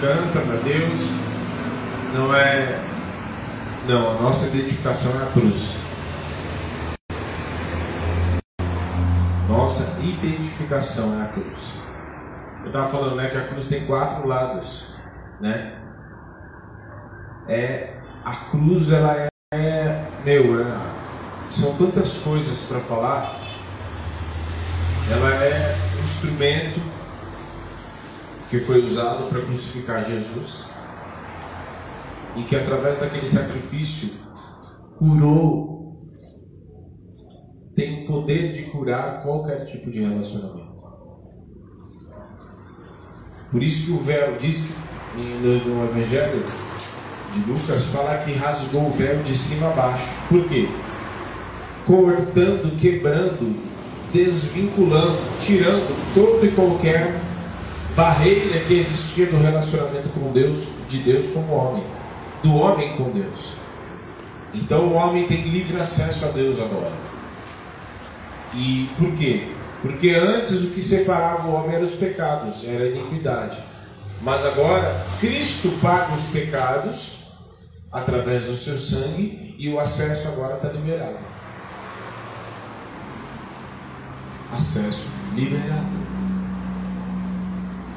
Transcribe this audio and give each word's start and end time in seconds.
canta 0.00 0.40
para 0.40 0.56
Deus, 0.56 1.10
não 2.14 2.34
é. 2.34 2.78
Não, 3.88 4.10
a 4.10 4.22
nossa 4.22 4.46
identificação 4.46 5.12
é 5.18 5.24
a 5.24 5.26
cruz. 5.26 5.74
Nossa 9.48 9.98
identificação 10.02 11.18
é 11.20 11.24
a 11.24 11.28
cruz. 11.28 11.72
Eu 12.60 12.66
estava 12.66 12.88
falando 12.88 13.16
né, 13.16 13.28
que 13.28 13.36
a 13.36 13.48
cruz 13.48 13.66
tem 13.68 13.86
quatro 13.86 14.26
lados, 14.26 14.94
né? 15.40 15.74
É 17.48 17.94
a 18.24 18.34
cruz, 18.36 18.92
ela 18.92 19.16
é, 19.16 19.28
é 19.52 20.04
meu, 20.22 20.60
é, 20.60 20.80
são 21.50 21.74
tantas 21.76 22.14
coisas 22.18 22.66
para 22.66 22.80
falar. 22.80 23.36
Ela 25.10 25.34
é 25.44 25.76
um 25.98 26.04
instrumento 26.04 26.97
que 28.50 28.58
foi 28.60 28.84
usado 28.84 29.28
para 29.28 29.42
crucificar 29.42 30.04
Jesus 30.04 30.64
e 32.36 32.42
que 32.42 32.56
através 32.56 32.98
daquele 32.98 33.28
sacrifício 33.28 34.10
curou 34.98 35.78
tem 37.74 38.02
o 38.02 38.06
poder 38.06 38.52
de 38.52 38.62
curar 38.64 39.22
qualquer 39.22 39.64
tipo 39.64 39.90
de 39.90 40.00
relacionamento. 40.00 40.78
Por 43.52 43.62
isso 43.62 43.86
que 43.86 43.92
o 43.92 43.98
véu 43.98 44.36
diz 44.36 44.64
no 45.14 45.84
Evangelho 45.84 46.44
de 47.32 47.40
Lucas 47.50 47.84
fala 47.84 48.18
que 48.18 48.32
rasgou 48.32 48.88
o 48.88 48.90
véu 48.90 49.22
de 49.22 49.36
cima 49.36 49.68
a 49.68 49.72
baixo. 49.72 50.08
Por 50.28 50.48
quê? 50.48 50.68
Cortando, 51.86 52.76
quebrando, 52.78 53.56
desvinculando, 54.12 55.18
tirando 55.40 56.14
todo 56.14 56.44
e 56.44 56.50
qualquer 56.50 57.27
barreira 57.98 58.60
que 58.60 58.74
existia 58.74 59.26
no 59.26 59.42
relacionamento 59.42 60.08
com 60.10 60.30
Deus, 60.30 60.68
de 60.88 60.98
Deus 60.98 61.32
com 61.32 61.40
o 61.40 61.52
homem, 61.52 61.84
do 62.44 62.54
homem 62.54 62.96
com 62.96 63.10
Deus. 63.10 63.54
Então 64.54 64.86
o 64.86 64.94
homem 64.94 65.26
tem 65.26 65.42
livre 65.42 65.80
acesso 65.80 66.24
a 66.26 66.28
Deus 66.28 66.60
agora. 66.60 66.92
E 68.54 68.88
por 68.96 69.12
quê? 69.16 69.48
Porque 69.82 70.10
antes 70.10 70.62
o 70.62 70.68
que 70.68 70.80
separava 70.80 71.48
o 71.48 71.54
homem 71.54 71.74
eram 71.74 71.84
os 71.84 71.96
pecados, 71.96 72.62
era 72.64 72.84
a 72.84 72.88
iniquidade. 72.88 73.58
Mas 74.22 74.46
agora 74.46 75.04
Cristo 75.18 75.68
paga 75.82 76.14
os 76.14 76.26
pecados 76.26 77.16
através 77.90 78.44
do 78.44 78.54
seu 78.54 78.78
sangue 78.78 79.56
e 79.58 79.68
o 79.68 79.80
acesso 79.80 80.28
agora 80.28 80.54
está 80.54 80.68
liberado. 80.68 81.18
Acesso 84.52 85.08
liberado. 85.34 86.17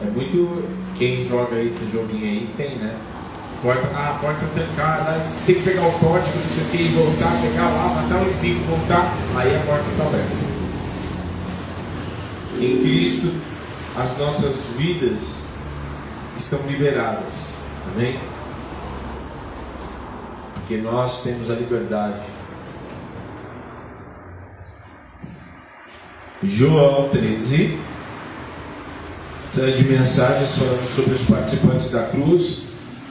É 0.02 0.05
muito. 0.09 0.81
Quem 0.95 1.23
joga 1.23 1.59
esse 1.59 1.89
joguinho 1.91 2.25
aí 2.25 2.53
tem, 2.57 2.75
né? 2.75 2.95
Porta, 3.61 3.88
ah, 3.94 4.17
porta 4.19 4.45
trancada, 4.53 5.23
tem 5.45 5.55
que 5.55 5.61
pegar 5.61 5.85
o 5.85 5.91
código, 5.93 6.31
não 6.35 6.47
sei 6.47 6.63
o 6.63 6.67
que, 6.67 6.83
voltar, 6.95 7.41
pegar 7.41 7.69
lá, 7.69 8.02
matar 8.02 8.23
o 8.23 8.31
inimigo, 8.31 8.66
voltar, 8.66 9.13
aí 9.35 9.55
a 9.55 9.59
porta 9.59 9.85
está 9.91 10.03
aberta. 10.03 10.35
Em 12.59 12.77
Cristo, 12.81 13.33
as 13.95 14.17
nossas 14.17 14.63
vidas 14.77 15.45
estão 16.36 16.59
liberadas. 16.67 17.53
Amém? 17.91 18.19
Porque 20.55 20.77
nós 20.77 21.23
temos 21.23 21.52
a 21.52 21.53
liberdade. 21.53 22.21
João 26.41 27.09
13 27.09 27.52
série 27.61 27.91
de 29.53 29.83
mensagens 29.83 30.55
falando 30.57 30.88
sobre 30.88 31.13
os 31.13 31.23
participantes 31.26 31.92
da 31.92 32.03
cruz. 32.03 32.64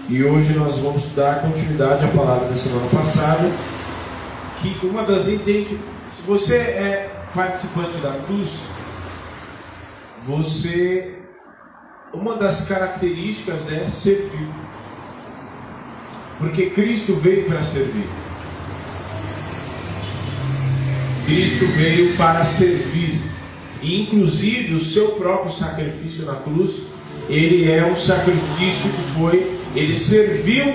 E 0.09 0.25
hoje 0.25 0.55
nós 0.55 0.79
vamos 0.79 1.15
dar 1.15 1.43
continuidade 1.43 2.05
à 2.05 2.09
palavra 2.09 2.49
da 2.49 2.57
semana 2.57 2.87
passada. 2.89 3.51
Que 4.61 4.87
uma 4.87 5.03
das 5.05 5.27
se 5.27 6.23
você 6.27 6.57
é 6.57 7.11
participante 7.35 7.99
da 7.99 8.13
cruz, 8.27 8.63
você 10.23 11.17
uma 12.13 12.37
das 12.37 12.67
características 12.67 13.71
é 13.71 13.89
servir. 13.89 14.49
Porque 16.39 16.71
Cristo 16.71 17.15
veio 17.17 17.47
para 17.47 17.63
servir. 17.63 18.09
Cristo 21.27 21.67
veio 21.67 22.17
para 22.17 22.45
servir. 22.45 23.30
E 23.83 24.03
inclusive 24.03 24.75
o 24.75 24.81
seu 24.81 25.13
próprio 25.13 25.53
sacrifício 25.53 26.27
na 26.27 26.37
cruz, 26.37 26.83
ele 27.29 27.71
é 27.71 27.85
um 27.85 27.97
sacrifício 27.97 28.91
que 28.91 29.19
foi, 29.19 29.59
ele 29.75 29.95
serviu 29.95 30.67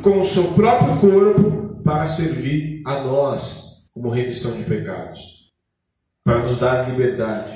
com 0.00 0.20
o 0.20 0.24
seu 0.24 0.44
próprio 0.52 0.96
corpo 0.96 1.80
para 1.84 2.06
servir 2.06 2.82
a 2.86 3.00
nós 3.00 3.90
como 3.92 4.10
remissão 4.10 4.56
de 4.56 4.64
pecados, 4.64 5.52
para 6.24 6.38
nos 6.38 6.58
dar 6.58 6.88
liberdade. 6.88 7.52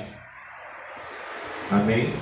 Amém? 1.69 2.13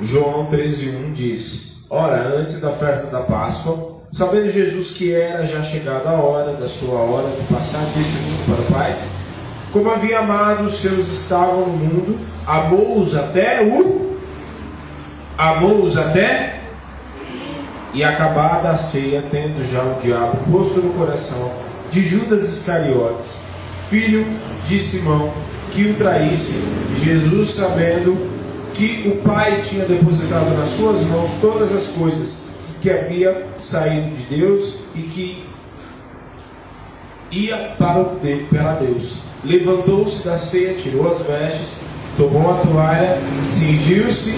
João 0.00 0.46
13:1 0.46 1.12
diz: 1.12 1.84
Ora, 1.88 2.22
antes 2.22 2.60
da 2.60 2.70
festa 2.70 3.10
da 3.10 3.22
Páscoa, 3.22 4.00
sabendo 4.10 4.50
Jesus 4.50 4.92
que 4.92 5.12
era 5.12 5.44
já 5.44 5.62
chegada 5.62 6.10
a 6.10 6.20
hora 6.20 6.54
da 6.54 6.68
sua 6.68 6.98
hora 6.98 7.30
de 7.36 7.42
passar 7.52 7.84
deste 7.94 8.16
mundo 8.16 8.46
para 8.46 8.62
o 8.62 8.72
Pai, 8.72 8.98
como 9.72 9.90
havia 9.90 10.18
amado 10.18 10.64
os 10.64 10.74
seus 10.74 11.08
estavam 11.08 11.60
no 11.60 11.76
mundo, 11.78 12.20
amou-os 12.46 13.14
até 13.16 13.62
o. 13.62 14.18
Amou-os 15.36 15.96
até. 15.96 16.60
E 17.94 18.04
acabada 18.04 18.70
a 18.70 18.76
ceia, 18.76 19.24
tendo 19.30 19.62
já 19.70 19.82
o 19.82 19.98
diabo 20.00 20.38
posto 20.50 20.80
no 20.80 20.92
coração 20.94 21.50
de 21.90 22.02
Judas 22.02 22.48
Iscariotes, 22.48 23.38
filho 23.88 24.26
de 24.66 24.78
Simão, 24.78 25.32
que 25.70 25.90
o 25.90 25.94
traísse, 25.94 26.64
Jesus, 27.02 27.50
sabendo 27.50 28.30
que 28.72 29.08
o 29.08 29.22
Pai 29.22 29.60
tinha 29.62 29.84
depositado 29.84 30.56
nas 30.58 30.70
suas 30.70 31.02
mãos 31.02 31.32
todas 31.40 31.70
as 31.74 31.88
coisas 31.88 32.44
que 32.80 32.90
havia 32.90 33.46
saído 33.58 34.10
de 34.10 34.22
Deus 34.36 34.76
e 34.94 35.02
que 35.02 35.46
ia 37.30 37.74
para, 37.78 38.00
o, 38.00 38.18
para 38.50 38.72
Deus 38.74 39.31
levantou-se 39.44 40.24
da 40.24 40.38
ceia, 40.38 40.74
tirou 40.74 41.10
as 41.10 41.22
vestes, 41.22 41.80
tomou 42.16 42.50
a 42.50 42.58
toalha, 42.58 43.18
cingiu-se 43.44 44.34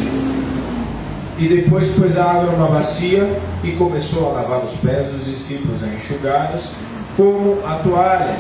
e 1.39 1.49
depois 1.49 1.91
pôs 1.93 2.17
a 2.17 2.25
água 2.25 2.53
numa 2.53 2.69
bacia 2.69 3.41
e 3.63 3.73
começou 3.73 4.31
a 4.31 4.41
lavar 4.41 4.65
os 4.65 4.77
pés 4.77 5.13
dos 5.13 5.27
discípulos, 5.27 5.83
a 5.83 5.89
enxugá-los 5.89 6.71
como 7.17 7.59
a 7.67 7.77
toalha 7.77 8.37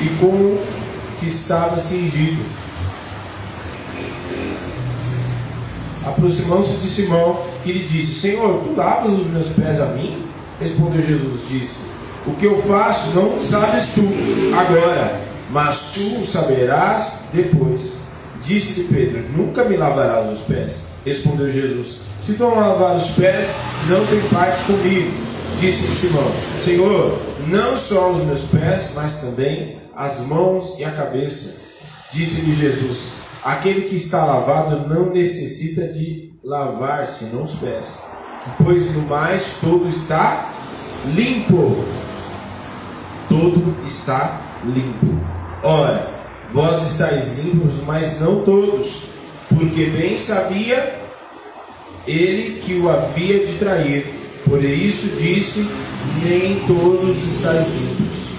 e 0.00 0.08
como 0.20 0.58
que 1.18 1.26
estava 1.26 1.78
cingido. 1.78 2.42
Aproximou-se 6.04 6.78
de 6.78 6.88
Simão 6.88 7.40
e 7.64 7.72
lhe 7.72 7.86
disse: 7.86 8.20
Senhor, 8.20 8.62
tu 8.64 8.74
lavas 8.76 9.12
os 9.12 9.26
meus 9.28 9.48
pés 9.50 9.80
a 9.80 9.86
mim? 9.86 10.24
Respondeu 10.60 11.00
Jesus: 11.00 11.48
Disse: 11.48 11.78
O 12.26 12.32
que 12.32 12.46
eu 12.46 12.60
faço 12.60 13.14
não 13.14 13.40
sabes 13.40 13.92
tu 13.94 14.02
agora 14.58 15.31
mas 15.52 15.92
tu 15.94 16.24
saberás 16.24 17.26
depois. 17.32 17.98
Disse-lhe 18.42 18.88
Pedro: 18.88 19.24
Nunca 19.36 19.64
me 19.64 19.76
lavarás 19.76 20.28
os 20.32 20.40
pés. 20.46 20.86
Respondeu 21.04 21.50
Jesus: 21.50 22.00
Se 22.20 22.34
tu 22.34 22.42
não 22.42 22.58
lavar 22.58 22.96
os 22.96 23.10
pés, 23.10 23.52
não 23.88 24.04
tem 24.06 24.20
parte 24.30 24.64
comigo. 24.64 25.12
Disse-lhe 25.60 25.94
Simão: 25.94 26.32
Senhor, 26.58 27.18
não 27.48 27.76
só 27.76 28.10
os 28.10 28.24
meus 28.24 28.46
pés, 28.46 28.92
mas 28.96 29.20
também 29.20 29.78
as 29.94 30.20
mãos 30.20 30.78
e 30.78 30.84
a 30.84 30.90
cabeça. 30.90 31.60
Disse-lhe 32.10 32.52
Jesus: 32.52 33.12
Aquele 33.44 33.82
que 33.82 33.94
está 33.94 34.24
lavado 34.24 34.88
não 34.88 35.10
necessita 35.10 35.86
de 35.88 36.32
lavar 36.42 37.06
senão 37.06 37.42
os 37.42 37.56
pés, 37.56 37.98
pois 38.64 38.94
no 38.94 39.02
mais 39.02 39.58
todo 39.60 39.88
está 39.88 40.50
limpo. 41.14 41.84
Todo 43.28 43.76
está 43.86 44.40
limpo. 44.64 45.41
Ora, 45.62 46.10
vós 46.52 46.90
estáis 46.90 47.38
limpos, 47.38 47.84
mas 47.86 48.18
não 48.20 48.44
todos, 48.44 49.10
porque 49.48 49.86
bem 49.86 50.18
sabia 50.18 51.00
ele 52.06 52.60
que 52.60 52.74
o 52.80 52.90
havia 52.90 53.46
de 53.46 53.52
trair. 53.54 54.06
Por 54.44 54.62
isso 54.62 55.16
disse: 55.16 55.68
Nem 56.24 56.58
todos 56.66 57.22
estáis 57.22 57.68
limpos. 57.68 58.32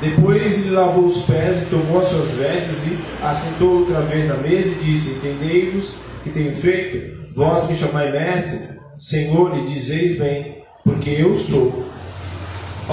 Depois 0.00 0.58
ele 0.58 0.70
lavou 0.70 1.06
os 1.06 1.24
pés 1.24 1.62
e 1.62 1.66
tomou 1.66 1.98
as 2.00 2.06
suas 2.06 2.30
vestes 2.32 2.86
e 2.86 2.98
assentou 3.24 3.80
outra 3.80 4.00
vez 4.02 4.28
na 4.28 4.36
mesa 4.36 4.68
e 4.68 4.84
disse: 4.84 5.14
Entendei-vos 5.14 5.96
que 6.22 6.30
tenho 6.30 6.52
feito? 6.52 7.34
Vós 7.34 7.68
me 7.68 7.76
chamai 7.76 8.12
mestre, 8.12 8.78
Senhor, 8.96 9.56
e 9.58 9.64
dizeis 9.64 10.18
bem, 10.18 10.62
porque 10.84 11.10
eu 11.10 11.34
sou. 11.34 11.81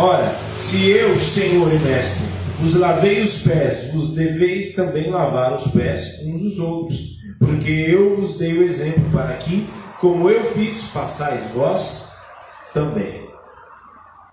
Ora, 0.01 0.33
se 0.55 0.91
eu, 0.91 1.19
Senhor 1.19 1.73
e 1.73 1.77
Mestre, 1.79 2.25
vos 2.57 2.75
lavei 2.75 3.21
os 3.21 3.41
pés, 3.41 3.91
vos 3.91 4.13
deveis 4.13 4.73
também 4.73 5.09
lavar 5.09 5.53
os 5.53 5.67
pés 5.73 6.21
uns 6.25 6.41
dos 6.41 6.57
outros. 6.57 7.17
Porque 7.37 7.69
eu 7.69 8.15
vos 8.15 8.37
dei 8.37 8.57
o 8.57 8.63
exemplo 8.63 9.03
para 9.11 9.33
que, 9.33 9.67
como 9.99 10.29
eu 10.29 10.41
fiz, 10.41 10.85
façais 10.85 11.51
vós 11.51 12.13
também. 12.73 13.27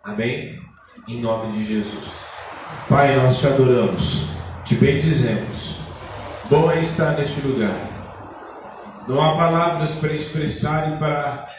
Amém? 0.05 0.57
Em 1.09 1.21
nome 1.21 1.53
de 1.53 1.67
Jesus. 1.67 2.05
Pai, 2.89 3.17
nós 3.17 3.41
te 3.41 3.49
adoramos, 3.49 4.27
te 4.65 4.77
bendizemos. 4.77 5.81
Bom 6.49 6.71
é 6.71 6.79
estar 6.79 7.19
neste 7.19 7.41
lugar. 7.41 7.77
Não 9.09 9.21
há 9.21 9.35
palavras 9.37 9.91
para 9.97 10.13
expressar 10.13 10.93
e 10.93 10.97
para 10.99 11.56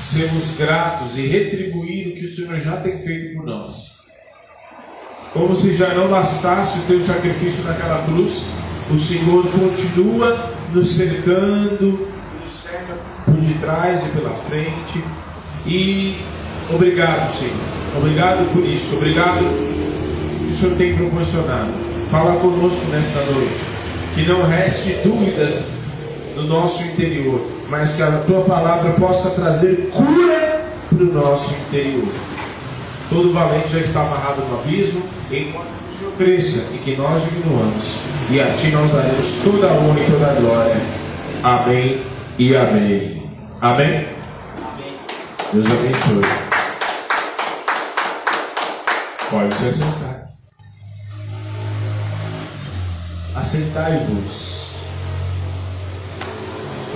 sermos 0.00 0.56
gratos 0.56 1.18
e 1.18 1.26
retribuir 1.26 2.08
o 2.08 2.12
que 2.14 2.24
o 2.24 2.34
Senhor 2.34 2.58
já 2.58 2.76
tem 2.76 2.98
feito 2.98 3.34
por 3.36 3.44
nós. 3.44 3.98
Como 5.32 5.54
se 5.54 5.74
já 5.76 5.94
não 5.94 6.08
bastasse 6.08 6.78
o 6.78 6.82
teu 6.82 7.04
sacrifício 7.04 7.62
naquela 7.64 8.04
cruz, 8.04 8.46
o 8.90 8.98
Senhor 8.98 9.46
continua 9.46 10.50
nos 10.72 10.88
cercando, 10.88 12.08
nos 12.42 12.50
cerca 12.50 12.96
por 13.24 13.34
detrás 13.34 14.06
e 14.06 14.08
pela 14.10 14.30
frente. 14.30 15.04
E 15.66 16.16
obrigado, 16.70 17.38
Senhor. 17.38 17.78
Obrigado 17.98 18.52
por 18.52 18.64
isso. 18.64 18.96
Obrigado 18.96 19.40
que 20.38 20.50
o 20.50 20.54
Senhor 20.54 20.76
tem 20.76 20.96
proporcionado. 20.96 21.72
Fala 22.10 22.40
conosco 22.40 22.86
nesta 22.86 23.20
noite. 23.24 23.78
Que 24.14 24.26
não 24.26 24.46
reste 24.46 24.96
dúvidas 25.04 25.66
no 26.34 26.44
nosso 26.44 26.82
interior, 26.84 27.57
mas 27.68 27.94
que 27.94 28.02
a 28.02 28.10
tua 28.26 28.42
palavra 28.42 28.92
possa 28.92 29.30
trazer 29.30 29.90
cura 29.92 30.64
para 30.88 31.04
o 31.04 31.12
nosso 31.12 31.54
interior. 31.54 32.08
Todo 33.10 33.32
valente 33.32 33.68
já 33.68 33.80
está 33.80 34.00
amarrado 34.02 34.42
no 34.44 34.60
abismo, 34.60 35.02
enquanto 35.30 35.66
o 35.66 35.98
Senhor 35.98 36.12
cresça 36.16 36.68
e 36.74 36.78
que 36.78 36.96
nós 36.96 37.22
diminuamos. 37.24 37.98
E 38.30 38.40
a 38.40 38.54
Ti 38.54 38.68
nós 38.68 38.90
daremos 38.90 39.40
toda 39.42 39.68
a 39.68 39.72
honra 39.72 40.00
e 40.00 40.10
toda 40.10 40.30
a 40.30 40.34
glória. 40.34 40.76
Amém 41.42 42.00
e 42.38 42.56
amém. 42.56 43.22
Amém? 43.60 44.06
Amém. 44.62 44.96
Deus 45.52 45.66
abençoe. 45.66 46.48
Pode 49.30 49.54
se 49.54 49.68
assentar. 49.68 50.28
Assentai-vos. 53.36 54.67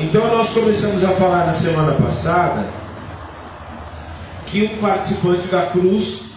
Então 0.03 0.37
nós 0.37 0.51
começamos 0.51 1.05
a 1.05 1.13
falar 1.13 1.47
na 1.47 1.55
semana 1.55 1.93
passada 1.95 2.69
que 4.47 4.65
um 4.65 4.79
participante 4.81 5.47
da 5.47 5.67
cruz 5.67 6.33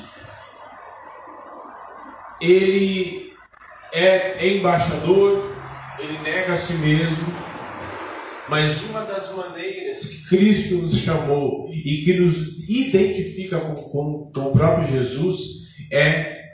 ele 2.40 3.34
é 3.92 4.50
embaixador, 4.50 5.52
ele 5.98 6.20
nega 6.20 6.54
a 6.54 6.58
si 6.58 6.74
mesmo, 6.74 7.26
mas 8.48 8.84
uma 8.84 9.02
das 9.02 9.34
maneiras 9.34 10.06
que 10.06 10.28
Cristo 10.28 10.76
nos 10.76 11.00
chamou 11.00 11.68
e 11.74 12.04
que 12.06 12.14
nos 12.20 12.70
identifica 12.70 13.60
com, 13.62 13.74
com, 13.74 14.32
com 14.32 14.42
o 14.42 14.52
próprio 14.52 14.88
Jesus 14.88 15.40
é 15.92 16.54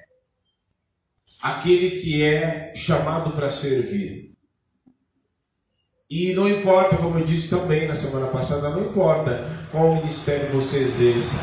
aquele 1.41 1.99
que 1.99 2.23
é 2.23 2.71
chamado 2.73 3.31
para 3.31 3.51
servir. 3.51 4.30
E 6.11 6.33
não 6.33 6.45
importa, 6.45 6.97
como 6.97 7.17
eu 7.17 7.23
disse 7.23 7.47
também 7.47 7.87
na 7.87 7.95
semana 7.95 8.27
passada, 8.27 8.69
não 8.69 8.81
importa 8.81 9.47
qual 9.71 9.95
ministério 9.95 10.49
você 10.51 10.79
exerce. 10.79 11.37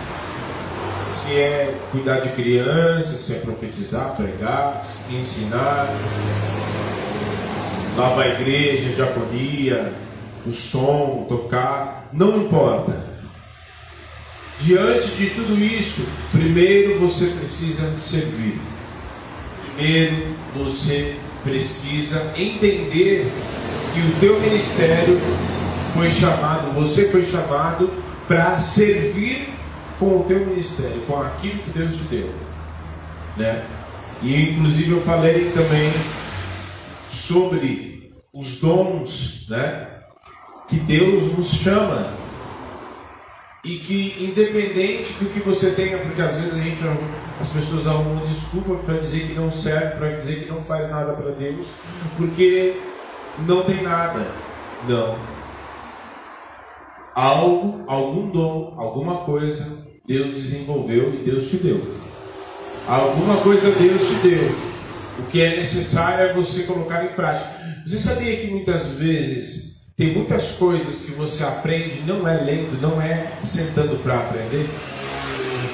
Se 1.07 1.33
é 1.33 1.75
cuidar 1.91 2.21
de 2.21 2.29
crianças, 2.33 3.19
se 3.21 3.33
é 3.33 3.39
profetizar, 3.39 4.15
pregar, 4.15 4.85
ensinar, 5.11 5.89
lavar 7.97 8.27
a 8.27 8.29
igreja, 8.29 8.95
diaconia, 8.95 9.91
o 10.47 10.53
som, 10.53 11.25
tocar, 11.27 12.11
não 12.13 12.43
importa. 12.43 12.95
Diante 14.61 15.09
de 15.13 15.31
tudo 15.31 15.59
isso, 15.59 16.03
primeiro 16.31 16.99
você 16.99 17.29
precisa 17.29 17.97
servir. 17.97 18.61
Primeiro 19.63 20.37
você 20.55 21.17
precisa 21.43 22.35
entender 22.37 23.33
que 23.93 24.01
o 24.01 24.21
teu 24.21 24.41
ministério 24.41 25.19
foi 25.95 26.11
chamado, 26.11 26.73
você 26.73 27.09
foi 27.09 27.25
chamado 27.25 27.91
para 28.27 28.59
servir 28.61 29.49
com 29.99 30.21
o 30.21 30.25
teu 30.25 30.47
ministério, 30.47 31.01
com 31.07 31.21
aquilo 31.21 31.59
que 31.63 31.71
Deus 31.71 31.97
te 31.97 32.03
deu, 32.05 32.31
né? 33.37 33.65
E 34.23 34.51
inclusive 34.51 34.91
eu 34.91 35.01
falei 35.01 35.51
também 35.55 35.91
sobre 37.09 38.13
os 38.33 38.61
dons, 38.61 39.47
né? 39.49 39.89
Que 40.69 40.77
Deus 40.77 41.37
nos 41.37 41.51
chama 41.51 42.19
e 43.65 43.77
que 43.77 44.17
independente 44.21 45.13
do 45.15 45.31
que 45.31 45.41
você 45.41 45.73
tenha, 45.73 45.99
porque 45.99 46.23
às 46.23 46.37
vezes 46.37 46.55
a 46.55 46.59
gente 46.59 46.81
as 47.41 47.49
pessoas 47.49 47.87
arrumam 47.87 48.25
desculpa 48.25 48.77
para 48.77 48.99
dizer 48.99 49.29
que 49.29 49.35
não 49.35 49.51
serve, 49.51 49.97
para 49.97 50.11
dizer 50.11 50.45
que 50.45 50.51
não 50.51 50.63
faz 50.63 50.91
nada 50.91 51.13
para 51.15 51.33
Deus, 51.33 51.69
porque 52.17 52.77
não 53.47 53.63
tem 53.63 53.83
nada. 53.83 54.27
Não. 54.89 55.19
Algo, 57.15 57.85
algum 57.87 58.31
dom, 58.31 58.75
alguma 58.77 59.19
coisa 59.19 59.87
Deus 60.07 60.35
desenvolveu 60.35 61.15
e 61.15 61.19
Deus 61.19 61.51
te 61.51 61.57
deu. 61.57 61.99
Alguma 62.87 63.37
coisa 63.39 63.71
Deus 63.73 64.09
te 64.09 64.15
deu. 64.29 64.55
O 65.19 65.23
que 65.31 65.43
é 65.43 65.57
necessário 65.57 66.27
é 66.27 66.33
você 66.33 66.63
colocar 66.63 67.05
em 67.05 67.09
prática. 67.09 67.51
Você 67.87 67.99
sabia 67.99 68.37
que 68.37 68.47
muitas 68.47 68.89
vezes 68.93 69.69
tem 69.97 70.15
muitas 70.15 70.53
coisas 70.53 71.01
que 71.01 71.11
você 71.11 71.43
aprende 71.43 72.03
não 72.07 72.27
é 72.27 72.37
lendo, 72.41 72.81
não 72.81 73.03
é 73.03 73.33
sentando 73.43 73.97
para 73.97 74.21
aprender? 74.21 74.67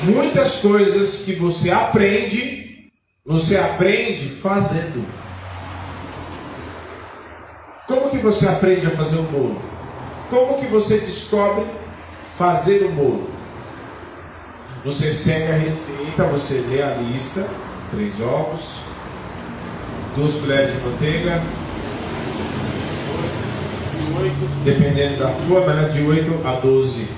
Muitas 0.05 0.57
coisas 0.57 1.23
que 1.27 1.35
você 1.35 1.71
aprende, 1.71 2.91
você 3.25 3.59
aprende 3.59 4.27
fazendo. 4.29 5.24
Você 8.25 8.49
aprende 8.49 8.87
a 8.87 8.91
fazer 8.91 9.19
um 9.19 9.25
bolo? 9.25 9.61
Como 10.31 10.59
que 10.59 10.67
você 10.67 10.99
descobre 10.99 11.67
fazer 12.37 12.83
o 12.83 12.89
um 12.89 12.95
bolo? 12.95 13.31
Você 14.85 15.13
segue 15.13 15.53
a 15.53 15.57
receita, 15.57 16.25
você 16.25 16.65
lê 16.71 16.83
a 16.83 16.95
lista, 16.95 17.47
três 17.91 18.21
ovos, 18.21 18.81
duas 20.17 20.35
colheres 20.37 20.73
de 20.73 20.81
manteiga, 20.81 21.43
dependendo 24.65 25.19
da 25.19 25.29
forma, 25.29 25.75
né, 25.75 25.89
de 25.89 26.03
8 26.03 26.47
a 26.47 26.53
12 26.61 27.09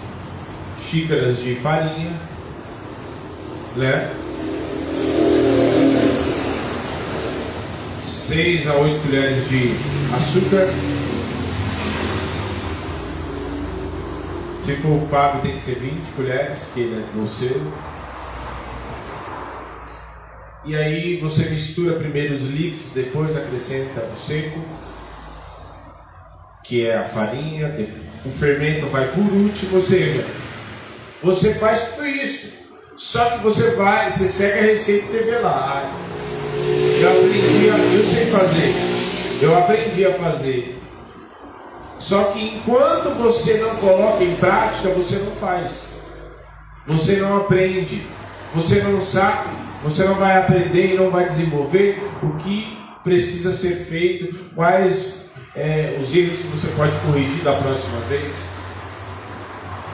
xícaras 0.80 1.38
de 1.38 1.54
farinha, 1.54 2.12
né? 3.76 4.10
6 8.02 8.66
a 8.68 8.74
8 8.74 9.02
colheres 9.02 9.48
de 9.48 9.74
açúcar. 10.14 10.68
Se 14.66 14.74
for 14.78 15.00
o 15.00 15.06
Fábio, 15.06 15.42
tem 15.42 15.52
que 15.52 15.60
ser 15.60 15.76
20 15.76 16.16
colheres, 16.16 16.70
que 16.74 16.80
ele 16.80 16.96
é 17.00 17.16
doceiro. 17.16 17.72
E 20.64 20.74
aí 20.74 21.20
você 21.20 21.48
mistura 21.50 21.94
primeiro 21.94 22.34
os 22.34 22.50
líquidos, 22.50 22.90
depois 22.92 23.36
acrescenta 23.36 24.00
o 24.12 24.16
seco, 24.16 24.58
que 26.64 26.84
é 26.84 26.98
a 26.98 27.04
farinha, 27.04 27.72
o 28.24 28.28
fermento 28.28 28.86
vai 28.86 29.06
por 29.06 29.22
último, 29.22 29.76
ou 29.76 29.82
seja, 29.84 30.24
você 31.22 31.54
faz 31.54 31.90
tudo 31.90 32.04
isso. 32.04 32.56
Só 32.96 33.24
que 33.36 33.44
você 33.44 33.70
vai, 33.76 34.10
você 34.10 34.26
segue 34.26 34.58
a 34.58 34.62
receita 34.62 35.04
e 35.04 35.08
você 35.08 35.22
vê 35.22 35.38
lá. 35.38 35.88
Eu 37.00 37.10
aprendi, 37.10 37.70
a, 37.70 37.94
eu 37.94 38.04
sei 38.04 38.26
fazer. 38.26 38.74
Eu 39.42 39.56
aprendi 39.56 40.04
a 40.04 40.12
fazer. 40.14 40.75
Só 41.98 42.24
que 42.24 42.56
enquanto 42.56 43.10
você 43.16 43.58
não 43.58 43.76
coloca 43.76 44.22
em 44.22 44.36
prática, 44.36 44.90
você 44.90 45.16
não 45.16 45.32
faz. 45.32 45.96
Você 46.86 47.16
não 47.16 47.36
aprende. 47.38 48.06
Você 48.54 48.82
não 48.82 49.00
sabe. 49.00 49.48
Você 49.82 50.04
não 50.04 50.14
vai 50.14 50.38
aprender 50.38 50.94
e 50.94 50.96
não 50.96 51.10
vai 51.10 51.26
desenvolver 51.26 52.02
o 52.22 52.30
que 52.36 52.76
precisa 53.04 53.52
ser 53.52 53.76
feito, 53.76 54.34
quais 54.54 55.26
é, 55.54 55.96
os 56.00 56.14
erros 56.14 56.40
que 56.40 56.48
você 56.48 56.66
pode 56.76 56.92
corrigir 57.06 57.42
da 57.44 57.52
próxima 57.52 57.98
vez. 58.08 58.48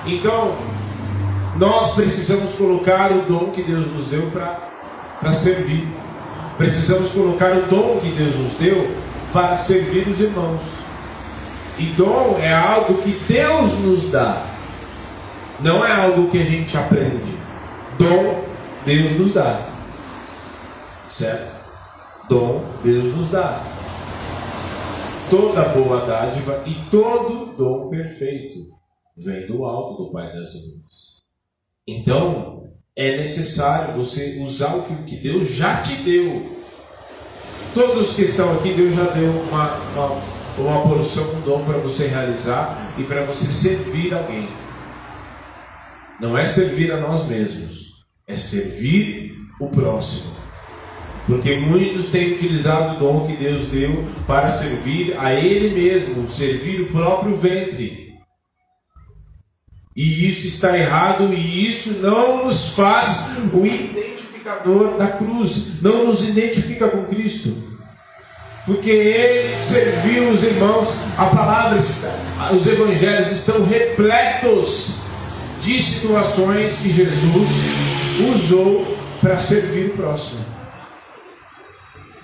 Então, 0.07 0.57
nós 1.57 1.95
precisamos 1.95 2.55
colocar 2.55 3.13
o 3.13 3.23
dom 3.23 3.51
que 3.51 3.63
Deus 3.63 3.87
nos 3.93 4.07
deu 4.07 4.31
para 4.31 5.33
servir. 5.33 5.87
Precisamos 6.57 7.11
colocar 7.11 7.53
o 7.53 7.67
dom 7.67 8.01
que 8.01 8.09
Deus 8.11 8.35
nos 8.37 8.55
deu 8.55 8.91
para 9.33 9.57
servir 9.57 10.09
os 10.09 10.21
irmãos. 10.21 10.82
E 11.79 11.85
dom 11.97 12.39
é 12.39 12.53
algo 12.53 13.03
que 13.03 13.11
Deus 13.27 13.79
nos 13.81 14.11
dá, 14.11 14.47
não 15.61 15.85
é 15.85 15.93
algo 15.93 16.31
que 16.31 16.39
a 16.39 16.45
gente 16.45 16.77
aprende. 16.77 17.33
Dom, 17.99 18.45
Deus 18.85 19.19
nos 19.19 19.35
dá. 19.35 19.67
Certo? 21.09 21.55
Dom, 22.29 22.65
Deus 22.83 23.17
nos 23.17 23.31
dá. 23.31 23.61
toda 25.31 25.69
boa 25.69 26.05
dádiva 26.05 26.63
e 26.67 26.75
todo 26.91 27.55
dom 27.57 27.89
perfeito 27.89 28.67
vem 29.17 29.47
do 29.47 29.65
alto 29.65 30.05
do 30.05 30.13
Pai 30.13 30.27
das 30.27 30.55
luzes. 30.55 31.23
Então, 31.87 32.71
é 32.95 33.17
necessário 33.17 33.95
você 33.95 34.39
usar 34.43 34.75
o 34.75 35.05
que 35.05 35.17
Deus 35.17 35.49
já 35.49 35.81
te 35.81 35.97
deu. 36.03 36.61
Todos 37.75 38.15
que 38.15 38.23
estão 38.23 38.53
aqui, 38.55 38.73
Deus 38.75 38.95
já 38.95 39.05
deu 39.05 39.31
uma, 39.31 39.75
uma, 39.75 40.23
uma 40.59 40.83
porção, 40.83 41.35
um 41.35 41.41
dom 41.41 41.65
para 41.65 41.79
você 41.79 42.07
realizar 42.07 42.93
e 42.99 43.05
para 43.05 43.25
você 43.25 43.47
servir 43.47 44.13
alguém. 44.13 44.49
Não 46.21 46.37
é 46.37 46.47
servir 46.47 46.93
a 46.93 47.01
nós 47.01 47.27
mesmos, 47.27 48.05
é 48.27 48.37
servir 48.37 49.39
o 49.61 49.69
próximo. 49.69 50.33
Porque 51.27 51.57
muitos 51.57 52.09
têm 52.09 52.35
utilizado 52.35 52.97
o 52.97 52.99
dom 52.99 53.27
que 53.27 53.37
Deus 53.37 53.67
deu 53.67 54.05
para 54.27 54.51
servir 54.51 55.17
a 55.19 55.33
Ele 55.33 55.71
mesmo, 55.71 56.29
servir 56.29 56.83
o 56.83 56.93
próprio 56.93 57.37
ventre. 57.37 58.13
E 59.95 60.29
isso 60.29 60.47
está 60.47 60.77
errado, 60.77 61.33
e 61.33 61.69
isso 61.69 62.01
não 62.01 62.47
nos 62.47 62.71
faz 62.71 63.37
o 63.53 63.67
identificador 63.67 64.97
da 64.97 65.09
cruz, 65.09 65.83
não 65.83 66.07
nos 66.07 66.29
identifica 66.29 66.89
com 66.89 67.05
Cristo. 67.05 67.72
Porque 68.65 68.91
ele 68.91 69.59
serviu 69.59 70.29
os 70.29 70.45
irmãos, 70.45 70.89
a 71.19 71.27
palavra 71.27 71.79
os 71.79 72.67
evangelhos 72.67 73.31
estão 73.33 73.65
repletos 73.65 74.99
de 75.63 75.83
situações 75.83 76.79
que 76.79 76.93
Jesus 76.93 77.51
usou 78.35 78.97
para 79.21 79.39
servir 79.39 79.87
o 79.87 79.91
próximo 79.91 80.53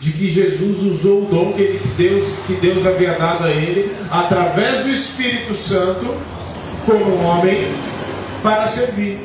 de 0.00 0.12
que 0.12 0.30
Jesus 0.30 0.82
usou 0.82 1.22
o 1.22 1.26
dom 1.26 1.52
que, 1.52 1.62
ele, 1.62 1.78
que, 1.78 1.88
Deus, 1.88 2.28
que 2.46 2.54
Deus 2.54 2.86
havia 2.86 3.14
dado 3.14 3.44
a 3.44 3.50
ele, 3.50 3.92
através 4.10 4.84
do 4.84 4.90
Espírito 4.90 5.54
Santo, 5.54 6.14
como 6.86 7.16
homem, 7.24 7.58
para 8.42 8.66
servir. 8.66 9.18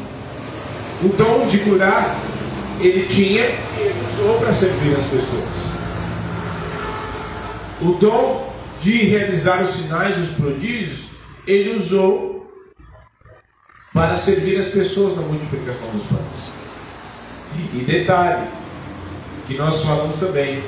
O 1.03 1.09
dom 1.09 1.45
de 1.45 1.59
curar, 1.59 2.19
ele 2.79 3.05
tinha 3.05 3.43
e 3.43 3.81
ele 3.81 3.95
usou 4.11 4.39
para 4.39 4.51
servir 4.51 4.95
as 4.95 5.03
pessoas. 5.03 5.82
O 7.81 7.93
dom 7.93 8.53
de 8.79 8.91
realizar 9.05 9.63
os 9.63 9.71
sinais 9.71 10.17
e 10.17 10.21
os 10.21 10.29
prodígios, 10.31 11.07
ele 11.47 11.75
usou 11.75 12.33
para 13.93 14.17
servir 14.17 14.59
as 14.59 14.69
pessoas 14.69 15.15
na 15.15 15.21
multiplicação 15.21 15.87
dos 15.89 16.03
pães. 16.03 16.53
E 17.73 17.79
detalhe, 17.79 18.47
que 19.47 19.55
nós 19.55 19.83
falamos 19.83 20.17
também. 20.17 20.63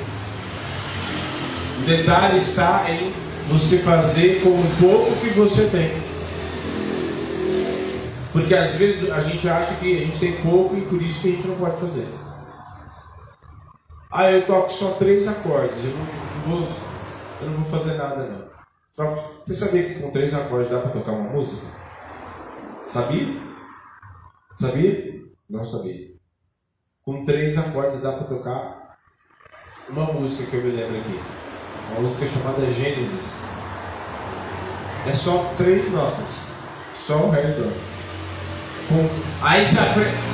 O 1.79 1.81
detalhe 1.85 2.37
está 2.37 2.85
em 2.89 3.11
você 3.49 3.79
fazer 3.79 4.41
com 4.41 4.49
o 4.49 4.75
pouco 4.79 5.15
que 5.17 5.29
você 5.29 5.65
tem. 5.65 5.91
Porque 8.31 8.53
às 8.53 8.75
vezes 8.75 9.09
a 9.11 9.21
gente 9.21 9.47
acha 9.47 9.73
que 9.75 9.97
a 9.97 9.99
gente 10.01 10.19
tem 10.19 10.33
pouco 10.41 10.75
e 10.75 10.81
por 10.81 11.01
isso 11.01 11.21
que 11.21 11.29
a 11.29 11.31
gente 11.31 11.47
não 11.47 11.55
pode 11.55 11.79
fazer. 11.79 12.07
Ah, 14.11 14.31
eu 14.31 14.45
toco 14.45 14.71
só 14.71 14.91
três 14.91 15.27
acordes, 15.27 15.83
eu 15.83 15.91
não 15.91 16.57
vou, 16.57 16.67
eu 17.45 17.51
não 17.51 17.63
vou 17.63 17.79
fazer 17.79 17.95
nada 17.95 18.27
não. 18.27 19.35
Você 19.45 19.53
sabia 19.53 19.83
que 19.83 19.99
com 19.99 20.09
três 20.09 20.33
acordes 20.33 20.71
dá 20.71 20.79
para 20.79 20.91
tocar 20.91 21.11
uma 21.11 21.29
música? 21.29 21.67
Sabia? 22.87 23.27
Sabia? 24.51 25.21
Não 25.49 25.65
sabia. 25.65 26.13
Com 27.03 27.25
três 27.25 27.57
acordes 27.57 28.01
dá 28.01 28.13
para 28.13 28.23
tocar 28.23 28.97
uma 29.89 30.05
música 30.13 30.49
que 30.49 30.55
eu 30.55 30.63
me 30.63 30.71
lembro 30.71 30.97
aqui. 30.97 31.19
Uma 31.91 32.01
música 32.01 32.25
chamada 32.25 32.65
Gênesis. 32.65 33.41
É 35.07 35.13
só 35.13 35.53
três 35.57 35.91
notas. 35.91 36.47
Sol, 36.95 37.29
Ré 37.29 37.41
e 37.41 37.61
Dó. 37.61 37.69
Com... 38.87 39.45
Aí 39.45 39.63
você 39.63 39.77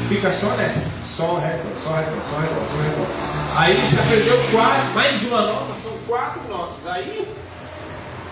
fica 0.07 0.31
só 0.31 0.55
nessa. 0.55 0.89
Sol, 1.03 1.39
Ré, 1.39 1.57
Dó, 1.57 1.77
Sol, 1.77 1.93
Ré, 1.95 2.03
Dó, 2.03 2.11
Sol, 2.29 2.39
Ré, 2.39 2.47
Dó, 2.47 2.65
Sol, 2.65 2.81
Ré, 2.81 2.89
Dó. 2.95 3.40
Aí 3.55 3.75
você 3.75 3.99
aprendeu 3.99 4.37
quatro, 4.51 4.93
mais 4.95 5.23
uma 5.23 5.41
nota, 5.41 5.73
são 5.73 5.91
quatro 6.07 6.41
notas. 6.49 6.87
Aí, 6.87 7.27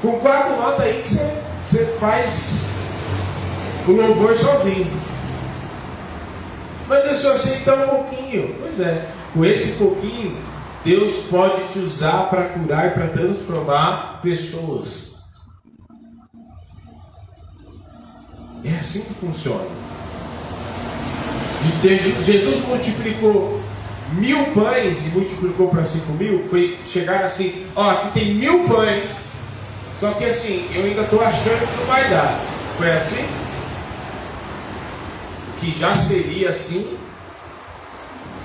com 0.02 0.18
quatro 0.20 0.56
notas 0.56 0.86
aí 0.86 1.02
que 1.02 1.10
você, 1.10 1.42
você 1.62 1.86
faz 2.00 2.60
o 3.86 3.92
louvor 3.92 4.36
sozinho. 4.36 4.88
Mas 6.88 7.06
eu 7.06 7.14
só 7.14 7.38
sei 7.38 7.60
tão 7.60 7.88
pouquinho. 7.88 8.56
Pois 8.62 8.80
é, 8.80 9.10
com 9.34 9.44
esse 9.44 9.74
pouquinho, 9.74 10.38
Deus 10.86 11.26
pode 11.30 11.68
te 11.74 11.80
usar 11.80 12.30
para 12.30 12.46
curar 12.46 12.88
e 12.88 12.92
para 12.92 13.08
transformar 13.08 14.22
pessoas. 14.22 15.18
É 18.64 18.72
assim 18.72 19.02
que 19.02 19.14
funciona. 19.14 19.68
Jesus 22.26 22.68
multiplicou 22.68 23.59
mil 24.14 24.44
pães 24.54 25.08
e 25.08 25.10
multiplicou 25.10 25.70
para 25.70 25.84
cinco 25.84 26.14
mil. 26.14 26.48
Foi 26.48 26.80
chegar 26.86 27.24
assim: 27.24 27.66
ó, 27.76 27.90
aqui 27.90 28.20
tem 28.20 28.36
mil 28.36 28.66
pães. 28.68 29.26
Só 30.00 30.12
que 30.12 30.26
assim, 30.26 30.70
eu 30.74 30.86
ainda 30.86 31.02
estou 31.02 31.22
achando 31.22 31.68
que 31.68 31.80
não 31.80 31.86
vai 31.86 32.10
dar. 32.10 32.40
Foi 32.78 32.92
assim? 32.92 33.40
que 35.60 35.78
já 35.78 35.94
seria 35.94 36.50
assim, 36.50 36.98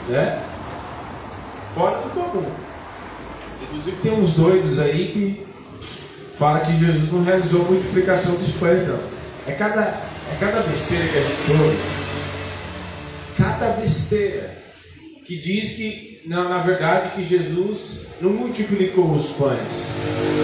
né? 0.09 0.43
Fora 1.75 1.99
do 1.99 2.11
comum. 2.11 2.51
Inclusive 3.63 3.97
tem 4.03 4.13
uns 4.13 4.35
doidos 4.35 4.79
aí 4.79 5.09
que 5.09 5.47
fala 6.37 6.61
que 6.61 6.77
Jesus 6.77 7.13
não 7.13 7.23
realizou 7.23 7.63
a 7.63 7.71
multiplicação 7.71 8.35
dos 8.35 8.51
pães, 8.55 8.87
não. 8.89 8.99
É 9.47 9.53
cada, 9.53 9.81
é 9.81 10.37
cada 10.41 10.61
besteira 10.63 11.07
que 11.07 11.19
a 11.19 11.21
gente 11.21 11.63
ouve. 11.63 11.79
Cada 13.37 13.69
besteira 13.81 14.54
que 15.25 15.37
diz 15.37 15.75
que, 15.75 16.21
não, 16.27 16.51
na 16.51 16.59
verdade, 16.59 17.11
que 17.15 17.25
Jesus 17.25 18.09
não 18.21 18.31
multiplicou 18.31 19.11
os 19.13 19.29
pães. 19.31 19.89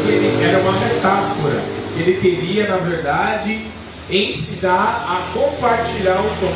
Ele 0.09 0.43
era 0.43 0.59
uma 0.59 0.73
metáfora. 0.73 1.61
Ele 1.97 2.19
queria, 2.19 2.67
na 2.67 2.77
verdade, 2.77 3.67
ensinar 4.09 5.05
a 5.07 5.33
compartilhar 5.39 6.19
o 6.21 6.41
pão. 6.41 6.53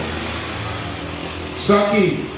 Só 1.58 1.80
que 1.86 2.28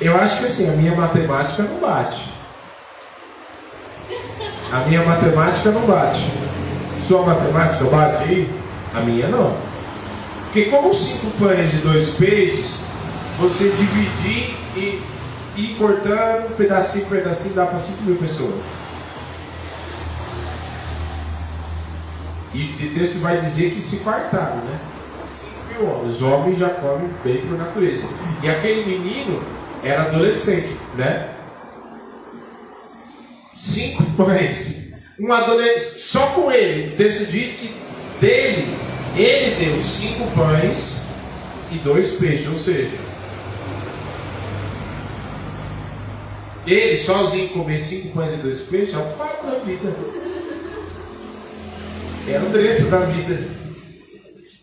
eu 0.00 0.16
acho 0.16 0.40
que 0.40 0.44
assim, 0.46 0.68
a 0.68 0.72
minha 0.72 0.94
matemática 0.94 1.62
não 1.62 1.78
bate. 1.78 2.24
A 4.72 4.80
minha 4.80 5.04
matemática 5.04 5.70
não 5.70 5.86
bate. 5.86 6.26
Sua 7.06 7.22
matemática 7.22 7.84
bate 7.84 8.24
aí? 8.24 8.50
A 8.94 9.00
minha 9.00 9.28
não. 9.28 9.56
Porque 10.44 10.64
como 10.64 10.92
cinco 10.92 11.30
pães 11.38 11.74
e 11.74 11.76
dois 11.78 12.10
peixes, 12.10 12.95
você 13.38 13.70
dividir 13.70 14.54
e 14.76 15.02
ir 15.56 15.76
cortando 15.78 16.56
pedacinho 16.56 17.06
por 17.06 17.18
pedacinho 17.18 17.54
dá 17.54 17.66
para 17.66 17.78
5 17.78 18.02
mil 18.04 18.16
pessoas. 18.16 18.54
E 22.54 22.86
o 22.86 22.94
texto 22.94 23.20
vai 23.20 23.36
dizer 23.36 23.70
que 23.70 23.80
se 23.80 23.98
fartaram, 23.98 24.56
né? 24.56 24.78
5 25.28 25.52
mil 25.68 25.90
homens. 25.90 26.14
Os 26.14 26.22
homens 26.22 26.58
já 26.58 26.70
comem 26.70 27.10
bem 27.22 27.42
por 27.42 27.58
natureza. 27.58 28.08
E 28.42 28.48
aquele 28.48 28.86
menino 28.86 29.42
era 29.82 30.04
adolescente, 30.04 30.74
né? 30.94 31.34
Cinco 33.54 34.04
pães. 34.16 34.92
Um 35.20 35.32
adolescente, 35.32 36.00
só 36.00 36.26
com 36.28 36.50
ele. 36.50 36.94
O 36.94 36.96
texto 36.96 37.26
diz 37.26 37.56
que 37.56 37.74
dele, 38.20 38.74
ele 39.16 39.64
deu 39.64 39.82
cinco 39.82 40.30
pães 40.30 41.02
e 41.70 41.76
dois 41.78 42.12
peixes. 42.12 42.48
Ou 42.48 42.58
seja, 42.58 43.05
ele 46.66 46.96
sozinho 46.96 47.50
comer 47.50 47.78
cinco 47.78 48.14
pães 48.14 48.34
e 48.34 48.36
dois 48.38 48.60
peixes 48.62 48.94
é 48.94 48.98
um 48.98 49.08
fato 49.08 49.46
da 49.46 49.58
vida. 49.60 49.94
É 52.28 52.36
a 52.36 52.40
Andressa 52.40 52.90
da 52.90 53.00
vida. 53.06 53.38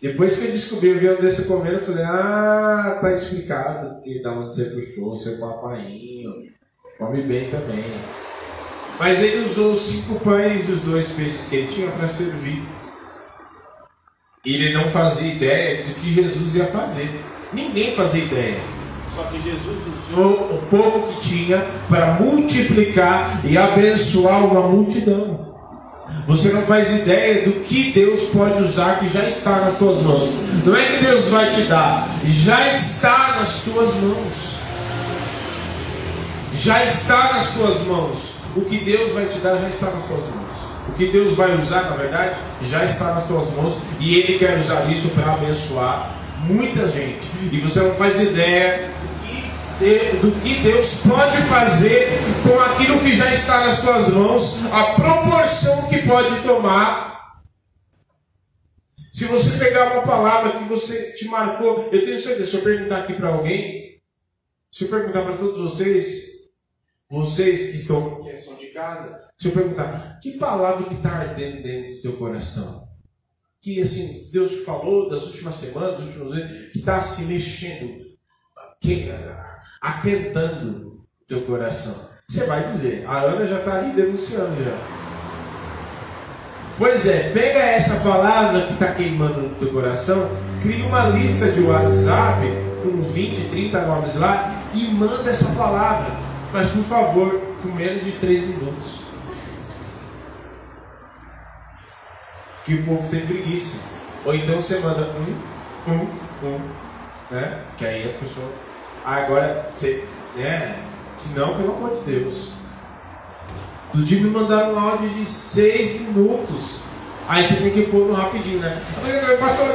Depois 0.02 0.38
que 0.38 0.46
eu 0.46 0.52
descobri, 0.52 0.88
eu 0.90 0.98
vi 0.98 1.08
a 1.08 1.12
Andressa 1.12 1.44
comendo, 1.44 1.76
eu 1.76 1.80
falei, 1.80 2.04
ah, 2.04 2.98
tá 3.00 3.10
explicado, 3.10 3.94
porque 3.94 4.20
da 4.20 4.32
onde 4.32 4.54
você 4.54 4.64
puxou, 4.66 5.16
seu 5.16 5.38
papainho, 5.38 6.46
come 6.98 7.22
bem 7.22 7.50
também. 7.50 7.84
Mas 8.98 9.22
ele 9.22 9.44
usou 9.44 9.72
os 9.72 9.80
cinco 9.80 10.20
pães 10.20 10.68
e 10.68 10.72
os 10.72 10.82
dois 10.82 11.08
peixes 11.12 11.48
que 11.48 11.56
ele 11.56 11.68
tinha 11.68 11.90
para 11.90 12.06
servir. 12.06 12.62
Ele 14.44 14.74
não 14.74 14.90
fazia 14.90 15.32
ideia 15.32 15.82
de 15.82 15.94
que 15.94 16.12
Jesus 16.12 16.54
ia 16.54 16.66
fazer. 16.66 17.08
Ninguém 17.50 17.96
fazia 17.96 18.24
ideia. 18.24 18.73
Só 19.14 19.22
que 19.24 19.40
Jesus 19.40 19.78
usou 19.96 20.32
o 20.32 20.66
pouco 20.68 21.12
que 21.12 21.20
tinha 21.20 21.64
para 21.88 22.14
multiplicar 22.14 23.40
e 23.44 23.56
abençoar 23.56 24.44
uma 24.44 24.62
multidão. 24.68 25.54
Você 26.26 26.52
não 26.52 26.62
faz 26.62 26.90
ideia 26.90 27.44
do 27.44 27.60
que 27.60 27.92
Deus 27.92 28.24
pode 28.24 28.62
usar 28.62 28.98
que 28.98 29.08
já 29.08 29.24
está 29.24 29.60
nas 29.60 29.78
tuas 29.78 30.02
mãos. 30.02 30.30
Não 30.64 30.74
é 30.74 30.84
que 30.84 31.04
Deus 31.04 31.28
vai 31.28 31.50
te 31.50 31.62
dar, 31.62 32.08
já 32.24 32.68
está 32.68 33.36
nas 33.40 33.60
tuas 33.60 33.94
mãos. 33.96 34.54
Já 36.54 36.82
está 36.84 37.34
nas 37.34 37.50
tuas 37.54 37.84
mãos. 37.86 38.34
O 38.56 38.62
que 38.62 38.78
Deus 38.78 39.12
vai 39.12 39.26
te 39.26 39.38
dar 39.38 39.56
já 39.58 39.68
está 39.68 39.86
nas 39.86 40.04
tuas 40.04 40.22
mãos. 40.22 40.44
O 40.88 40.92
que 40.92 41.06
Deus 41.06 41.34
vai 41.34 41.56
usar, 41.56 41.90
na 41.90 41.96
verdade, 41.96 42.36
já 42.68 42.84
está 42.84 43.14
nas 43.14 43.26
tuas 43.26 43.50
mãos 43.52 43.78
e 44.00 44.16
Ele 44.16 44.38
quer 44.38 44.58
usar 44.58 44.84
isso 44.90 45.08
para 45.08 45.32
abençoar 45.32 46.10
muita 46.46 46.86
gente. 46.88 47.20
E 47.52 47.58
você 47.58 47.80
não 47.80 47.94
faz 47.94 48.20
ideia 48.20 48.88
do 50.20 50.40
que 50.40 50.60
Deus 50.60 51.06
pode 51.06 51.36
fazer 51.48 52.08
com 52.42 52.58
aquilo 52.60 53.00
que 53.00 53.12
já 53.12 53.32
está 53.34 53.66
nas 53.66 53.82
tuas 53.82 54.10
mãos, 54.10 54.66
a 54.72 54.94
proporção 54.94 55.88
que 55.88 56.02
pode 56.02 56.42
tomar. 56.42 57.42
Se 59.12 59.26
você 59.26 59.58
pegar 59.58 59.94
uma 59.94 60.02
palavra 60.02 60.58
que 60.58 60.64
você 60.64 61.12
te 61.12 61.26
marcou, 61.26 61.88
eu 61.92 62.04
tenho 62.04 62.18
certeza, 62.18 62.50
se 62.50 62.56
eu 62.56 62.62
perguntar 62.62 62.98
aqui 62.98 63.14
para 63.14 63.28
alguém, 63.28 64.00
se 64.70 64.84
eu 64.84 64.88
perguntar 64.88 65.22
para 65.22 65.36
todos 65.36 65.58
vocês, 65.58 66.50
vocês 67.08 67.70
que 67.70 67.76
estão 67.76 68.22
que 68.24 68.36
são 68.36 68.56
de 68.56 68.66
casa, 68.68 69.22
se 69.36 69.48
eu 69.48 69.52
perguntar, 69.52 70.18
que 70.20 70.32
palavra 70.32 70.88
que 70.88 70.94
está 70.94 71.10
ardendo 71.10 71.62
dentro 71.62 71.94
do 71.94 72.02
teu 72.02 72.16
coração? 72.16 72.88
Que 73.60 73.80
assim, 73.80 74.30
Deus 74.32 74.64
falou 74.64 75.08
das 75.08 75.22
últimas 75.24 75.54
semanas, 75.54 75.96
dos 75.96 76.06
últimos 76.08 76.34
meses, 76.34 76.72
que 76.72 76.78
está 76.78 77.00
se 77.00 77.24
mexendo, 77.24 78.04
que, 78.80 79.08
aquentando 79.84 81.04
teu 81.28 81.42
coração. 81.42 81.94
Você 82.26 82.46
vai 82.46 82.64
dizer, 82.64 83.04
a 83.06 83.18
Ana 83.18 83.46
já 83.46 83.58
está 83.58 83.74
ali 83.74 83.92
denunciando 83.92 84.64
já. 84.64 84.74
Pois 86.78 87.06
é, 87.06 87.30
pega 87.34 87.58
essa 87.58 88.02
palavra 88.02 88.62
que 88.62 88.72
está 88.72 88.92
queimando 88.92 89.42
no 89.42 89.54
teu 89.56 89.70
coração, 89.70 90.30
cria 90.62 90.86
uma 90.86 91.08
lista 91.08 91.52
de 91.52 91.60
WhatsApp 91.60 92.46
com 92.82 93.02
20, 93.02 93.50
30 93.50 93.86
nomes 93.86 94.16
lá 94.16 94.54
e 94.72 94.88
manda 94.94 95.28
essa 95.28 95.54
palavra. 95.54 96.10
Mas 96.50 96.70
por 96.70 96.84
favor, 96.84 97.38
com 97.62 97.68
menos 97.68 98.04
de 98.04 98.12
3 98.12 98.42
minutos. 98.48 99.00
Que 102.64 102.74
o 102.74 102.86
povo 102.86 103.06
tem 103.10 103.26
preguiça. 103.26 103.80
Ou 104.24 104.34
então 104.34 104.56
você 104.56 104.78
manda 104.78 105.02
um, 105.86 105.92
um, 105.92 106.46
um, 106.46 106.60
né? 107.30 107.62
Que 107.76 107.84
aí 107.84 108.08
as 108.08 108.16
pessoas 108.16 108.63
Agora, 109.04 109.70
você, 109.74 110.04
né? 110.36 110.76
Se 111.18 111.38
não, 111.38 111.56
pelo 111.56 111.76
amor 111.76 111.96
de 111.96 112.12
Deus. 112.12 112.52
Do 113.92 114.02
dia 114.02 114.20
me 114.20 114.30
mandaram 114.30 114.74
um 114.74 114.78
áudio 114.78 115.08
de 115.10 115.26
seis 115.26 116.00
minutos. 116.00 116.80
Aí 117.28 117.46
você 117.46 117.56
tem 117.56 117.70
que 117.70 117.82
pôr 117.90 118.06
no 118.06 118.14
rapidinho, 118.14 118.60
né? 118.60 118.80
Pastor, 119.38 119.68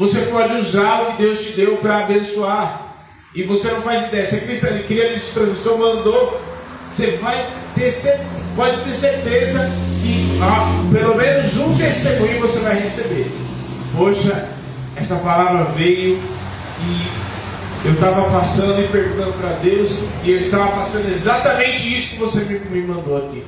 você 0.00 0.20
pode 0.30 0.54
usar 0.54 1.02
o 1.02 1.06
que 1.12 1.22
Deus 1.22 1.40
te 1.42 1.52
deu 1.52 1.76
para 1.76 1.98
abençoar. 1.98 2.96
E 3.34 3.42
você 3.42 3.70
não 3.70 3.82
faz 3.82 4.08
ideia. 4.08 4.24
Se 4.24 4.40
Cristo 4.40 4.66
ele 4.68 4.84
cria 4.84 5.04
a 5.04 5.08
lista 5.08 5.26
de 5.26 5.32
transmissão, 5.32 5.76
mandou. 5.76 6.40
Você 6.90 7.18
vai 7.18 7.36
ter 7.74 7.92
pode 8.56 8.80
ter 8.80 8.94
certeza 8.94 9.70
que 10.02 10.38
ah, 10.42 10.88
pelo 10.92 11.16
menos 11.16 11.56
um 11.58 11.76
testemunho 11.76 12.40
você 12.40 12.60
vai 12.60 12.78
receber. 12.78 13.49
Poxa, 13.96 14.48
essa 14.96 15.16
palavra 15.16 15.64
veio 15.64 16.16
e 16.16 17.20
eu 17.84 17.94
estava 17.94 18.30
passando 18.30 18.82
e 18.82 18.88
perguntando 18.88 19.32
para 19.40 19.52
Deus, 19.54 20.00
e 20.22 20.30
eu 20.30 20.38
estava 20.38 20.76
passando 20.76 21.08
exatamente 21.08 21.96
isso 21.96 22.14
que 22.14 22.20
você 22.20 22.44
me, 22.44 22.82
mandou 22.82 23.16
aqui. 23.16 23.44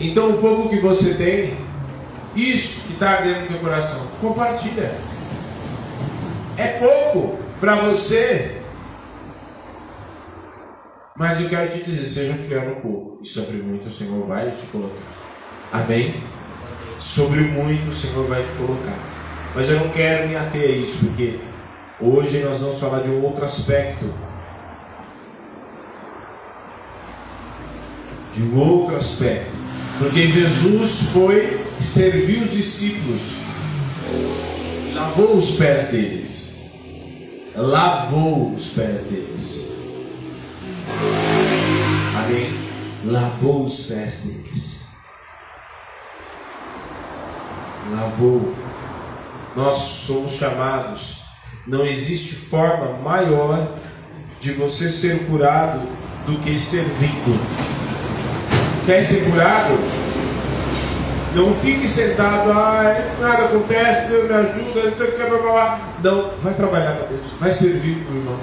Então, 0.00 0.30
o 0.30 0.38
pouco 0.38 0.70
que 0.70 0.80
você 0.80 1.14
tem, 1.14 1.56
isso 2.34 2.86
que 2.86 2.94
está 2.94 3.20
dentro 3.20 3.42
do 3.42 3.48
teu 3.48 3.58
coração, 3.58 4.06
compartilha. 4.20 4.94
É 6.56 6.78
pouco 6.78 7.38
para 7.60 7.76
você, 7.76 8.62
mas 11.16 11.40
eu 11.40 11.48
quero 11.50 11.70
te 11.70 11.84
dizer: 11.84 12.06
seja 12.06 12.34
fiel 12.34 12.70
no 12.70 12.76
pouco, 12.76 13.18
e 13.22 13.26
sobre 13.26 13.58
muito 13.58 13.88
o 13.88 13.92
Senhor 13.92 14.26
vai 14.26 14.50
te 14.50 14.66
colocar. 14.66 14.96
Amém? 15.70 16.14
Sobre 16.98 17.40
muito 17.40 17.88
o 17.88 17.94
Senhor 17.94 18.26
vai 18.26 18.42
te 18.42 18.52
colocar. 18.52 18.98
Mas 19.54 19.68
eu 19.70 19.80
não 19.80 19.88
quero 19.90 20.28
me 20.28 20.36
ater 20.36 20.62
a 20.62 20.72
isso, 20.72 21.06
porque 21.06 21.38
hoje 22.00 22.40
nós 22.40 22.60
vamos 22.60 22.78
falar 22.78 23.00
de 23.00 23.10
um 23.10 23.22
outro 23.24 23.44
aspecto. 23.44 24.12
De 28.34 28.42
um 28.42 28.58
outro 28.58 28.96
aspecto. 28.96 29.56
Porque 29.98 30.26
Jesus 30.26 31.10
foi 31.14 31.58
servir 31.80 32.42
os 32.42 32.52
discípulos, 32.52 33.20
lavou 34.94 35.36
os 35.36 35.52
pés 35.52 35.88
deles, 35.88 36.54
lavou 37.54 38.52
os 38.52 38.68
pés 38.68 39.04
deles. 39.04 39.66
Amém? 42.18 42.46
Lavou 43.06 43.64
os 43.64 43.86
pés 43.86 44.18
deles 44.18 44.45
lavou. 47.94 48.54
Nós 49.54 49.76
somos 49.76 50.32
chamados. 50.32 51.24
Não 51.66 51.84
existe 51.84 52.34
forma 52.34 52.98
maior 53.02 53.66
de 54.40 54.52
você 54.52 54.90
ser 54.90 55.26
curado 55.26 55.80
do 56.26 56.38
que 56.38 56.58
servindo. 56.58 57.40
Quer 58.84 59.02
ser 59.02 59.30
curado? 59.30 60.06
Não 61.34 61.54
fique 61.54 61.86
sentado, 61.86 62.50
ai, 62.50 63.04
nada 63.20 63.44
acontece, 63.44 64.08
Deus 64.08 64.26
me 64.26 64.34
ajuda, 64.34 64.88
não 64.88 64.96
sei 64.96 65.06
o 65.06 65.12
que, 65.12 65.24
blá, 65.24 65.38
blá. 65.38 65.80
Não, 66.02 66.30
vai 66.40 66.54
trabalhar 66.54 66.96
para 66.96 67.08
Deus, 67.08 67.26
vai 67.38 67.52
servir 67.52 68.04
para 68.04 68.14
o 68.14 68.16
irmão. 68.16 68.38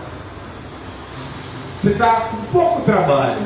Você 1.82 1.90
está 1.90 2.30
com 2.30 2.38
pouco 2.52 2.82
trabalho. 2.82 3.38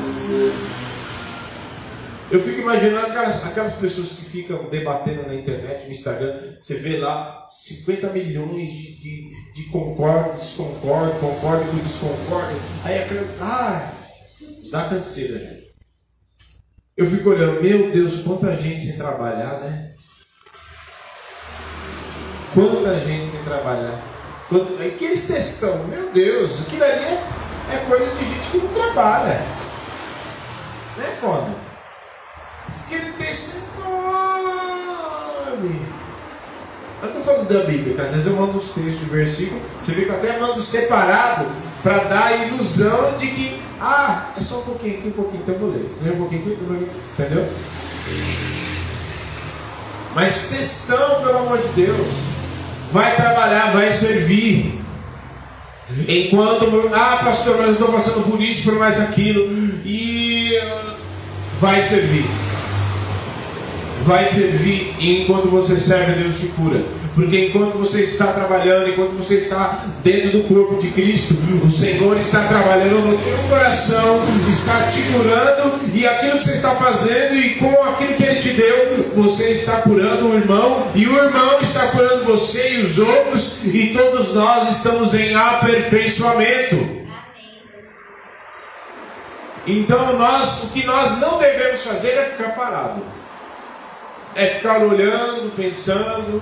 Eu 2.29 2.41
fico 2.41 2.59
imaginando 2.59 3.07
aquelas, 3.07 3.45
aquelas 3.45 3.73
pessoas 3.73 4.09
que 4.09 4.25
ficam 4.25 4.69
debatendo 4.69 5.27
na 5.27 5.35
internet, 5.35 5.85
no 5.85 5.93
Instagram, 5.93 6.37
você 6.59 6.75
vê 6.75 6.97
lá 6.97 7.47
50 7.49 8.09
milhões 8.09 8.69
de, 8.69 8.99
de, 8.99 9.53
de 9.53 9.63
concordo, 9.69 10.37
desconcordo, 10.37 11.17
concordo 11.21 11.63
com 11.71 11.77
desconcordo. 11.77 12.53
Aí 12.83 13.01
aquela. 13.01 13.25
Ah, 13.39 13.91
dá 14.69 14.89
canseira, 14.89 15.39
gente. 15.39 15.67
Eu 16.97 17.05
fico 17.05 17.29
olhando, 17.29 17.61
meu 17.61 17.91
Deus, 17.91 18.23
quanta 18.23 18.53
gente 18.55 18.85
sem 18.85 18.97
trabalhar, 18.97 19.61
né? 19.61 19.93
Quanta 22.53 22.99
gente 22.99 23.31
sem 23.31 23.43
trabalhar. 23.43 24.01
Quanto, 24.49 24.81
aqueles 24.81 25.27
textão, 25.27 25.87
meu 25.87 26.11
Deus, 26.11 26.61
aquilo 26.61 26.83
ali 26.83 27.05
é, 27.05 27.75
é 27.75 27.85
coisa 27.87 28.13
de 28.15 28.25
gente 28.25 28.49
que 28.49 28.57
não 28.57 28.73
trabalha. 28.73 29.39
Não 30.97 31.66
é 32.67 32.71
foda? 32.71 32.77
Aquele 32.85 33.13
texto 33.13 33.55
enorme. 33.79 35.81
Eu 37.01 37.07
estou 37.09 37.23
falando 37.23 37.47
da 37.47 37.63
Bíblia, 37.65 37.95
que 37.95 38.01
às 38.01 38.11
vezes 38.11 38.27
eu 38.27 38.35
mando 38.35 38.57
os 38.57 38.69
textos 38.69 38.99
de 38.99 39.05
versículo, 39.05 39.61
você 39.81 39.93
vê 39.93 40.03
que 40.05 40.09
eu 40.09 40.15
até 40.15 40.39
mando 40.39 40.61
separado 40.61 41.45
para 41.83 41.99
dar 41.99 42.25
a 42.25 42.35
ilusão 42.47 43.17
de 43.17 43.27
que, 43.27 43.61
ah, 43.79 44.31
é 44.35 44.41
só 44.41 44.59
um 44.59 44.63
pouquinho 44.63 44.97
aqui, 44.97 45.07
um 45.07 45.11
pouquinho, 45.11 45.43
então 45.43 45.55
eu 45.55 45.59
vou 45.59 45.69
ler. 45.69 45.89
Lê 46.03 46.11
um 46.11 46.17
pouquinho 46.17 46.41
aqui, 46.41 46.57
entendeu? 47.13 47.47
Mas 50.15 50.49
textão, 50.49 51.21
pelo 51.21 51.37
amor 51.37 51.59
de 51.59 51.67
Deus, 51.69 52.07
vai 52.91 53.15
trabalhar, 53.15 53.73
vai 53.73 53.91
servir. 53.91 54.81
Enquanto, 56.07 56.65
ah, 56.93 57.21
pastor, 57.23 57.55
mas 57.57 57.67
eu 57.67 57.73
estou 57.73 57.93
passando 57.93 58.29
por 58.29 58.41
isso, 58.41 58.63
por 58.63 58.79
mais 58.79 58.99
aquilo, 58.99 59.47
e 59.85 60.59
vai 61.59 61.81
servir 61.81 62.46
vai 64.07 64.25
servir 64.25 64.95
enquanto 64.99 65.49
você 65.49 65.77
serve, 65.77 66.23
Deus 66.23 66.39
te 66.39 66.47
cura. 66.47 66.81
Porque 67.13 67.47
enquanto 67.47 67.77
você 67.77 68.03
está 68.03 68.27
trabalhando, 68.27 68.89
enquanto 68.89 69.17
você 69.17 69.35
está 69.35 69.83
dentro 70.03 70.31
do 70.31 70.47
corpo 70.47 70.79
de 70.79 70.89
Cristo, 70.91 71.35
o 71.65 71.69
Senhor 71.69 72.15
está 72.15 72.43
trabalhando 72.43 73.05
no 73.05 73.17
teu 73.17 73.37
coração, 73.49 74.21
está 74.49 74.83
te 74.83 75.01
curando, 75.11 75.93
e 75.93 76.07
aquilo 76.07 76.37
que 76.37 76.43
você 76.43 76.53
está 76.53 76.73
fazendo, 76.75 77.35
e 77.35 77.55
com 77.55 77.83
aquilo 77.83 78.13
que 78.13 78.23
Ele 78.23 78.39
te 78.39 78.49
deu, 78.51 79.11
você 79.15 79.49
está 79.49 79.81
curando 79.81 80.29
o 80.29 80.35
irmão, 80.35 80.87
e 80.95 81.05
o 81.05 81.15
irmão 81.17 81.59
está 81.59 81.87
curando 81.87 82.23
você 82.23 82.75
e 82.75 82.81
os 82.81 82.99
outros, 82.99 83.65
e 83.65 83.87
todos 83.87 84.35
nós 84.35 84.69
estamos 84.69 85.13
em 85.13 85.35
aperfeiçoamento. 85.35 86.97
Então 89.65 90.17
nós, 90.17 90.63
o 90.63 90.67
que 90.67 90.85
nós 90.85 91.19
não 91.19 91.37
devemos 91.37 91.83
fazer 91.83 92.11
é 92.11 92.23
ficar 92.25 92.55
parado 92.55 93.16
é 94.37 94.45
ficar 94.45 94.85
olhando, 94.85 95.55
pensando. 95.55 96.41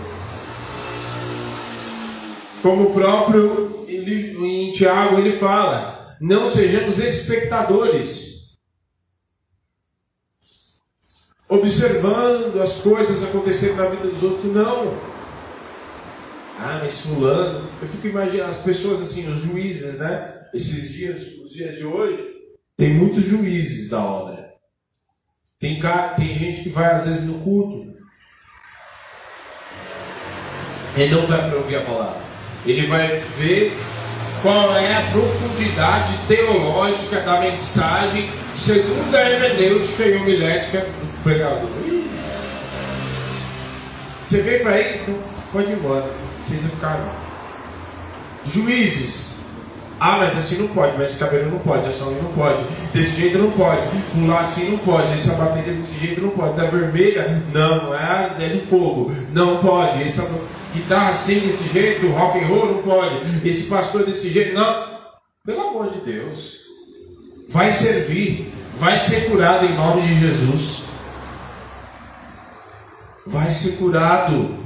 Como 2.61 2.89
o 2.89 2.93
próprio 2.93 3.85
em 3.87 4.71
Tiago 4.71 5.17
ele 5.17 5.31
fala, 5.31 6.17
não 6.19 6.49
sejamos 6.49 6.99
espectadores. 6.99 8.57
Observando 11.47 12.61
as 12.61 12.81
coisas 12.81 13.23
acontecendo 13.23 13.77
na 13.77 13.85
vida 13.85 14.07
dos 14.07 14.23
outros, 14.23 14.51
não. 14.51 14.99
Ah, 16.57 16.79
mas 16.81 17.01
fulano, 17.01 17.69
eu 17.81 17.87
fico 17.87 18.07
imaginando 18.07 18.49
as 18.49 18.61
pessoas 18.61 19.01
assim, 19.01 19.29
os 19.31 19.39
juízes, 19.39 19.99
né? 19.99 20.47
esses 20.53 20.93
dias, 20.93 21.37
os 21.43 21.51
dias 21.51 21.77
de 21.77 21.85
hoje, 21.85 22.33
tem 22.75 22.93
muitos 22.93 23.23
juízes 23.23 23.89
da 23.89 24.03
obra. 24.03 24.53
Tem, 25.59 25.79
tem 26.15 26.33
gente 26.33 26.63
que 26.63 26.69
vai 26.69 26.91
às 26.91 27.05
vezes 27.05 27.23
no 27.23 27.39
culto 27.39 27.84
e 30.97 31.05
não 31.07 31.25
vai 31.27 31.49
para 31.49 31.57
ouvir 31.57 31.77
a 31.77 31.81
palavra. 31.81 32.17
Ele 32.65 32.87
vai 32.87 33.21
ver 33.37 33.77
qual 34.41 34.75
é 34.77 34.97
a 34.97 35.01
profundidade 35.11 36.13
teológica 36.27 37.19
da 37.21 37.39
mensagem 37.39 38.29
segundo 38.55 39.15
a 39.15 39.29
hermenêutica 39.29 40.03
e 40.03 40.17
homilética 40.17 40.79
do 40.79 41.23
pregador. 41.23 41.69
Você 44.25 44.41
veio 44.41 44.63
para 44.63 44.71
aí? 44.71 45.01
Então 45.01 45.15
pode 45.51 45.71
ir 45.71 45.75
embora. 45.75 46.01
Não 46.01 46.43
precisa 46.43 46.69
ficar 46.69 46.99
não. 46.99 47.25
Juízes. 48.51 49.35
Ah, 49.99 50.17
mas 50.19 50.37
assim 50.37 50.57
não 50.57 50.67
pode, 50.67 50.97
mas 50.97 51.11
esse 51.11 51.19
cabelo 51.19 51.49
não 51.51 51.59
pode, 51.59 51.87
essa 51.87 52.05
unha 52.05 52.21
não 52.21 52.31
pode, 52.33 52.61
desse 52.93 53.15
jeito 53.15 53.37
não 53.37 53.49
pode, 53.51 53.81
pular 54.13 54.41
assim 54.41 54.71
não 54.71 54.77
pode, 54.79 55.13
essa 55.13 55.35
bateria 55.35 55.71
desse 55.71 55.97
jeito 55.97 56.21
não 56.21 56.31
pode, 56.31 56.53
da 56.57 56.65
vermelha, 56.65 57.41
não, 57.53 57.85
não 57.85 57.95
é, 57.95 58.35
é 58.39 58.49
do 58.49 58.59
fogo, 58.59 59.09
não 59.31 59.59
pode, 59.59 60.03
essa 60.03 60.29
guitarra 60.75 61.09
assim 61.09 61.39
desse 61.39 61.67
jeito, 61.69 62.07
rock 62.09 62.37
and 62.37 62.47
roll 62.47 62.73
não 62.73 62.83
pode, 62.83 63.47
esse 63.47 63.63
pastor 63.63 64.05
desse 64.05 64.29
jeito, 64.29 64.53
não. 64.53 64.95
Pelo 65.45 65.61
amor 65.69 65.89
de 65.91 65.99
Deus, 65.99 66.61
vai 67.47 67.71
servir, 67.71 68.51
vai 68.75 68.97
ser 68.97 69.29
curado 69.29 69.65
em 69.65 69.73
nome 69.73 70.01
de 70.01 70.19
Jesus. 70.19 70.85
Vai 73.27 73.49
ser 73.49 73.77
curado. 73.77 74.65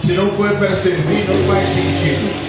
Se 0.00 0.12
não 0.12 0.30
for 0.32 0.50
para 0.56 0.72
servir, 0.74 1.28
não 1.28 1.54
faz 1.54 1.68
sentido. 1.68 2.48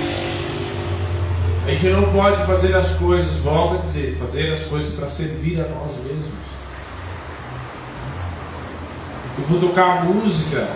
A 1.66 1.72
gente 1.72 1.88
não 1.90 2.12
pode 2.12 2.46
fazer 2.46 2.76
as 2.76 2.96
coisas, 2.98 3.38
volta 3.38 3.76
a 3.76 3.86
dizer, 3.86 4.18
fazer 4.18 4.54
as 4.54 4.62
coisas 4.62 4.96
para 4.96 5.08
servir 5.08 5.60
a 5.62 5.68
nós 5.68 5.98
mesmos. 5.98 6.26
Eu 9.38 9.44
vou 9.46 9.70
tocar 9.70 10.04
música 10.06 10.68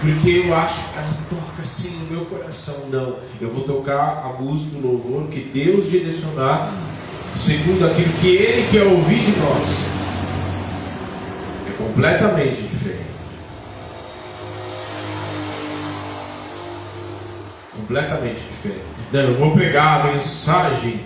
porque 0.00 0.44
eu 0.46 0.54
acho 0.54 0.92
que 0.92 0.98
ela 0.98 1.16
toca 1.30 1.62
assim 1.62 1.98
no 2.00 2.06
meu 2.16 2.24
coração. 2.26 2.88
Não, 2.90 3.18
eu 3.40 3.50
vou 3.50 3.64
tocar 3.64 4.24
a 4.24 4.40
música 4.40 4.78
do 4.78 4.86
louvor 4.86 5.28
que 5.28 5.40
Deus 5.40 5.90
direcionar 5.90 6.72
segundo 7.38 7.86
aquilo 7.86 8.12
que 8.14 8.28
Ele 8.28 8.68
quer 8.70 8.82
ouvir 8.84 9.20
de 9.20 9.38
nós. 9.38 9.86
É 11.68 11.82
completamente 11.82 12.62
diferente. 12.62 13.06
Completamente 17.76 18.40
diferente. 18.40 18.84
Não, 19.12 19.20
eu 19.20 19.34
vou 19.34 19.52
pegar 19.52 20.00
a 20.00 20.12
mensagem 20.12 21.00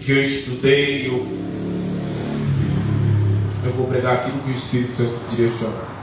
que 0.00 0.10
eu 0.10 0.22
estudei, 0.22 1.06
eu, 1.06 1.14
eu 3.64 3.72
vou 3.72 3.86
pregar 3.86 4.14
aquilo 4.14 4.38
que 4.40 4.50
o 4.50 4.54
Espírito 4.54 4.96
Santo 4.96 5.18
direcionar. 5.30 5.93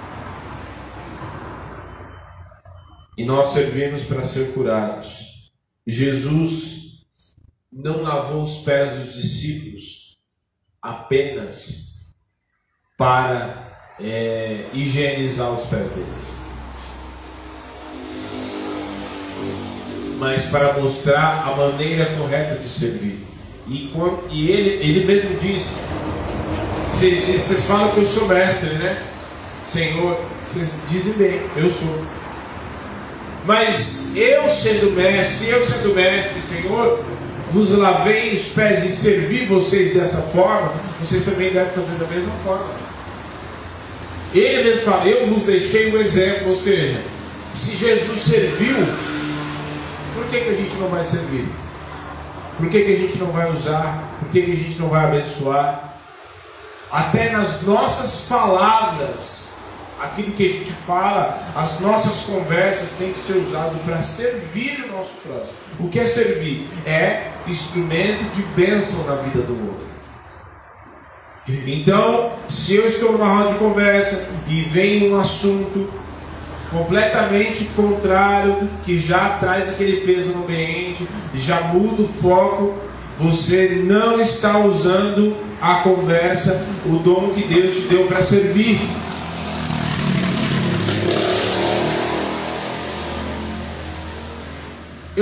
E 3.22 3.24
nós 3.24 3.52
servimos 3.52 4.06
para 4.06 4.26
ser 4.26 4.52
curados. 4.52 5.52
Jesus 5.86 7.06
não 7.72 8.02
lavou 8.02 8.42
os 8.42 8.64
pés 8.64 8.98
dos 8.98 9.14
discípulos 9.14 10.18
apenas 10.82 11.98
para 12.98 13.78
é, 14.00 14.66
higienizar 14.74 15.52
os 15.52 15.68
pés 15.68 15.92
deles, 15.92 16.34
mas 20.18 20.48
para 20.48 20.82
mostrar 20.82 21.48
a 21.48 21.56
maneira 21.56 22.08
correta 22.18 22.56
de 22.56 22.68
servir. 22.68 23.24
E, 23.68 23.94
e 24.32 24.50
ele, 24.50 24.70
ele 24.84 25.06
mesmo 25.06 25.38
disse: 25.40 25.76
vocês, 26.92 27.24
vocês 27.24 27.68
falam 27.68 27.92
que 27.92 28.00
eu 28.00 28.06
sou 28.08 28.28
mestre, 28.28 28.74
né? 28.80 29.00
Senhor, 29.64 30.20
vocês 30.44 30.82
dizem 30.90 31.14
bem, 31.14 31.40
eu 31.56 31.70
sou. 31.70 32.21
Mas 33.46 34.12
eu 34.16 34.48
sendo 34.50 34.92
mestre, 34.92 35.50
eu 35.50 35.66
sendo 35.66 35.96
mestre, 35.96 36.42
Senhor, 36.42 37.04
vos 37.50 37.76
lavei 37.78 38.34
os 38.34 38.50
pés 38.50 38.84
e 38.86 38.92
servi 38.92 39.46
vocês 39.46 39.94
dessa 39.94 40.22
forma, 40.22 40.74
vocês 41.02 41.24
também 41.24 41.52
devem 41.52 41.74
fazer 41.74 41.98
da 41.98 42.06
mesma 42.06 42.34
forma. 42.44 42.70
Ele 44.34 44.64
mesmo 44.64 44.82
fala, 44.82 45.06
eu 45.06 45.28
vos 45.28 45.44
deixei 45.44 45.94
um 45.94 46.00
exemplo, 46.00 46.52
ou 46.52 46.56
seja, 46.56 47.02
se 47.54 47.76
Jesus 47.76 48.22
serviu, 48.22 48.78
por 50.16 50.26
que, 50.26 50.40
que 50.40 50.50
a 50.50 50.56
gente 50.56 50.76
não 50.76 50.88
vai 50.88 51.04
servir? 51.04 51.48
Por 52.58 52.70
que, 52.70 52.82
que 52.84 52.92
a 52.94 52.98
gente 52.98 53.18
não 53.18 53.28
vai 53.28 53.52
usar? 53.52 54.04
Por 54.20 54.30
que, 54.30 54.42
que 54.42 54.52
a 54.52 54.56
gente 54.56 54.80
não 54.80 54.88
vai 54.88 55.06
abençoar? 55.06 55.98
Até 56.92 57.32
nas 57.32 57.64
nossas 57.64 58.28
palavras, 58.28 59.51
aquilo 60.04 60.32
que 60.32 60.46
a 60.46 60.50
gente 60.50 60.72
fala, 60.72 61.42
as 61.56 61.80
nossas 61.80 62.22
conversas 62.22 62.92
têm 62.98 63.12
que 63.12 63.20
ser 63.20 63.38
usado 63.38 63.78
para 63.86 64.02
servir 64.02 64.86
o 64.86 64.98
nosso 64.98 65.14
próximo. 65.24 65.58
O 65.80 65.88
que 65.88 66.00
é 66.00 66.06
servir? 66.06 66.68
É 66.86 67.32
instrumento 67.48 68.24
de 68.36 68.44
bênção 68.56 69.04
na 69.06 69.16
vida 69.16 69.42
do 69.42 69.54
outro. 69.54 69.92
Então, 71.68 72.34
se 72.48 72.76
eu 72.76 72.86
estou 72.86 73.14
numa 73.14 73.28
roda 73.28 73.54
de 73.54 73.60
conversa 73.60 74.28
e 74.48 74.62
vem 74.62 75.12
um 75.12 75.20
assunto 75.20 75.90
completamente 76.70 77.66
contrário, 77.76 78.70
que 78.86 78.98
já 78.98 79.38
traz 79.40 79.70
aquele 79.70 80.02
peso 80.02 80.32
no 80.32 80.44
ambiente, 80.44 81.08
já 81.34 81.60
muda 81.62 82.04
o 82.04 82.08
foco, 82.08 82.74
você 83.20 83.84
não 83.86 84.22
está 84.22 84.58
usando 84.60 85.36
a 85.62 85.76
conversa, 85.76 86.66
o 86.86 86.98
dom 86.98 87.32
que 87.36 87.44
Deus 87.44 87.76
te 87.76 87.82
deu 87.88 88.08
para 88.08 88.22
servir. 88.22 88.80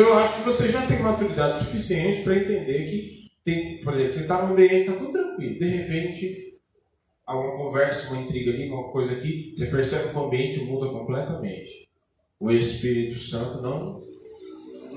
Eu 0.02 0.18
acho 0.18 0.36
que 0.36 0.42
você 0.42 0.70
já 0.70 0.86
tem 0.86 1.00
maturidade 1.00 1.66
suficiente 1.66 2.24
para 2.24 2.38
entender 2.38 2.86
que 2.86 3.30
tem, 3.44 3.82
por 3.82 3.94
exemplo, 3.94 4.14
você 4.14 4.22
está 4.22 4.42
no 4.46 4.54
ambiente, 4.54 4.76
está 4.76 4.94
tudo 4.94 5.12
tranquilo, 5.12 5.60
de 5.60 5.68
repente 5.68 6.50
há 7.26 7.38
uma 7.38 7.58
conversa, 7.58 8.12
uma 8.12 8.22
intriga 8.22 8.52
ali, 8.52 8.70
uma 8.70 8.92
coisa 8.92 9.14
aqui, 9.14 9.54
você 9.56 9.68
percebe 9.68 10.10
que 10.10 10.18
o 10.18 10.26
ambiente 10.26 10.60
muda 10.62 10.92
completamente. 10.92 11.88
O 12.40 12.52
Espírito 12.52 13.20
Santo 13.20 13.62
não 13.62 14.02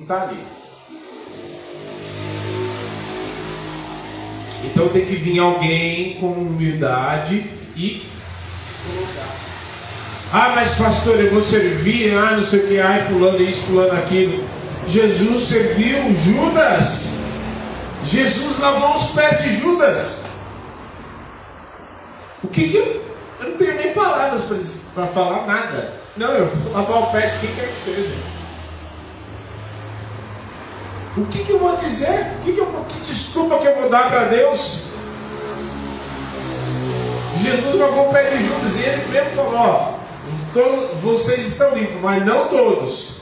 está 0.00 0.28
ali. 0.28 0.38
Então 4.64 4.88
tem 4.88 5.04
que 5.04 5.16
vir 5.16 5.38
alguém 5.40 6.14
com 6.14 6.28
humildade 6.28 7.44
e. 7.76 8.02
Ah, 10.32 10.52
mas 10.54 10.76
pastor, 10.76 11.20
eu 11.20 11.30
vou 11.30 11.42
servir, 11.42 12.14
ah, 12.14 12.36
não 12.36 12.44
sei 12.44 12.60
o 12.60 12.68
que, 12.68 12.78
ai, 12.78 13.02
fulano 13.02 13.42
isso, 13.42 13.66
fulano 13.66 13.92
aquilo. 13.92 14.61
Jesus 14.86 15.44
serviu 15.44 16.14
Judas. 16.14 17.14
Jesus 18.04 18.58
lavou 18.58 18.96
os 18.96 19.12
pés 19.12 19.42
de 19.42 19.56
Judas. 19.58 20.24
O 22.42 22.48
que 22.48 22.68
que 22.68 22.76
eu, 22.76 23.04
eu 23.40 23.50
não 23.50 23.56
tenho 23.56 23.76
nem 23.76 23.92
palavras 23.92 24.42
para 24.94 25.06
falar 25.06 25.46
nada. 25.46 25.94
Não, 26.16 26.30
eu 26.32 26.46
vou 26.46 26.72
lavar 26.72 27.02
o 27.02 27.06
pé 27.12 27.20
de 27.20 27.38
quem 27.38 27.54
quer 27.54 27.68
que 27.68 27.76
seja. 27.76 28.14
O 31.16 31.26
que, 31.26 31.44
que 31.44 31.52
eu 31.52 31.58
vou 31.58 31.76
dizer? 31.76 32.32
O 32.40 32.44
que, 32.44 32.52
que, 32.52 32.58
eu, 32.58 32.86
que 32.88 33.00
desculpa 33.00 33.58
que 33.58 33.66
eu 33.66 33.76
vou 33.76 33.90
dar 33.90 34.08
para 34.08 34.24
Deus? 34.24 34.88
Jesus 37.40 37.74
lavou 37.74 38.08
o 38.08 38.12
pé 38.12 38.24
de 38.30 38.44
Judas 38.44 38.76
e 38.76 38.82
ele 38.82 39.06
mesmo 39.10 39.30
falou: 39.30 39.54
ó, 39.54 39.92
todos, 40.54 41.00
vocês 41.00 41.46
estão 41.46 41.74
limpos, 41.74 42.00
mas 42.00 42.24
não 42.24 42.48
todos. 42.48 43.21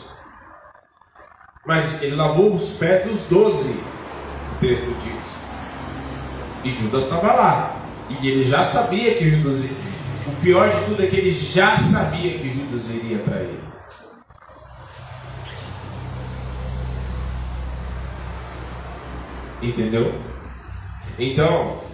Mas 1.71 2.03
ele 2.03 2.17
lavou 2.17 2.57
os 2.57 2.71
pés 2.71 3.07
dos 3.07 3.27
doze, 3.29 3.77
o 4.57 4.59
texto 4.59 4.93
diz. 5.05 5.37
E 6.65 6.69
Judas 6.69 7.05
estava 7.05 7.33
lá. 7.33 7.77
E 8.11 8.29
ele 8.29 8.43
já 8.43 8.65
sabia 8.65 9.15
que 9.15 9.31
Judas. 9.31 9.67
O 10.27 10.33
pior 10.43 10.69
de 10.69 10.85
tudo 10.87 11.01
é 11.01 11.07
que 11.07 11.15
ele 11.15 11.31
já 11.31 11.77
sabia 11.77 12.37
que 12.37 12.53
Judas 12.53 12.91
iria 12.91 13.19
para 13.19 13.37
ele. 13.37 13.63
Entendeu? 19.63 20.21
Então, 21.21 21.85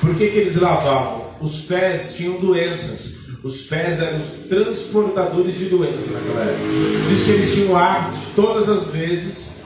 por 0.00 0.14
que, 0.14 0.30
que 0.30 0.38
eles 0.38 0.56
lavavam? 0.56 1.34
Os 1.38 1.64
pés 1.64 2.14
tinham 2.14 2.40
doenças. 2.40 3.23
Os 3.44 3.66
pés 3.66 4.00
eram 4.00 4.20
os 4.20 4.48
transportadores 4.48 5.58
de 5.58 5.66
doença 5.66 6.12
naquela 6.12 6.40
época. 6.40 6.64
Por 7.04 7.12
isso 7.12 7.24
que 7.26 7.30
eles 7.32 7.52
tinham 7.52 7.72
o 7.72 7.76
hábito 7.76 8.16
todas 8.34 8.70
as 8.70 8.86
vezes 8.86 9.56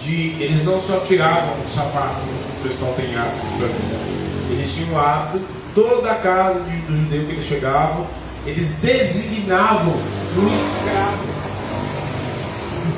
de. 0.00 0.42
Eles 0.42 0.64
não 0.64 0.80
só 0.80 0.98
tiravam 1.06 1.54
o 1.64 1.68
sapato, 1.68 2.20
o 2.20 2.68
pessoal 2.68 2.92
tem 2.94 3.14
hábito 3.14 3.46
de 3.58 4.54
Eles 4.54 4.74
tinham 4.74 4.94
o 4.94 4.98
hábito, 4.98 5.44
toda 5.72 6.10
a 6.10 6.16
casa 6.16 6.58
do 6.58 6.96
judeu 6.96 7.26
que 7.26 7.32
eles 7.32 7.44
chegavam, 7.44 8.08
eles 8.44 8.80
designavam 8.82 9.94
um 10.36 10.48
escravo. 10.48 11.32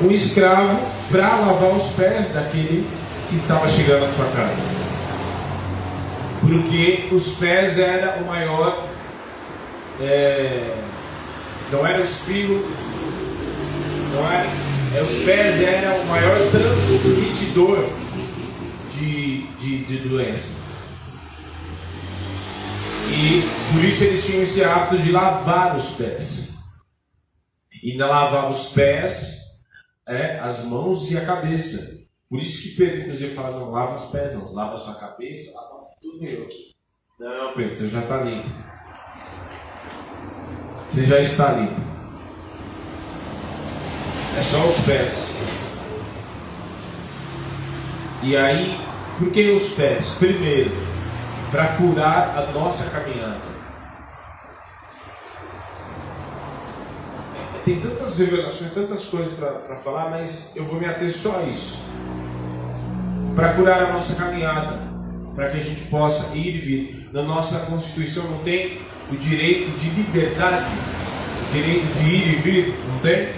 Um 0.05 0.11
escravo 0.11 0.79
para 1.11 1.35
lavar 1.35 1.75
os 1.75 1.89
pés 1.89 2.33
daquele 2.33 2.87
que 3.29 3.35
estava 3.35 3.69
chegando 3.69 4.05
à 4.05 4.11
sua 4.11 4.25
casa. 4.25 4.63
Porque 6.41 7.09
os 7.11 7.35
pés 7.35 7.77
era 7.77 8.23
o 8.23 8.25
maior, 8.25 8.94
é, 10.01 10.75
não 11.71 11.85
era 11.85 12.01
o 12.01 12.05
espírito, 12.05 12.65
não 14.13 14.31
era, 14.31 14.47
é, 14.95 15.01
os 15.01 15.23
pés 15.23 15.61
era 15.61 15.99
o 16.01 16.05
maior 16.07 16.37
transmitidor 16.51 17.89
de, 18.97 19.47
de, 19.57 19.85
de 19.85 19.97
doença. 20.07 20.55
E 23.09 23.41
por 23.73 23.83
isso 23.83 24.03
eles 24.03 24.25
tinham 24.25 24.43
esse 24.43 24.63
hábito 24.63 25.01
de 25.01 25.11
lavar 25.11 25.75
os 25.75 25.91
pés. 25.91 26.55
E 27.83 27.91
ainda 27.91 28.07
lavava 28.07 28.49
os 28.49 28.69
pés, 28.69 29.63
é, 30.07 30.39
as 30.39 30.65
mãos 30.65 31.11
e 31.11 31.17
a 31.17 31.25
cabeça. 31.25 32.03
Por 32.29 32.39
isso 32.39 32.63
que 32.63 32.75
Pedro, 32.75 33.01
inclusive, 33.01 33.33
fala: 33.33 33.59
não 33.59 33.71
lava 33.71 33.95
os 33.95 34.11
pés, 34.11 34.33
não, 34.33 34.51
lava 34.53 34.75
a 34.75 34.77
sua 34.77 34.95
cabeça, 34.95 35.53
lava 35.55 35.87
tudo 36.01 36.21
meu 36.21 36.43
aqui. 36.43 36.75
Não, 37.19 37.53
Pedro, 37.53 37.75
você 37.75 37.89
já 37.89 38.01
está 38.01 38.23
limpo. 38.23 38.74
Você 40.87 41.05
já 41.05 41.19
está 41.19 41.51
limpo. 41.53 41.81
É 44.37 44.41
só 44.41 44.65
os 44.67 44.81
pés. 44.81 45.35
E 48.23 48.35
aí, 48.35 48.79
por 49.17 49.31
que 49.31 49.51
os 49.51 49.73
pés? 49.73 50.15
Primeiro, 50.19 50.71
para 51.51 51.67
curar 51.69 52.37
a 52.37 52.51
nossa 52.51 52.89
caminhada. 52.89 53.55
tem 57.65 57.79
tantas 57.79 58.19
revelações, 58.19 58.71
tantas 58.73 59.05
coisas 59.05 59.33
para 59.33 59.75
falar, 59.83 60.11
mas 60.11 60.51
eu 60.55 60.63
vou 60.65 60.79
me 60.79 60.85
ater 60.85 61.11
só 61.11 61.39
a 61.39 61.43
isso. 61.43 61.81
Para 63.35 63.53
curar 63.53 63.81
a 63.85 63.93
nossa 63.93 64.13
caminhada, 64.13 64.79
para 65.33 65.49
que 65.49 65.57
a 65.57 65.61
gente 65.61 65.81
possa 65.87 66.35
ir 66.35 66.55
e 66.55 66.59
vir. 66.59 67.09
Na 67.11 67.23
nossa 67.23 67.65
Constituição 67.65 68.23
não 68.25 68.37
tem 68.39 68.79
o 69.11 69.15
direito 69.15 69.77
de 69.77 69.89
liberdade, 69.89 70.65
o 71.49 71.53
direito 71.53 71.85
de 71.99 72.09
ir 72.09 72.27
e 72.27 72.35
vir, 72.41 72.75
não 72.87 72.99
tem? 72.99 73.29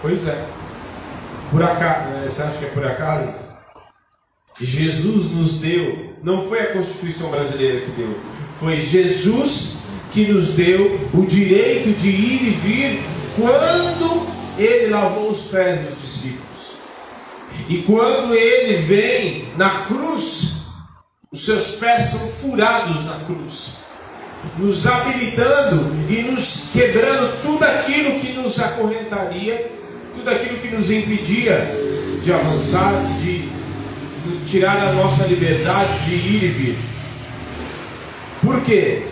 Pois 0.00 0.26
é. 0.26 0.46
Por 1.50 1.62
acaso, 1.62 2.08
eh, 2.14 2.28
você 2.28 2.42
acha 2.42 2.58
que 2.58 2.64
é 2.66 2.68
por 2.68 2.86
acaso? 2.86 3.32
Jesus 4.60 5.32
nos 5.32 5.60
deu, 5.60 6.16
não 6.22 6.44
foi 6.46 6.60
a 6.60 6.72
Constituição 6.72 7.30
brasileira 7.30 7.80
que 7.80 7.90
deu, 7.92 8.18
foi 8.58 8.80
Jesus 8.80 9.78
que 10.12 10.26
nos 10.26 10.48
deu 10.48 10.98
o 11.14 11.24
direito 11.26 11.96
de 11.98 12.08
ir 12.08 12.42
e 12.42 12.50
vir 12.50 13.02
quando 13.36 14.26
ele 14.58 14.90
lavou 14.90 15.30
os 15.30 15.44
pés 15.44 15.88
dos 15.88 16.00
discípulos. 16.00 16.48
E 17.68 17.78
quando 17.78 18.34
ele 18.34 18.78
vem 18.78 19.48
na 19.56 19.70
cruz, 19.86 20.64
os 21.30 21.44
seus 21.44 21.72
pés 21.72 22.02
são 22.02 22.28
furados 22.28 23.04
na 23.04 23.20
cruz, 23.24 23.74
nos 24.58 24.86
habilitando 24.86 25.90
e 26.08 26.22
nos 26.22 26.70
quebrando 26.72 27.42
tudo 27.42 27.64
aquilo 27.64 28.18
que 28.20 28.32
nos 28.32 28.58
acorrentaria, 28.58 29.70
tudo 30.14 30.30
aquilo 30.30 30.58
que 30.58 30.68
nos 30.68 30.90
impedia 30.90 31.66
de 32.22 32.32
avançar, 32.32 32.92
de, 33.20 33.48
tirar 34.46 34.76
a 34.88 34.92
nossa 34.92 35.26
liberdade 35.26 35.88
de 36.04 36.14
ir 36.14 36.42
e 36.42 36.48
vir. 36.48 36.78
Por 38.42 38.62
quê? 38.62 39.02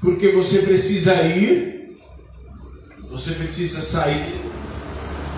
Porque 0.00 0.28
você 0.28 0.62
precisa 0.62 1.14
ir, 1.22 1.98
você 3.10 3.32
precisa 3.32 3.82
sair, 3.82 4.40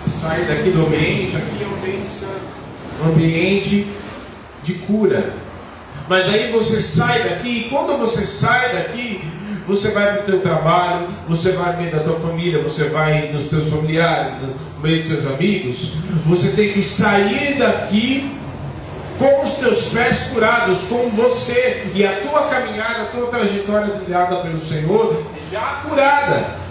sair 0.07 0.45
daqui 0.45 0.71
do 0.71 0.85
ambiente, 0.85 1.35
aqui 1.35 1.63
é 1.63 1.67
um 1.67 1.75
ambiente 1.75 2.25
um 3.01 3.09
ambiente 3.09 3.87
de 4.63 4.73
cura. 4.73 5.44
Mas 6.07 6.29
aí 6.29 6.51
você 6.51 6.79
sai 6.81 7.23
daqui, 7.23 7.49
e 7.49 7.69
quando 7.69 7.97
você 7.97 8.25
sai 8.25 8.73
daqui, 8.73 9.23
você 9.67 9.89
vai 9.89 10.13
para 10.13 10.21
o 10.21 10.25
teu 10.25 10.41
trabalho, 10.41 11.07
você 11.27 11.53
vai 11.53 11.73
no 11.73 11.77
meio 11.79 11.91
da 11.91 12.03
tua 12.03 12.19
família, 12.19 12.61
você 12.61 12.85
vai 12.85 13.31
nos 13.33 13.45
teus 13.45 13.67
familiares, 13.67 14.41
no 14.43 14.81
meio 14.81 15.01
dos 15.01 15.11
seus 15.11 15.25
amigos, 15.33 15.93
você 16.25 16.49
tem 16.51 16.71
que 16.71 16.83
sair 16.83 17.57
daqui 17.57 18.35
com 19.17 19.43
os 19.43 19.53
teus 19.55 19.85
pés 19.85 20.29
curados, 20.33 20.83
com 20.83 21.09
você 21.09 21.89
e 21.95 22.05
a 22.05 22.21
tua 22.21 22.43
caminhada, 22.47 23.03
a 23.03 23.05
tua 23.05 23.27
trajetória 23.27 23.95
trilhada 23.95 24.37
pelo 24.37 24.61
Senhor, 24.61 25.23
já 25.51 25.81
curada. 25.87 26.64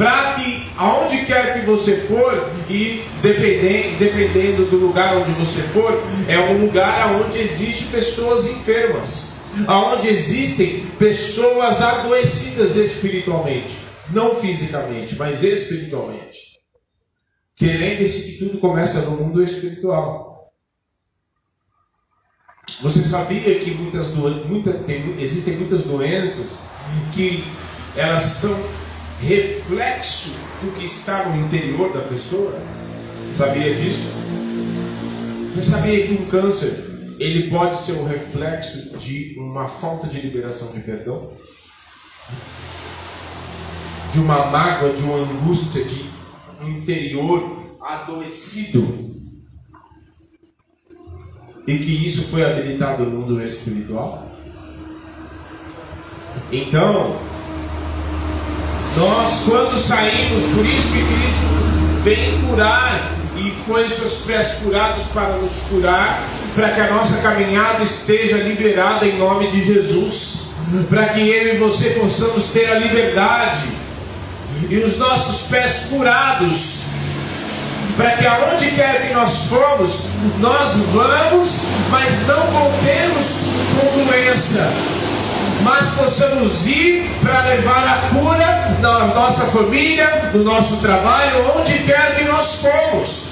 Que 0.00 0.66
aonde 0.78 1.26
quer 1.26 1.60
que 1.60 1.66
você 1.66 1.96
for, 1.98 2.50
e 2.70 3.04
dependendo, 3.20 3.98
dependendo 3.98 4.64
do 4.64 4.76
lugar 4.76 5.14
onde 5.16 5.30
você 5.32 5.60
for, 5.62 5.92
é 6.26 6.38
um 6.38 6.64
lugar 6.64 7.12
onde 7.20 7.38
existem 7.38 7.88
pessoas 7.88 8.46
enfermas, 8.46 9.36
aonde 9.66 10.08
existem 10.08 10.86
pessoas 10.98 11.82
adoecidas 11.82 12.76
espiritualmente, 12.76 13.76
não 14.10 14.34
fisicamente, 14.34 15.16
mas 15.16 15.44
espiritualmente. 15.44 16.58
Que 17.54 17.66
lembre-se 17.66 18.22
que 18.22 18.38
tudo 18.38 18.58
começa 18.58 19.02
no 19.02 19.10
mundo 19.12 19.42
espiritual. 19.42 20.50
Você 22.80 23.02
sabia 23.02 23.58
que 23.58 23.72
muitas 23.72 24.14
muita, 24.14 24.72
tem, 24.72 25.20
existem 25.20 25.56
muitas 25.56 25.82
doenças 25.82 26.62
que 27.12 27.44
elas 27.96 28.24
são 28.24 28.79
reflexo 29.20 30.38
do 30.62 30.72
que 30.72 30.84
está 30.84 31.28
no 31.28 31.44
interior 31.44 31.92
da 31.92 32.00
pessoa? 32.02 32.58
Sabia 33.32 33.74
disso? 33.74 34.08
Você 35.54 35.62
sabia 35.62 36.06
que 36.06 36.14
um 36.14 36.26
câncer 36.26 37.16
ele 37.18 37.50
pode 37.50 37.78
ser 37.80 37.92
um 37.92 38.06
reflexo 38.06 38.98
de 38.98 39.36
uma 39.38 39.68
falta 39.68 40.06
de 40.06 40.20
liberação 40.20 40.72
de 40.72 40.80
perdão? 40.80 41.32
De 44.12 44.18
uma 44.18 44.46
mágoa, 44.46 44.92
de 44.92 45.02
uma 45.02 45.18
angústia, 45.18 45.84
de 45.84 46.04
um 46.62 46.68
interior 46.68 47.78
adoecido 47.80 49.10
e 51.66 51.78
que 51.78 52.06
isso 52.06 52.28
foi 52.28 52.42
habilitado 52.44 53.04
no 53.04 53.20
mundo 53.20 53.40
espiritual? 53.40 54.28
Então, 56.50 57.16
nós 58.96 59.42
quando 59.46 59.78
saímos, 59.78 60.44
por 60.54 60.64
isso 60.64 60.88
que 60.88 61.02
Cristo 61.02 62.02
vem 62.02 62.40
curar 62.42 63.12
e 63.36 63.50
foi 63.66 63.88
seus 63.88 64.24
pés 64.26 64.58
curados 64.62 65.04
para 65.14 65.36
nos 65.36 65.62
curar, 65.70 66.22
para 66.54 66.70
que 66.70 66.80
a 66.80 66.90
nossa 66.90 67.18
caminhada 67.18 67.82
esteja 67.82 68.36
liberada 68.36 69.06
em 69.06 69.18
nome 69.18 69.50
de 69.50 69.64
Jesus, 69.64 70.46
para 70.88 71.06
que 71.08 71.20
eu 71.20 71.54
e 71.54 71.58
você 71.58 71.90
possamos 71.90 72.48
ter 72.48 72.70
a 72.70 72.78
liberdade 72.78 73.68
e 74.68 74.76
os 74.78 74.98
nossos 74.98 75.48
pés 75.48 75.86
curados 75.88 76.90
para 77.96 78.12
que 78.12 78.26
aonde 78.26 78.70
quer 78.70 79.08
que 79.08 79.12
nós 79.12 79.42
formos, 79.48 80.04
nós 80.38 80.76
vamos, 80.92 81.50
mas 81.90 82.26
não 82.26 82.46
voltemos 82.46 83.44
com 83.76 84.04
doença, 84.04 84.72
mas 85.62 85.90
possamos 85.94 86.66
ir 86.66 87.08
para 87.20 87.40
levar 87.42 87.86
a 87.86 88.08
cura 88.08 88.78
na 88.80 89.06
nossa 89.14 89.46
família, 89.46 90.30
no 90.32 90.42
nosso 90.44 90.80
trabalho, 90.80 91.56
onde 91.56 91.78
quer 91.84 92.16
que 92.16 92.24
nós 92.24 92.56
formos. 92.56 93.30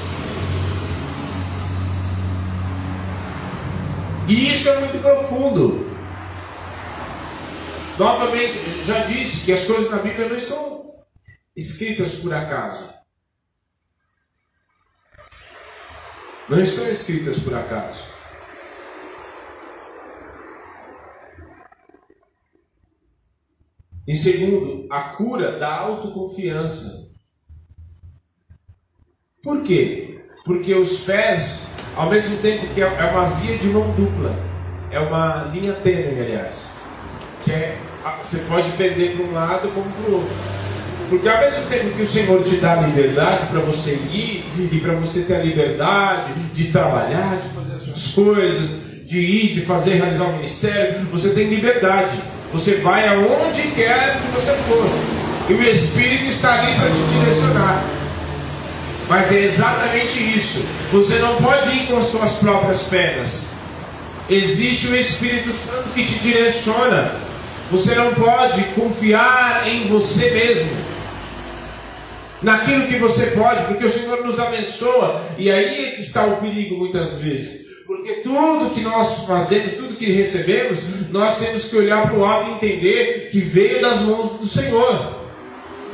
E 4.29 4.55
isso 4.55 4.69
é 4.69 4.81
muito 4.81 5.01
profundo. 5.01 5.89
Novamente, 7.99 8.85
já 8.87 8.99
disse 9.05 9.45
que 9.45 9.53
as 9.53 9.65
coisas 9.65 9.91
na 9.91 9.99
Bíblia 9.99 10.29
não 10.29 10.37
estão 10.37 10.93
escritas 11.57 12.17
por 12.17 12.33
acaso. 12.35 12.99
não 16.49 16.61
estão 16.61 16.89
escritas 16.89 17.39
por 17.41 17.55
acaso. 17.55 18.18
Em 24.09 24.17
segundo, 24.17 24.87
a 24.89 25.01
cura 25.01 25.53
da 25.59 25.71
autoconfiança. 25.71 27.09
Por 29.43 29.63
quê? 29.63 30.21
Porque 30.47 30.73
os 30.75 31.01
pés, 31.01 31.67
ao 31.95 32.09
mesmo 32.09 32.39
tempo 32.39 32.67
que 32.69 32.81
é, 32.81 32.87
é 32.87 33.05
uma 33.13 33.27
via 33.27 33.59
de 33.59 33.67
mão 33.67 33.93
dupla, 33.93 34.35
é 34.91 34.99
uma 34.99 35.51
linha 35.53 35.75
tênue, 35.75 36.23
aliás, 36.23 36.71
que 37.45 37.53
é, 37.53 37.77
você 38.25 38.39
pode 38.49 38.71
perder 38.79 39.15
para 39.15 39.27
um 39.27 39.33
lado 39.35 39.69
como 39.75 39.85
para 39.91 40.11
o 40.11 40.15
outro. 40.15 40.37
Porque 41.11 41.29
ao 41.29 41.41
mesmo 41.41 41.67
tempo 41.67 41.95
que 41.95 42.03
o 42.03 42.07
Senhor 42.07 42.43
te 42.43 42.57
dá 42.57 42.77
liberdade 42.77 43.49
para 43.49 43.61
você 43.61 43.93
ir 44.11 44.43
e 44.73 44.81
para 44.81 44.95
você 44.95 45.25
ter 45.25 45.35
a 45.35 45.43
liberdade 45.43 46.33
de 46.55 46.73
trabalhar, 46.73 47.37
de 47.37 47.49
fazer 47.51 47.75
as 47.75 47.83
suas 47.83 48.15
coisas, 48.15 49.07
de 49.07 49.19
ir, 49.19 49.55
de 49.55 49.61
fazer, 49.61 49.97
realizar 49.97 50.29
o 50.29 50.37
ministério, 50.37 50.99
você 51.13 51.35
tem 51.35 51.49
liberdade. 51.49 52.38
Você 52.53 52.77
vai 52.77 53.07
aonde 53.09 53.63
quer 53.75 54.21
que 54.21 54.33
você 54.35 54.53
for. 54.69 54.89
E 55.49 55.53
o 55.55 55.63
Espírito 55.63 56.27
está 56.27 56.55
ali 56.55 56.75
para 56.75 56.91
te 56.91 57.19
direcionar. 57.19 57.85
Mas 59.09 59.33
é 59.33 59.43
exatamente 59.45 60.19
isso. 60.37 60.65
Você 60.93 61.19
não 61.19 61.37
pode 61.37 61.77
ir 61.77 61.87
com 61.87 61.99
as 61.99 62.07
suas 62.07 62.33
próprias 62.35 62.83
pernas. 62.85 63.47
Existe 64.29 64.89
o 64.89 64.97
Espírito 64.97 65.51
Santo 65.53 65.91
que 65.95 66.05
te 66.05 66.19
direciona. 66.19 67.13
Você 67.71 67.95
não 67.95 68.15
pode 68.15 68.63
confiar 68.75 69.67
em 69.67 69.89
você 69.89 70.31
mesmo. 70.31 70.89
Naquilo 72.43 72.87
que 72.87 72.97
você 72.97 73.29
pode, 73.29 73.65
porque 73.65 73.85
o 73.85 73.91
Senhor 73.91 74.25
nos 74.25 74.39
abençoa. 74.39 75.23
E 75.37 75.51
aí 75.51 75.87
é 75.87 75.91
que 75.93 76.01
está 76.01 76.25
o 76.25 76.37
perigo 76.37 76.77
muitas 76.77 77.15
vezes. 77.15 77.68
Porque 77.89 78.17
tudo 78.17 78.75
que 78.75 78.83
nós 78.83 79.25
fazemos, 79.27 79.73
tudo 79.73 79.97
que 79.97 80.13
recebemos, 80.13 81.09
nós 81.09 81.39
temos 81.39 81.71
que 81.71 81.77
olhar 81.79 82.07
para 82.07 82.19
o 82.19 82.23
alto 82.23 82.51
e 82.51 82.53
entender 82.53 83.31
que 83.33 83.41
veio 83.41 83.81
das 83.81 84.01
mãos 84.01 84.33
do 84.33 84.47
Senhor. 84.47 85.17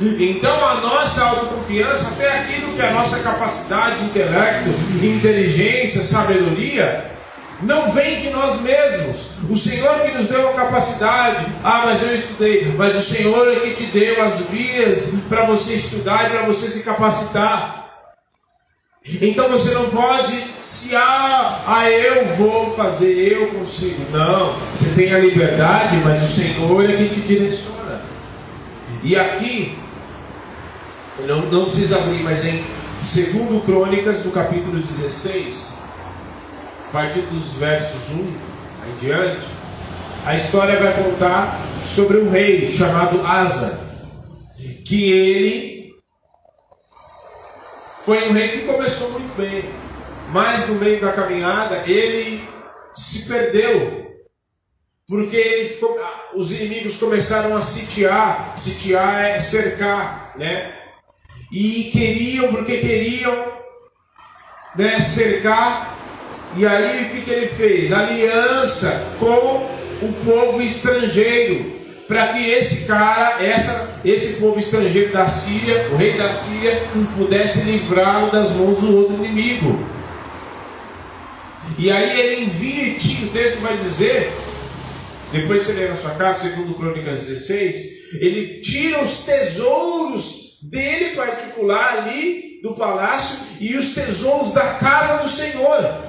Então 0.01 0.53
a 0.67 0.81
nossa 0.81 1.23
autoconfiança, 1.23 2.09
até 2.09 2.39
aquilo 2.39 2.73
que 2.73 2.81
é 2.81 2.89
a 2.89 2.93
nossa 2.93 3.19
capacidade 3.19 3.99
de 3.99 4.05
intelecto, 4.07 4.69
inteligência, 5.01 6.03
sabedoria, 6.03 7.11
não 7.61 7.89
vem 7.93 8.19
de 8.19 8.29
nós 8.29 8.59
mesmos. 8.59 9.27
O 9.49 9.55
Senhor 9.55 10.01
que 10.01 10.11
nos 10.17 10.27
deu 10.27 10.49
a 10.49 10.53
capacidade. 10.53 11.45
Ah, 11.63 11.83
mas 11.85 12.03
eu 12.03 12.13
estudei. 12.13 12.73
Mas 12.77 12.93
o 12.93 13.01
Senhor 13.01 13.53
é 13.53 13.61
que 13.61 13.73
te 13.73 13.85
deu 13.85 14.21
as 14.21 14.41
vias 14.41 15.13
para 15.29 15.45
você 15.45 15.75
estudar 15.75 16.25
e 16.25 16.29
para 16.31 16.41
você 16.41 16.69
se 16.69 16.83
capacitar. 16.83 17.84
Então 19.07 19.49
você 19.49 19.71
não 19.75 19.89
pode 19.89 20.43
se 20.61 20.95
ah, 20.95 21.63
ah, 21.67 21.89
eu 21.91 22.25
vou 22.37 22.73
fazer, 22.75 23.13
eu 23.33 23.47
consigo. 23.49 24.03
Não, 24.11 24.55
você 24.75 24.89
tem 24.95 25.13
a 25.13 25.19
liberdade, 25.19 25.97
mas 26.03 26.23
o 26.23 26.27
Senhor 26.27 26.89
é 26.89 26.95
que 26.95 27.09
te 27.09 27.21
direciona. 27.21 28.01
E 29.03 29.15
aqui 29.15 29.77
não, 31.27 31.41
não 31.51 31.65
precisa 31.65 31.97
abrir, 31.97 32.23
mas 32.23 32.45
em 32.45 32.63
2 32.97 33.63
Crônicas, 33.63 34.25
no 34.25 34.31
capítulo 34.31 34.79
16, 34.79 35.73
a 36.87 36.91
partir 36.91 37.21
dos 37.21 37.53
versos 37.59 38.09
1 38.09 38.17
em 38.17 39.05
diante, 39.05 39.45
a 40.25 40.35
história 40.35 40.79
vai 40.79 40.93
contar 40.93 41.61
sobre 41.83 42.17
um 42.17 42.31
rei 42.31 42.71
chamado 42.71 43.21
Asa, 43.23 43.79
que 44.83 45.11
ele 45.11 45.74
foi 48.05 48.29
um 48.29 48.33
rei 48.33 48.49
que 48.49 48.65
começou 48.65 49.11
muito 49.11 49.35
bem, 49.35 49.65
mas 50.31 50.67
no 50.67 50.75
meio 50.75 51.01
da 51.01 51.11
caminhada 51.11 51.83
ele 51.87 52.47
se 52.93 53.27
perdeu, 53.27 54.15
porque 55.07 55.35
ele, 55.35 55.77
os 56.35 56.51
inimigos 56.51 56.97
começaram 56.97 57.57
a 57.57 57.61
sitiar, 57.61 58.53
sitiar 58.57 59.25
é 59.25 59.39
cercar, 59.39 60.33
né? 60.37 60.75
e 61.51 61.85
queriam, 61.85 62.49
porque 62.49 62.77
queriam 62.77 63.53
né, 64.77 64.99
cercar. 64.99 65.95
E 66.57 66.65
aí 66.65 67.05
o 67.05 67.09
que, 67.09 67.21
que 67.21 67.31
ele 67.31 67.47
fez? 67.47 67.91
Aliança 67.91 69.15
com 69.19 70.05
o 70.05 70.13
povo 70.25 70.61
estrangeiro, 70.61 71.74
para 72.07 72.27
que 72.29 72.49
esse 72.49 72.85
cara, 72.85 73.43
essa, 73.43 73.99
esse 74.05 74.33
povo 74.39 74.59
estrangeiro 74.59 75.11
da 75.11 75.27
Síria, 75.27 75.89
o 75.91 75.95
rei 75.95 76.13
da 76.13 76.31
Síria, 76.31 76.83
pudesse 77.17 77.61
livrá-lo 77.71 78.31
das 78.31 78.51
mãos 78.51 78.79
do 78.79 78.95
outro 78.95 79.15
inimigo. 79.15 79.83
E 81.79 81.91
aí 81.91 82.19
ele 82.19 82.43
envia, 82.43 82.95
o 83.25 83.29
texto 83.29 83.59
vai 83.59 83.75
dizer, 83.75 84.31
depois 85.31 85.63
você 85.63 85.73
lê 85.73 85.87
na 85.87 85.95
sua 85.95 86.11
casa, 86.11 86.49
segundo 86.49 86.75
Crônicas 86.75 87.21
16, 87.21 87.75
ele 88.21 88.59
tira 88.59 89.03
os 89.03 89.23
tesouros 89.23 90.59
dele 90.61 91.15
particular 91.15 91.97
ali 91.99 92.59
do 92.61 92.73
palácio 92.75 93.45
e 93.59 93.75
os 93.75 93.93
tesouros 93.93 94.53
da 94.53 94.75
casa 94.75 95.23
do 95.23 95.29
Senhor. 95.29 96.05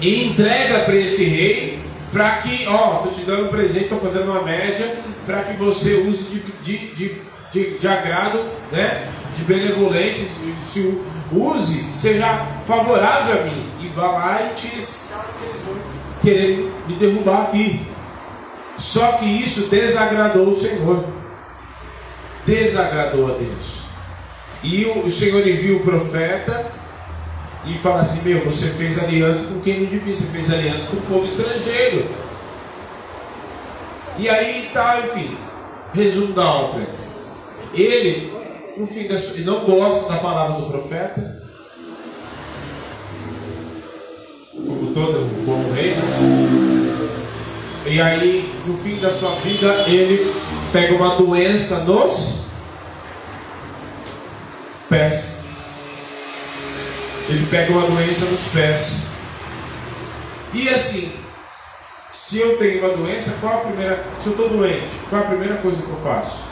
E 0.00 0.24
entrega 0.24 0.80
para 0.80 0.96
esse 0.96 1.24
rei, 1.24 1.78
para 2.12 2.38
que, 2.38 2.66
ó, 2.66 2.96
estou 2.96 3.12
te 3.12 3.20
dando 3.22 3.46
um 3.46 3.48
presente, 3.48 3.84
estou 3.84 4.00
fazendo 4.00 4.30
uma 4.30 4.42
média, 4.42 4.96
para 5.26 5.42
que 5.44 5.56
você 5.56 5.94
use 5.94 6.24
de, 6.24 6.40
de, 6.62 6.94
de, 6.94 7.22
de, 7.52 7.78
de 7.78 7.88
agrado, 7.88 8.44
né? 8.72 9.08
de 9.36 9.44
benevolência, 9.44 10.26
se 10.66 11.00
use, 11.30 11.84
seja 11.94 12.46
favorável 12.66 13.40
a 13.40 13.44
mim. 13.44 13.70
E 13.80 13.88
vá 13.88 14.10
lá 14.10 14.50
e 14.50 14.54
tire 14.54 14.78
esses 14.78 15.08
querer 16.22 16.72
me 16.86 16.94
derrubar 16.94 17.42
aqui. 17.42 17.86
Só 18.76 19.12
que 19.12 19.24
isso 19.24 19.68
desagradou 19.68 20.48
o 20.48 20.54
Senhor 20.54 21.04
desagradou 22.48 23.26
a 23.26 23.38
Deus. 23.38 23.82
E 24.62 24.86
o, 24.86 25.10
Senhor 25.10 25.46
envia 25.46 25.76
o 25.76 25.80
profeta 25.80 26.66
e 27.68 27.78
fala 27.78 28.00
assim: 28.00 28.22
Meu, 28.28 28.44
você 28.44 28.68
fez 28.70 28.98
aliança 28.98 29.48
com 29.48 29.60
quem 29.60 29.80
não 29.80 29.86
devia, 29.86 30.14
você 30.14 30.24
fez 30.26 30.50
aliança 30.50 30.90
com 30.90 30.96
o 30.96 31.00
povo 31.02 31.24
estrangeiro. 31.26 32.06
E 34.18 34.28
aí 34.28 34.70
tá, 34.72 35.00
enfim, 35.04 35.36
resumo 35.92 36.32
da 36.32 36.44
ópera. 36.44 36.88
Ele, 37.74 38.32
no 38.76 38.86
fim 38.86 39.06
da 39.06 39.18
sua, 39.18 39.36
não 39.38 39.64
gosta 39.64 40.08
da 40.08 40.18
palavra 40.18 40.60
do 40.60 40.70
profeta, 40.70 41.42
como 44.52 44.92
todo 44.92 45.44
bom 45.44 45.72
rei. 45.74 45.94
E 47.86 48.00
aí, 48.00 48.52
no 48.66 48.76
fim 48.76 48.96
da 48.96 49.10
sua 49.12 49.34
vida, 49.36 49.72
ele 49.86 50.32
pega 50.72 50.94
uma 50.94 51.16
doença 51.16 51.84
nos 51.84 52.48
pés. 54.88 55.38
Ele 57.28 57.46
pega 57.50 57.72
uma 57.72 57.86
doença 57.86 58.24
nos 58.24 58.48
pés. 58.48 58.94
E 60.54 60.66
assim, 60.70 61.12
se 62.10 62.38
eu 62.38 62.56
tenho 62.56 62.80
uma 62.80 62.96
doença, 62.96 63.36
qual 63.38 63.58
a 63.58 63.64
primeira. 63.66 64.02
Se 64.18 64.28
eu 64.28 64.32
estou 64.32 64.48
doente, 64.48 64.88
qual 65.10 65.22
a 65.22 65.26
primeira 65.26 65.58
coisa 65.58 65.82
que 65.82 65.90
eu 65.90 66.00
faço? 66.02 66.44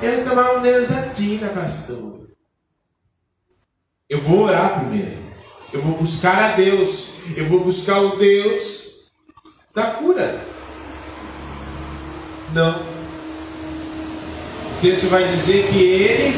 Eu 0.00 0.16
vou 0.16 0.24
tomar 0.24 0.54
um 0.54 0.60
Neusatina, 0.60 1.48
pastor. 1.48 2.28
Eu 4.08 4.20
vou 4.20 4.44
orar 4.44 4.80
primeiro. 4.80 5.18
Eu 5.72 5.82
vou 5.82 5.98
buscar 5.98 6.52
a 6.52 6.52
Deus. 6.52 7.14
Eu 7.36 7.46
vou 7.46 7.64
buscar 7.64 7.98
o 7.98 8.16
Deus 8.16 9.10
da 9.74 9.90
cura. 9.90 10.44
Não. 12.52 12.80
O 12.80 14.80
texto 14.80 15.08
vai 15.08 15.26
dizer 15.26 15.66
que 15.68 15.82
ele 15.82 16.34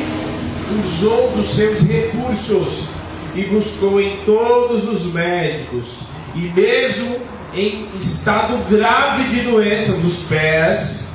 usou 0.81 1.31
dos 1.33 1.47
seus 1.47 1.81
recursos 1.81 3.02
e 3.35 3.45
buscou 3.45 4.01
em 4.01 4.19
todos 4.25 4.89
os 4.89 5.13
médicos, 5.13 6.01
e 6.35 6.41
mesmo 6.41 7.17
em 7.55 7.87
estado 8.01 8.57
grave 8.69 9.25
de 9.25 9.41
doença 9.43 9.93
dos 9.95 10.23
pés, 10.25 11.09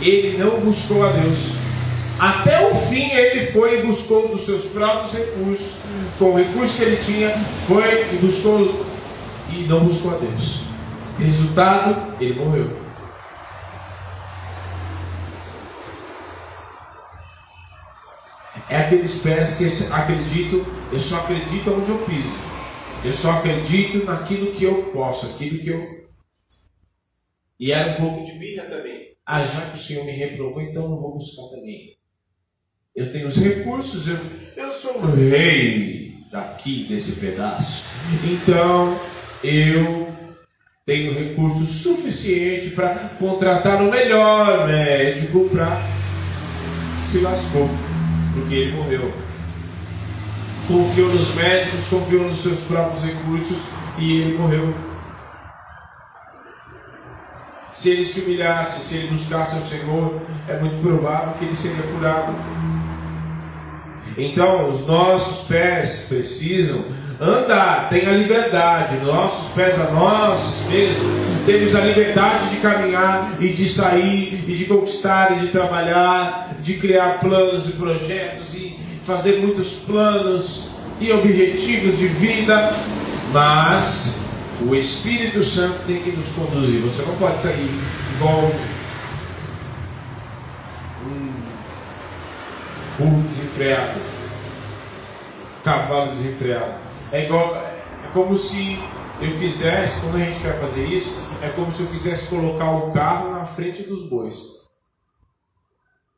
ele 0.00 0.36
não 0.38 0.60
buscou 0.60 1.04
a 1.04 1.10
Deus. 1.10 1.52
Até 2.18 2.66
o 2.66 2.74
fim 2.74 3.10
ele 3.10 3.46
foi 3.46 3.80
e 3.80 3.82
buscou 3.82 4.28
dos 4.28 4.42
seus 4.42 4.64
próprios 4.64 5.12
recursos, 5.12 5.76
com 6.18 6.30
o 6.30 6.36
recurso 6.36 6.76
que 6.76 6.82
ele 6.82 6.96
tinha, 6.96 7.30
foi 7.66 8.06
e 8.12 8.18
buscou 8.20 8.86
e 9.52 9.66
não 9.68 9.80
buscou 9.80 10.12
a 10.12 10.18
Deus. 10.18 10.60
Resultado, 11.18 11.96
ele 12.20 12.40
morreu. 12.40 12.85
É 18.68 18.78
aqueles 18.78 19.18
pés 19.18 19.56
que 19.56 19.92
acreditam, 19.92 20.64
eu 20.92 21.00
só 21.00 21.20
acredito 21.20 21.70
onde 21.70 21.90
eu 21.90 21.98
piso. 21.98 22.46
Eu 23.04 23.12
só 23.12 23.30
acredito 23.32 24.04
naquilo 24.04 24.52
que 24.52 24.64
eu 24.64 24.90
posso, 24.92 25.26
aquilo 25.26 25.58
que 25.58 25.68
eu. 25.68 26.04
E 27.58 27.70
era 27.70 27.92
um 27.92 27.94
pouco 27.94 28.26
de 28.26 28.38
birra 28.38 28.64
também. 28.64 29.16
Ah, 29.24 29.42
já 29.42 29.60
que 29.70 29.78
o 29.78 29.80
Senhor 29.80 30.04
me 30.04 30.12
reprovou, 30.12 30.60
então 30.60 30.82
eu 30.82 30.96
vou 30.96 31.14
buscar 31.14 31.48
também. 31.48 31.96
Eu 32.94 33.12
tenho 33.12 33.28
os 33.28 33.36
recursos, 33.36 34.08
eu, 34.08 34.18
eu 34.56 34.72
sou 34.72 34.98
o 34.98 35.06
rei 35.06 36.14
daqui, 36.30 36.84
desse 36.88 37.20
pedaço. 37.20 37.84
Então, 38.24 38.98
eu 39.44 40.12
tenho 40.84 41.12
recurso 41.12 41.64
suficiente 41.66 42.70
para 42.70 42.94
contratar 43.18 43.82
o 43.82 43.90
melhor 43.90 44.66
médico 44.66 45.48
para 45.50 45.76
se 47.00 47.18
lascou, 47.18 47.68
porque 48.36 48.54
ele 48.54 48.76
morreu. 48.76 49.12
Confiou 50.68 51.08
nos 51.08 51.34
médicos, 51.34 51.88
confiou 51.88 52.24
nos 52.24 52.40
seus 52.40 52.60
próprios 52.60 53.02
recursos 53.02 53.58
e 53.98 54.20
ele 54.20 54.38
morreu. 54.38 54.74
Se 57.72 57.90
ele 57.90 58.06
se 58.06 58.20
humilhasse, 58.20 58.82
se 58.82 58.96
ele 58.96 59.08
buscasse 59.08 59.56
o 59.56 59.62
Senhor, 59.62 60.20
é 60.48 60.58
muito 60.58 60.82
provável 60.82 61.34
que 61.38 61.44
ele 61.44 61.54
seria 61.54 61.82
curado. 61.82 62.34
Então, 64.16 64.68
os 64.68 64.86
nossos 64.86 65.46
pés 65.46 66.06
precisam 66.08 66.84
andar, 67.20 67.88
tem 67.88 68.06
a 68.06 68.12
liberdade, 68.12 68.96
nossos 69.04 69.52
pés 69.54 69.80
a 69.80 69.90
nós 69.90 70.64
mesmos, 70.68 71.26
temos 71.46 71.74
a 71.74 71.80
liberdade 71.80 72.50
de 72.50 72.56
caminhar 72.56 73.36
e 73.40 73.48
de 73.48 73.68
sair 73.68 74.44
e 74.46 74.52
de 74.52 74.64
conquistar 74.66 75.32
e 75.36 75.40
de 75.40 75.48
trabalhar, 75.48 76.56
de 76.60 76.74
criar 76.74 77.20
planos 77.20 77.68
e 77.68 77.72
projetos 77.72 78.54
e 78.54 78.78
fazer 79.04 79.38
muitos 79.38 79.84
planos 79.86 80.70
e 81.00 81.12
objetivos 81.12 81.98
de 81.98 82.08
vida, 82.08 82.70
mas 83.32 84.16
o 84.60 84.74
Espírito 84.74 85.42
Santo 85.44 85.80
tem 85.86 86.00
que 86.02 86.10
nos 86.10 86.28
conduzir. 86.28 86.80
Você 86.80 87.02
não 87.02 87.14
pode 87.16 87.40
sair 87.40 87.70
igual 88.16 88.50
um 91.04 91.32
burro 92.98 93.22
desenfreado, 93.22 94.00
cavalo 95.62 96.10
desenfreado. 96.10 96.85
É 97.12 97.24
igual, 97.24 97.56
é 97.56 98.10
como 98.12 98.34
se 98.36 98.78
eu 99.20 99.38
quisesse, 99.38 100.00
quando 100.00 100.16
a 100.16 100.18
gente 100.18 100.40
quer 100.40 100.58
fazer 100.60 100.84
isso, 100.84 101.14
é 101.42 101.48
como 101.50 101.70
se 101.70 101.82
eu 101.82 101.86
quisesse 101.88 102.28
colocar 102.28 102.70
o 102.70 102.92
carro 102.92 103.32
na 103.32 103.44
frente 103.44 103.82
dos 103.82 104.08
bois. 104.08 104.66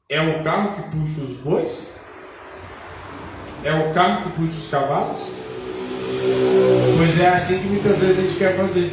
É 0.09 0.21
o 0.21 0.43
carro 0.43 0.75
que 0.75 0.97
puxa 0.97 1.21
os 1.21 1.37
bois? 1.41 1.97
É 3.63 3.73
o 3.75 3.93
carro 3.93 4.23
que 4.23 4.37
puxa 4.37 4.59
os 4.59 4.71
cavalos? 4.71 5.33
Pois 6.97 7.21
é 7.21 7.29
assim 7.29 7.61
que 7.61 7.69
muitas 7.69 7.99
vezes 7.99 8.19
a 8.19 8.23
gente 8.23 8.39
quer 8.39 8.57
fazer, 8.57 8.91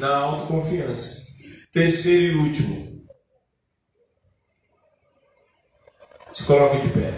na 0.00 0.16
autoconfiança. 0.16 1.24
Terceiro 1.72 2.32
e 2.32 2.36
último. 2.36 3.04
Se 6.32 6.44
coloque 6.44 6.80
de 6.80 6.88
pé. 6.88 7.14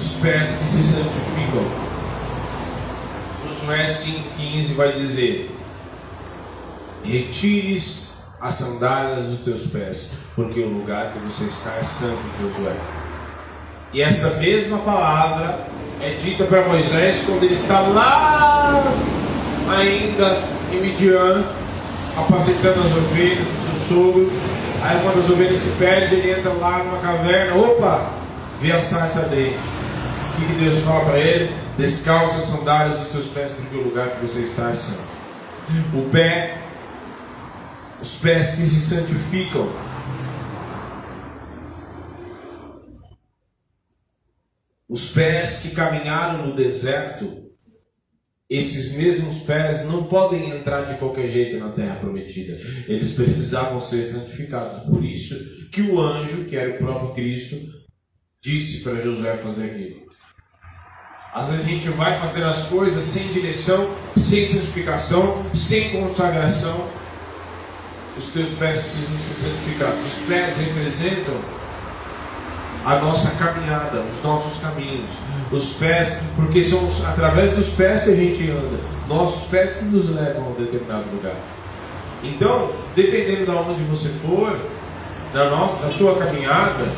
Os 0.00 0.12
pés 0.12 0.56
que 0.56 0.64
se 0.64 0.82
santificam. 0.82 1.62
Josué 3.46 3.86
5,15 3.86 4.74
vai 4.74 4.92
dizer: 4.92 5.54
Retires 7.04 8.08
as 8.40 8.54
sandálias 8.54 9.26
dos 9.26 9.40
teus 9.40 9.66
pés, 9.66 10.12
porque 10.34 10.60
o 10.60 10.68
lugar 10.68 11.12
que 11.12 11.18
você 11.18 11.44
está 11.44 11.72
é 11.78 11.82
santo, 11.82 12.18
Josué. 12.40 12.74
E 13.92 14.00
essa 14.00 14.36
mesma 14.36 14.78
palavra 14.78 15.66
é 16.00 16.14
dita 16.14 16.44
para 16.44 16.66
Moisés 16.66 17.24
quando 17.26 17.44
ele 17.44 17.54
está 17.54 17.80
lá, 17.80 18.82
ainda 19.68 20.42
em 20.72 20.80
Midian, 20.80 21.44
apacentando 22.16 22.80
as 22.80 22.92
ovelhas 22.96 23.46
do 23.46 23.78
seu 23.78 23.96
sogro. 23.96 24.32
Aí 24.82 24.98
quando 25.02 25.18
as 25.18 25.28
ovelhas 25.28 25.60
se 25.60 25.70
perdem, 25.72 26.20
ele 26.20 26.38
entra 26.38 26.54
lá 26.54 26.78
numa 26.78 27.00
caverna, 27.00 27.54
opa, 27.54 28.08
vê 28.58 28.72
a 28.72 28.80
sarça 28.80 29.22
dele 29.22 29.58
o 30.40 30.46
que 30.46 30.64
Deus 30.64 30.80
fala 30.80 31.04
para 31.04 31.18
ele? 31.18 31.52
Descalça 31.76 32.38
as 32.38 32.44
sandálias 32.44 33.00
dos 33.00 33.12
seus 33.12 33.26
pés, 33.28 33.52
porque 33.52 33.76
o 33.76 33.84
lugar 33.84 34.10
que 34.10 34.26
você 34.26 34.40
está 34.40 34.70
é 34.70 34.74
santo. 34.74 35.10
O 35.94 36.10
pé, 36.10 36.58
os 38.00 38.16
pés 38.16 38.56
que 38.56 38.62
se 38.62 38.80
santificam. 38.80 39.70
Os 44.88 45.12
pés 45.12 45.60
que 45.62 45.70
caminharam 45.70 46.48
no 46.48 46.56
deserto, 46.56 47.50
esses 48.48 48.94
mesmos 48.94 49.42
pés 49.42 49.84
não 49.84 50.04
podem 50.04 50.50
entrar 50.50 50.82
de 50.82 50.98
qualquer 50.98 51.28
jeito 51.30 51.58
na 51.58 51.70
terra 51.70 51.94
prometida. 51.96 52.52
Eles 52.88 53.14
precisavam 53.14 53.80
ser 53.80 54.04
santificados. 54.04 54.82
Por 54.82 55.04
isso 55.04 55.36
que 55.70 55.82
o 55.82 56.00
anjo, 56.00 56.46
que 56.46 56.56
era 56.56 56.74
o 56.74 56.78
próprio 56.78 57.14
Cristo, 57.14 57.56
disse 58.42 58.80
para 58.82 58.96
Josué 58.96 59.36
fazer 59.36 59.66
aquilo. 59.66 60.00
Às 61.32 61.48
vezes 61.50 61.66
a 61.66 61.68
gente 61.68 61.88
vai 61.90 62.18
fazer 62.18 62.44
as 62.44 62.64
coisas 62.64 63.04
sem 63.04 63.28
direção, 63.28 63.88
sem 64.16 64.46
santificação, 64.46 65.42
sem 65.54 65.90
consagração. 65.90 66.86
Os 68.18 68.26
teus 68.32 68.50
pés 68.50 68.80
precisam 68.80 69.16
ser 69.18 69.48
santificados. 69.48 70.04
Os 70.04 70.26
pés 70.26 70.56
representam 70.56 71.34
a 72.84 72.96
nossa 72.96 73.30
caminhada, 73.36 74.00
os 74.00 74.22
nossos 74.24 74.60
caminhos. 74.60 75.10
Os 75.52 75.74
pés, 75.74 76.22
porque 76.34 76.64
são 76.64 76.88
através 77.08 77.52
dos 77.52 77.70
pés 77.70 78.02
que 78.02 78.10
a 78.10 78.16
gente 78.16 78.50
anda. 78.50 78.80
Nossos 79.08 79.50
pés 79.50 79.74
que 79.74 79.84
nos 79.84 80.08
levam 80.10 80.46
a 80.46 80.48
um 80.48 80.54
determinado 80.54 81.04
lugar. 81.12 81.36
Então, 82.24 82.72
dependendo 82.96 83.44
de 83.44 83.50
onde 83.50 83.82
você 83.84 84.08
for, 84.08 84.58
na, 85.32 85.48
nossa, 85.48 85.86
na 85.86 85.92
tua 85.92 86.16
caminhada, 86.16 86.88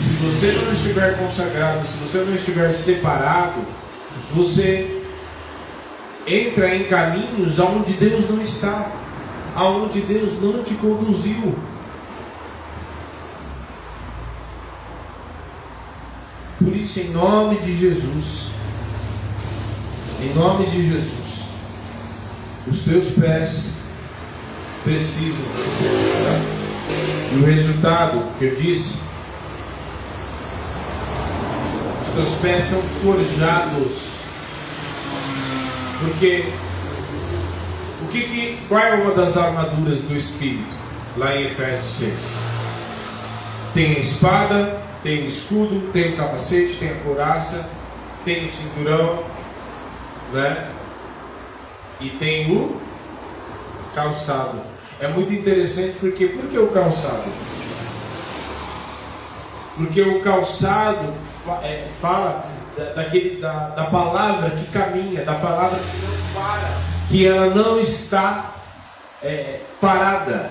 se 0.00 0.14
você 0.16 0.52
não 0.52 0.72
estiver 0.72 1.18
consagrado, 1.18 1.86
se 1.86 1.96
você 1.96 2.18
não 2.18 2.34
estiver 2.34 2.72
separado, 2.72 3.60
você 4.32 5.02
entra 6.26 6.74
em 6.74 6.84
caminhos 6.84 7.58
aonde 7.58 7.94
Deus 7.94 8.28
não 8.28 8.40
está, 8.40 8.92
aonde 9.56 10.00
Deus 10.02 10.40
não 10.40 10.62
te 10.62 10.74
conduziu. 10.74 11.54
Por 16.58 16.74
isso, 16.76 17.00
em 17.00 17.10
nome 17.10 17.56
de 17.56 17.76
Jesus, 17.76 18.50
em 20.22 20.34
nome 20.34 20.66
de 20.66 20.90
Jesus, 20.90 21.48
os 22.66 22.82
teus 22.82 23.10
pés 23.12 23.66
precisam 24.84 25.44
ser 25.78 27.36
E 27.36 27.42
o 27.42 27.44
resultado 27.44 28.22
que 28.38 28.44
eu 28.46 28.54
disse 28.54 29.07
teus 32.18 32.34
pés 32.36 32.64
são 32.64 32.82
forjados. 32.82 34.14
Porque 36.00 36.52
o 38.02 38.08
que, 38.08 38.22
que 38.22 38.58
qual 38.68 38.80
é 38.80 38.94
uma 38.94 39.12
das 39.12 39.36
armaduras 39.36 40.00
do 40.00 40.16
espírito? 40.16 40.76
Lá 41.16 41.36
em 41.36 41.46
Efésios 41.46 41.92
6. 41.92 42.12
Tem 43.72 43.96
a 43.96 43.98
espada, 44.00 44.82
tem 45.04 45.22
o 45.22 45.26
escudo, 45.26 45.92
tem 45.92 46.14
o 46.14 46.16
capacete, 46.16 46.74
tem 46.74 46.90
a 46.90 46.94
couraça, 46.96 47.68
tem 48.24 48.44
o 48.44 48.50
cinturão, 48.50 49.22
né? 50.32 50.70
E 52.00 52.10
tem 52.10 52.50
o 52.50 52.80
calçado. 53.94 54.60
É 54.98 55.06
muito 55.06 55.32
interessante 55.32 55.96
porque 56.00 56.26
por 56.26 56.48
que 56.48 56.58
o 56.58 56.68
calçado? 56.68 57.30
Porque 59.78 60.02
o 60.02 60.20
calçado 60.20 61.14
é, 61.62 61.86
fala 62.02 62.44
daquele, 62.96 63.40
da, 63.40 63.68
da 63.70 63.84
palavra 63.84 64.50
que 64.50 64.66
caminha, 64.66 65.24
da 65.24 65.34
palavra 65.34 65.78
que 65.78 66.04
não 66.04 66.42
para, 66.42 66.76
que 67.08 67.26
ela 67.26 67.54
não 67.54 67.80
está 67.80 68.54
é, 69.22 69.60
parada. 69.80 70.50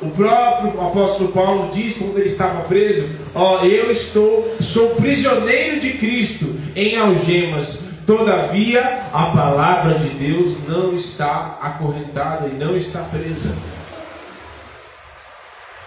O 0.00 0.08
próprio 0.10 0.80
apóstolo 0.80 1.32
Paulo 1.32 1.70
diz 1.72 1.98
quando 1.98 2.16
ele 2.16 2.28
estava 2.28 2.62
preso: 2.62 3.08
Ó, 3.34 3.58
eu 3.64 3.90
estou, 3.90 4.56
sou 4.60 4.90
prisioneiro 4.94 5.80
de 5.80 5.94
Cristo 5.94 6.54
em 6.76 6.96
algemas. 6.96 7.90
Todavia, 8.06 9.02
a 9.12 9.26
palavra 9.26 9.94
de 9.94 10.08
Deus 10.10 10.66
não 10.66 10.94
está 10.94 11.58
acorrentada 11.60 12.46
e 12.46 12.54
não 12.54 12.76
está 12.76 13.00
presa. 13.02 13.54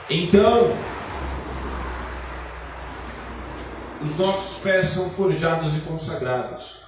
Então, 0.10 0.74
os 4.04 4.18
nossos 4.18 4.62
pés 4.62 4.88
são 4.88 5.10
forjados 5.10 5.78
e 5.78 5.82
consagrados. 5.82 6.84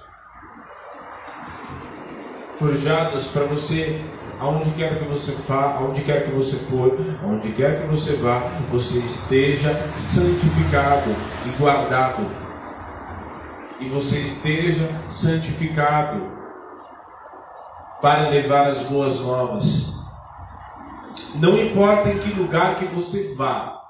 Forjados 2.54 3.28
para 3.28 3.44
você, 3.44 4.00
aonde 4.38 4.70
quer 4.72 4.98
que 4.98 5.04
você 5.06 5.32
vá, 5.48 5.76
aonde 5.76 6.02
quer 6.02 6.24
que 6.24 6.30
você 6.30 6.56
for, 6.56 6.96
aonde 7.22 7.52
quer 7.52 7.82
que 7.82 7.88
você 7.88 8.16
vá, 8.16 8.40
você 8.70 8.98
esteja 8.98 9.74
santificado 9.94 11.10
e 11.46 11.48
guardado. 11.58 12.26
E 13.80 13.88
você 13.88 14.18
esteja 14.18 14.88
santificado 15.08 16.30
para 18.00 18.28
levar 18.28 18.68
as 18.68 18.82
boas 18.82 19.20
novas. 19.20 19.94
Não 21.36 21.58
importa 21.58 22.10
em 22.10 22.18
que 22.18 22.30
lugar 22.30 22.76
que 22.76 22.86
você 22.86 23.34
vá, 23.34 23.85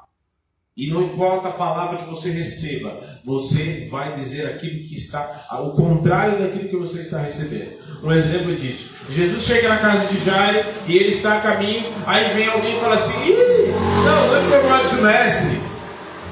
e 0.77 0.91
não 0.91 1.03
importa 1.03 1.49
a 1.49 1.53
palavra 1.53 1.99
que 1.99 2.11
você 2.11 2.31
receba, 2.31 2.93
você 3.25 3.89
vai 3.91 4.13
dizer 4.13 4.47
aquilo 4.47 4.83
que 4.83 4.95
está, 4.95 5.47
o 5.61 5.71
contrário 5.71 6.39
daquilo 6.39 6.69
que 6.69 6.77
você 6.77 7.01
está 7.01 7.19
recebendo. 7.19 7.77
Um 8.03 8.13
exemplo 8.13 8.55
disso: 8.55 8.95
Jesus 9.09 9.45
chega 9.45 9.69
na 9.69 9.79
casa 9.79 10.07
de 10.07 10.25
Jairo 10.25 10.65
e 10.87 10.97
ele 10.97 11.09
está 11.09 11.39
a 11.39 11.41
caminho, 11.41 11.85
aí 12.07 12.35
vem 12.35 12.47
alguém 12.49 12.77
e 12.77 12.81
fala 12.81 12.95
assim: 12.95 13.19
Ih, 13.27 13.73
não, 14.05 14.27
não 14.29 14.47
incomodes 14.47 14.93
o 14.93 15.03
mestre, 15.03 15.61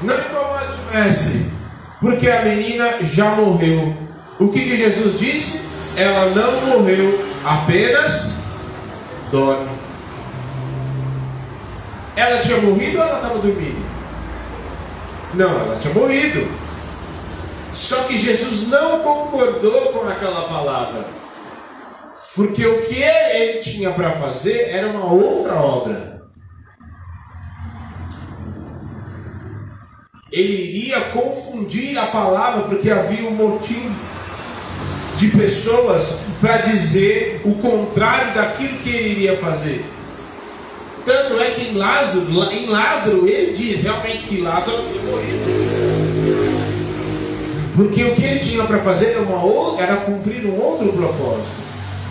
não 0.03 0.19
incomodes 0.19 0.79
o 0.79 0.95
mestre, 0.95 1.47
porque 2.01 2.29
a 2.29 2.45
menina 2.45 3.03
já 3.03 3.35
morreu. 3.35 3.97
O 4.39 4.49
que, 4.49 4.65
que 4.65 4.77
Jesus 4.77 5.19
disse? 5.19 5.75
ela 5.97 6.31
não 6.31 6.61
morreu, 6.67 7.25
apenas 7.45 8.45
dorme. 9.31 9.71
Ela 12.17 12.39
tinha 12.39 12.59
morrido 12.59 12.99
ou 12.99 13.05
ela 13.05 13.17
estava 13.17 13.39
dormindo? 13.39 13.94
Não, 15.37 15.61
ela 15.61 15.77
tinha 15.79 15.93
morrido. 15.95 16.49
Só 17.73 18.05
que 18.05 18.19
Jesus 18.19 18.69
não 18.69 19.01
concordou 19.01 19.93
com 19.93 20.09
aquela 20.09 20.49
palavra. 20.49 21.05
Porque 22.37 22.67
o 22.67 22.83
que 22.83 23.03
ele 23.03 23.59
tinha 23.61 23.91
para 23.91 24.13
fazer 24.13 24.71
era 24.71 24.89
uma 24.89 25.13
outra 25.13 25.55
obra. 25.55 26.23
Ele 30.31 30.53
iria 30.53 31.01
confundir 31.01 31.97
a 31.97 32.07
palavra, 32.07 32.63
porque 32.65 32.91
havia 32.91 33.29
um 33.29 33.35
motivo 33.35 33.95
de 35.17 35.29
pessoas 35.29 36.27
para 36.41 36.57
dizer 36.59 37.41
o 37.45 37.55
contrário 37.57 38.35
daquilo 38.35 38.79
que 38.79 38.91
ele 38.91 39.11
iria 39.11 39.37
fazer. 39.37 39.85
Tanto 41.05 41.39
é 41.41 41.51
que 41.51 41.69
em 41.69 41.75
Lázaro, 41.75 42.51
em 42.51 42.67
Lázaro 42.67 43.29
ele 43.29 43.53
diz 43.53 43.83
realmente 43.83 44.25
que 44.25 44.41
Lázaro 44.41 44.85
tinha 44.91 45.03
morrido. 45.03 45.45
Porque 47.77 48.05
o 48.05 48.15
que 48.15 48.25
ele 48.25 48.39
tinha 48.39 48.65
para 48.65 48.79
fazer 48.79 49.11
era, 49.11 49.21
uma, 49.21 49.83
era 49.83 49.97
cumprir 49.97 50.47
um 50.47 50.59
outro 50.59 50.93
propósito. 50.93 51.63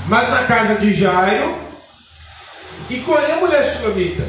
Mas 0.08 0.30
na 0.30 0.44
casa 0.44 0.76
de 0.76 0.94
Jairo, 0.94 1.56
e 2.90 2.98
qual 3.00 3.18
é 3.20 3.32
a 3.32 3.38
mulher 3.38 3.64
sulamita? 3.64 4.28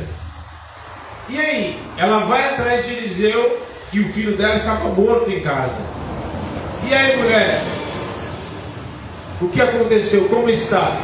E 1.29 1.39
aí? 1.39 1.79
Ela 1.99 2.21
vai 2.21 2.51
atrás 2.51 2.87
de 2.87 2.93
Eliseu 2.95 3.61
e 3.93 4.01
o 4.01 4.09
filho 4.09 4.37
dela 4.37 4.55
estava 4.55 4.89
morto 4.91 5.31
em 5.31 5.41
casa. 5.41 5.83
E 6.87 6.95
aí, 6.95 7.17
mulher? 7.17 7.61
O 9.41 9.49
que 9.49 9.61
aconteceu? 9.61 10.29
Como 10.29 10.49
está? 10.49 10.97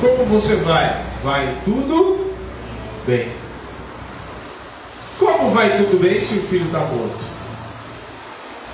Como 0.00 0.24
você 0.24 0.56
vai? 0.56 1.02
Vai 1.22 1.56
tudo 1.64 2.21
bem. 3.06 3.28
Como 5.18 5.50
vai 5.50 5.76
tudo 5.76 6.00
bem 6.00 6.20
se 6.20 6.34
o 6.34 6.42
filho 6.42 6.66
está 6.66 6.80
morto? 6.80 7.20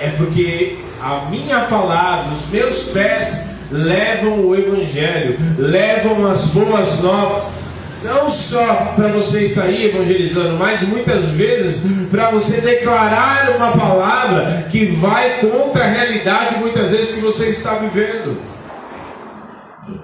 É 0.01 0.11
porque 0.11 0.79
a 1.03 1.27
minha 1.31 1.61
palavra, 1.63 2.33
os 2.33 2.49
meus 2.51 2.85
pés 2.89 3.49
levam 3.71 4.47
o 4.47 4.55
Evangelho, 4.55 5.37
levam 5.59 6.27
as 6.27 6.47
boas 6.49 7.03
novas. 7.03 7.59
Não 8.03 8.31
só 8.31 8.93
para 8.95 9.09
você 9.09 9.49
sair 9.49 9.87
evangelizando, 9.87 10.57
mas 10.57 10.83
muitas 10.83 11.31
vezes 11.31 12.09
para 12.09 12.31
você 12.31 12.61
declarar 12.61 13.57
uma 13.57 13.73
palavra 13.73 14.69
que 14.71 14.87
vai 14.87 15.41
contra 15.41 15.85
a 15.85 15.89
realidade, 15.89 16.61
muitas 16.61 16.91
vezes, 16.91 17.17
que 17.17 17.21
você 17.21 17.51
está 17.51 17.75
vivendo. 17.75 18.41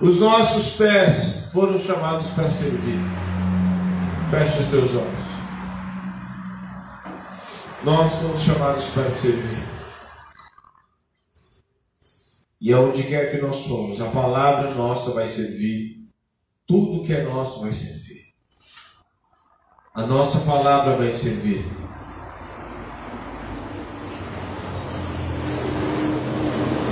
Os 0.01 0.19
nossos 0.19 0.77
pés 0.77 1.51
foram 1.53 1.79
chamados 1.79 2.27
para 2.29 2.51
servir. 2.51 2.99
Feche 4.35 4.63
os 4.63 4.67
teus 4.67 4.95
olhos. 4.97 5.35
Nós 7.85 8.11
somos 8.11 8.41
chamados 8.41 8.91
para 8.91 9.09
servir. 9.11 9.65
E 12.61 12.73
aonde 12.73 13.05
quer 13.05 13.31
que 13.31 13.41
nós 13.41 13.65
formos, 13.65 14.01
a 14.01 14.07
palavra 14.07 14.75
nossa 14.75 15.13
vai 15.13 15.29
servir. 15.29 15.99
Tudo 16.67 17.05
que 17.05 17.13
é 17.13 17.23
nosso 17.23 17.61
vai 17.61 17.73
servir. 17.73 18.35
A 19.95 20.05
nossa 20.05 20.41
palavra 20.41 20.97
vai 20.97 21.13
servir. 21.13 21.65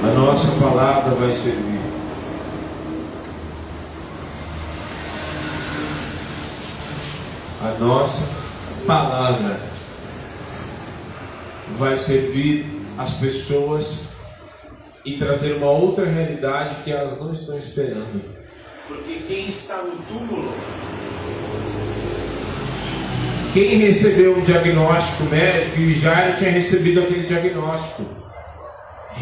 A 0.05 0.15
nossa 0.15 0.61
palavra 0.61 1.15
vai 1.17 1.35
servir. 1.35 1.72
A 7.63 7.79
nossa 7.79 8.25
palavra 8.87 9.57
vai 11.79 11.97
servir 11.97 12.67
as 12.99 13.13
pessoas 13.15 14.09
e 15.05 15.17
trazer 15.17 15.53
uma 15.55 15.71
outra 15.71 16.05
realidade 16.05 16.83
que 16.83 16.91
elas 16.91 17.21
não 17.21 17.31
estão 17.31 17.57
esperando. 17.57 18.21
Porque 18.89 19.23
quem 19.29 19.49
está 19.49 19.77
no 19.77 19.97
túmulo, 20.03 20.53
quem 23.53 23.77
recebeu 23.77 24.37
um 24.37 24.41
diagnóstico 24.41 25.25
médico, 25.25 25.81
e 25.81 25.95
Jairo 25.95 26.37
tinha 26.37 26.51
recebido 26.51 27.01
aquele 27.01 27.29
diagnóstico. 27.29 28.05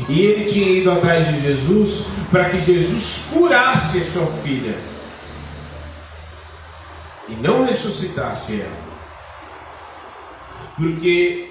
E 0.09 0.21
ele 0.21 0.45
tinha 0.47 0.79
ido 0.79 0.91
atrás 0.91 1.29
de 1.29 1.43
Jesus 1.43 2.07
para 2.31 2.49
que 2.49 2.61
Jesus 2.61 3.29
curasse 3.33 3.99
a 3.99 4.05
sua 4.05 4.27
filha 4.43 4.90
e 7.31 7.35
não 7.37 7.65
ressuscitasse 7.65 8.61
ela. 8.61 8.91
Porque 10.77 11.51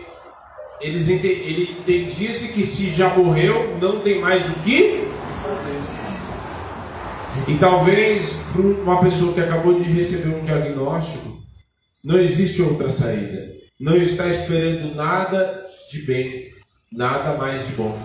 eles 0.82 1.08
ele 1.10 1.78
entendia-se 1.80 2.54
que 2.54 2.66
se 2.66 2.92
já 2.92 3.10
morreu, 3.16 3.78
não 3.82 4.00
tem 4.00 4.20
mais 4.20 4.46
o 4.50 4.54
que. 4.64 5.08
E 7.48 7.56
talvez 7.60 8.46
para 8.52 8.62
uma 8.62 9.02
pessoa 9.02 9.34
que 9.34 9.40
acabou 9.40 9.80
de 9.80 9.84
receber 9.92 10.36
um 10.36 10.44
diagnóstico, 10.44 11.40
não 12.04 12.18
existe 12.18 12.62
outra 12.62 12.92
saída. 12.92 13.50
Não 13.80 13.96
está 13.96 14.28
esperando 14.28 14.94
nada 14.96 15.66
de 15.90 16.02
bem, 16.02 16.50
nada 16.92 17.38
mais 17.38 17.66
de 17.68 17.74
bom. 17.74 17.98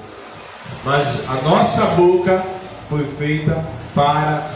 Mas 0.84 1.28
a 1.28 1.42
nossa 1.42 1.86
boca 1.96 2.44
foi 2.88 3.04
feita 3.04 3.64
para 3.94 4.50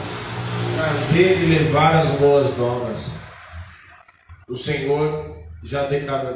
trazer 0.79 1.43
e 1.43 1.47
levar 1.47 1.97
as 1.97 2.11
boas 2.11 2.57
novas. 2.57 3.23
O 4.49 4.55
Senhor 4.55 5.37
já 5.63 5.89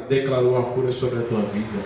declarou 0.09 0.57
a 0.57 0.63
cura 0.73 0.91
sobre 0.91 1.19
a 1.19 1.23
tua 1.23 1.41
vida. 1.41 1.79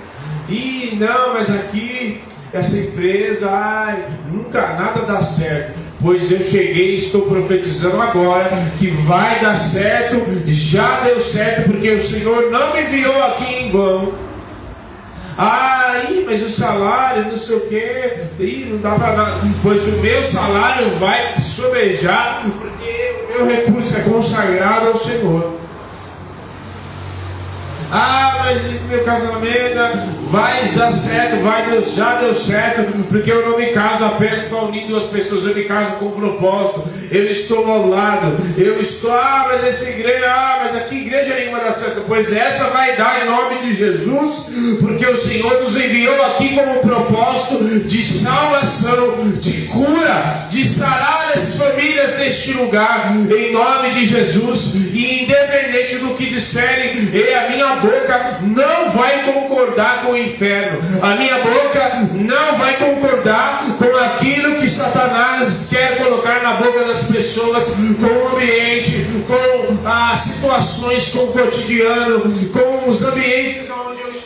E 0.49 0.95
não, 0.99 1.35
mas 1.35 1.53
aqui 1.53 2.19
essa 2.51 2.77
empresa, 2.77 3.49
ai, 3.51 4.07
nunca 4.31 4.73
nada 4.73 5.01
dá 5.01 5.21
certo. 5.21 5.77
Pois 6.01 6.31
eu 6.31 6.43
cheguei 6.43 6.93
e 6.93 6.97
estou 6.97 7.23
profetizando 7.23 8.01
agora 8.01 8.49
que 8.77 8.87
vai 8.87 9.39
dar 9.39 9.55
certo, 9.55 10.23
já 10.45 11.01
deu 11.01 11.19
certo, 11.19 11.71
porque 11.71 11.89
o 11.91 12.03
Senhor 12.03 12.51
não 12.51 12.73
me 12.73 12.81
enviou 12.81 13.23
aqui 13.23 13.55
em 13.55 13.71
vão. 13.71 14.26
Aí, 15.37 16.23
mas 16.25 16.41
o 16.41 16.49
salário, 16.49 17.25
não 17.25 17.37
sei 17.37 17.57
o 17.57 17.67
quê, 17.67 18.17
Ih, 18.39 18.69
não 18.71 18.77
dá 18.79 18.95
para 18.95 19.15
nada. 19.15 19.33
Pois 19.61 19.87
o 19.87 20.01
meu 20.01 20.23
salário 20.23 20.89
vai 20.99 21.39
sobejar, 21.39 22.41
porque 22.59 23.23
o 23.23 23.33
meu 23.33 23.45
recurso 23.45 23.97
é 23.97 24.01
consagrado 24.01 24.87
ao 24.87 24.97
Senhor. 24.97 25.57
Ah, 27.91 28.37
mas 28.39 28.61
meu 28.89 29.03
casamento 29.03 30.26
vai 30.29 30.69
dar 30.75 30.91
certo, 30.91 31.41
vai 31.43 31.57
já 31.95 32.15
deu 32.15 32.33
certo, 32.33 33.07
porque 33.07 33.31
eu 33.31 33.49
não 33.49 33.57
me 33.57 33.67
caso 33.67 34.05
apenas 34.05 34.43
para 34.43 34.63
unir 34.63 34.87
duas 34.87 35.05
pessoas, 35.05 35.45
eu 35.45 35.55
me 35.55 35.63
caso 35.65 35.97
com 35.97 36.05
um 36.05 36.11
propósito. 36.11 36.83
Eu 37.09 37.29
estou 37.31 37.65
ao 37.65 37.87
lado, 37.87 38.35
eu 38.57 38.81
estou, 38.81 39.11
ah, 39.11 39.45
mas 39.49 39.65
essa 39.65 39.89
igreja, 39.89 40.25
ah, 40.29 40.59
mas 40.63 40.75
aqui 40.75 40.95
igreja 40.95 41.35
nenhuma 41.35 41.59
dá 41.59 41.71
certo. 41.71 42.03
Pois 42.05 42.33
essa 42.33 42.65
vai 42.65 42.95
dar 42.97 43.23
em 43.23 43.25
nome 43.25 43.59
de 43.59 43.73
Jesus, 43.73 44.77
porque 44.81 45.05
o 45.05 45.15
Senhor 45.15 45.63
nos 45.63 45.77
enviou 45.77 46.21
aqui 46.25 46.55
como 46.55 46.79
propósito 46.79 47.63
de 47.87 48.03
salvação, 48.03 49.31
de 49.39 49.67
cura, 49.67 50.47
de 50.49 50.67
sarar 50.67 51.31
as 51.33 51.55
famílias 51.55 52.11
deste 52.17 52.53
lugar, 52.53 53.13
em 53.15 53.53
nome 53.53 53.91
de 53.91 54.05
Jesus, 54.05 54.73
e 54.75 55.23
independente 55.23 55.95
do 55.97 56.13
que 56.15 56.25
disserem, 56.25 57.09
e 57.13 57.33
a 57.33 57.49
minha 57.49 57.75
boca 57.77 58.39
não 58.41 58.91
vai 58.91 59.23
concordar 59.23 60.03
com 60.05 60.16
inferno. 60.19 60.79
A 61.01 61.15
minha 61.15 61.37
boca 61.39 62.09
não 62.13 62.57
vai 62.57 62.73
concordar 62.75 63.63
com 63.77 63.97
aquilo 64.05 64.55
que 64.55 64.67
Satanás 64.67 65.67
quer 65.69 65.97
colocar 65.97 66.41
na 66.41 66.53
boca 66.53 66.83
das 66.85 67.03
pessoas, 67.03 67.65
com 67.99 68.05
o 68.05 68.35
ambiente, 68.35 69.07
com 69.27 69.87
as 69.87 70.19
situações, 70.19 71.09
com 71.09 71.19
o 71.19 71.27
cotidiano, 71.27 72.21
com 72.51 72.89
os 72.89 73.03
ambientes 73.03 73.67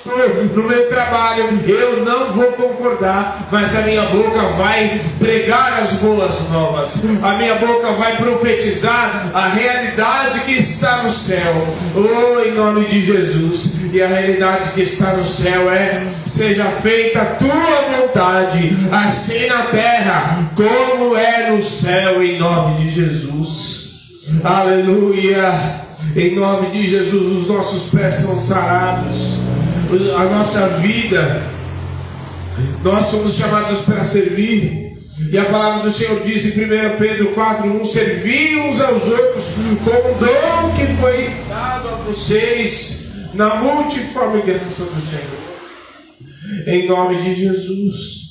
no 0.05 0.63
meu 0.63 0.89
trabalho. 0.89 1.49
Eu 1.67 2.03
não 2.03 2.31
vou 2.31 2.51
concordar, 2.53 3.47
mas 3.51 3.75
a 3.75 3.81
minha 3.81 4.03
boca 4.03 4.41
vai 4.57 4.99
pregar 5.19 5.81
as 5.81 5.93
boas 5.93 6.49
novas. 6.49 7.03
A 7.21 7.33
minha 7.33 7.55
boca 7.55 7.91
vai 7.93 8.17
profetizar 8.17 9.31
a 9.33 9.47
realidade 9.47 10.41
que 10.41 10.53
está 10.53 11.03
no 11.03 11.11
céu. 11.11 11.67
Oh, 11.95 12.47
em 12.47 12.51
nome 12.53 12.85
de 12.85 13.01
Jesus. 13.01 13.93
E 13.93 14.01
a 14.01 14.07
realidade 14.07 14.71
que 14.71 14.81
está 14.81 15.13
no 15.13 15.25
céu 15.25 15.69
é: 15.71 16.01
seja 16.25 16.65
feita 16.65 17.21
a 17.21 17.25
tua 17.35 17.97
vontade, 17.97 18.75
assim 18.91 19.47
na 19.47 19.63
terra 19.63 20.51
como 20.55 21.15
é 21.15 21.51
no 21.51 21.63
céu, 21.63 22.23
em 22.23 22.37
nome 22.37 22.83
de 22.83 22.89
Jesus. 22.89 23.91
Aleluia. 24.43 25.81
Em 26.15 26.35
nome 26.35 26.71
de 26.71 26.89
Jesus, 26.89 27.43
os 27.43 27.47
nossos 27.47 27.89
pés 27.91 28.15
são 28.15 28.45
sarados, 28.45 29.37
a 29.95 30.25
nossa 30.25 30.67
vida, 30.79 31.43
nós 32.83 33.07
somos 33.07 33.35
chamados 33.35 33.79
para 33.79 34.03
servir. 34.03 34.97
E 35.31 35.37
a 35.37 35.45
palavra 35.45 35.83
do 35.83 35.91
Senhor 35.91 36.21
diz 36.21 36.45
em 36.45 36.51
1 36.51 36.97
Pedro 36.97 37.33
4:1: 37.35 37.85
Servi 37.85 38.55
uns 38.57 38.81
aos 38.81 39.03
outros 39.03 39.53
com 39.83 39.91
o 39.91 40.15
dom 40.19 40.73
que 40.75 40.87
foi 40.99 41.29
dado 41.47 41.89
a 41.89 41.95
vocês 42.07 43.07
na 43.33 43.55
multiforme 43.55 44.41
graça 44.41 44.83
do 44.83 45.01
Senhor. 45.01 45.41
Em 46.67 46.87
nome 46.87 47.21
de 47.21 47.35
Jesus. 47.35 48.21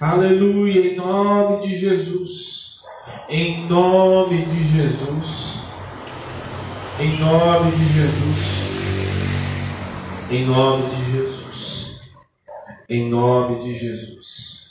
Aleluia, 0.00 0.92
em 0.92 0.96
nome 0.96 1.66
de 1.66 1.78
Jesus. 1.78 2.80
Em 3.28 3.66
nome 3.66 4.44
de 4.44 4.76
Jesus. 4.76 5.62
Em 7.00 7.18
nome 7.18 7.70
de 7.72 7.84
Jesus. 7.84 8.81
Em 10.32 10.46
nome 10.46 10.88
de 10.88 11.12
Jesus. 11.12 12.00
Em 12.88 13.10
nome 13.10 13.58
de 13.58 13.74
Jesus. 13.78 14.70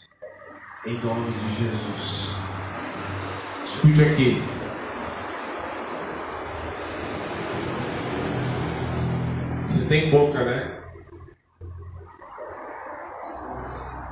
Em 0.88 0.93
nome 0.93 1.32
de 1.34 1.55
Jesus. 1.55 2.32
Escute 3.64 4.01
aqui. 4.01 4.41
Você 9.70 9.86
tem 9.86 10.09
boca, 10.09 10.43
né? 10.43 10.80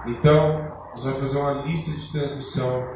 Então, 0.05 0.71
você 0.93 1.09
vai 1.09 1.19
fazer 1.19 1.37
uma 1.39 1.63
lista 1.63 1.89
de 1.89 2.11
transmissão. 2.11 2.87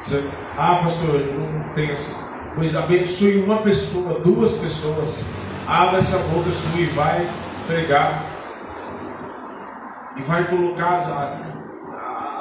Você, 0.00 0.22
ah, 0.56 0.82
pastor, 0.84 1.16
eu 1.16 1.34
não 1.34 1.74
tenho 1.74 1.94
assim. 1.94 2.14
Pois 2.54 2.76
abençoe 2.76 3.42
uma 3.42 3.60
pessoa, 3.60 4.20
duas 4.20 4.52
pessoas. 4.52 5.24
Abra 5.66 5.98
essa 5.98 6.18
boca 6.18 6.48
sua 6.50 6.80
e 6.80 6.86
vai 6.86 7.47
pregar. 7.68 8.24
E 10.16 10.22
vai 10.22 10.48
colocar 10.48 10.94
as, 10.94 11.06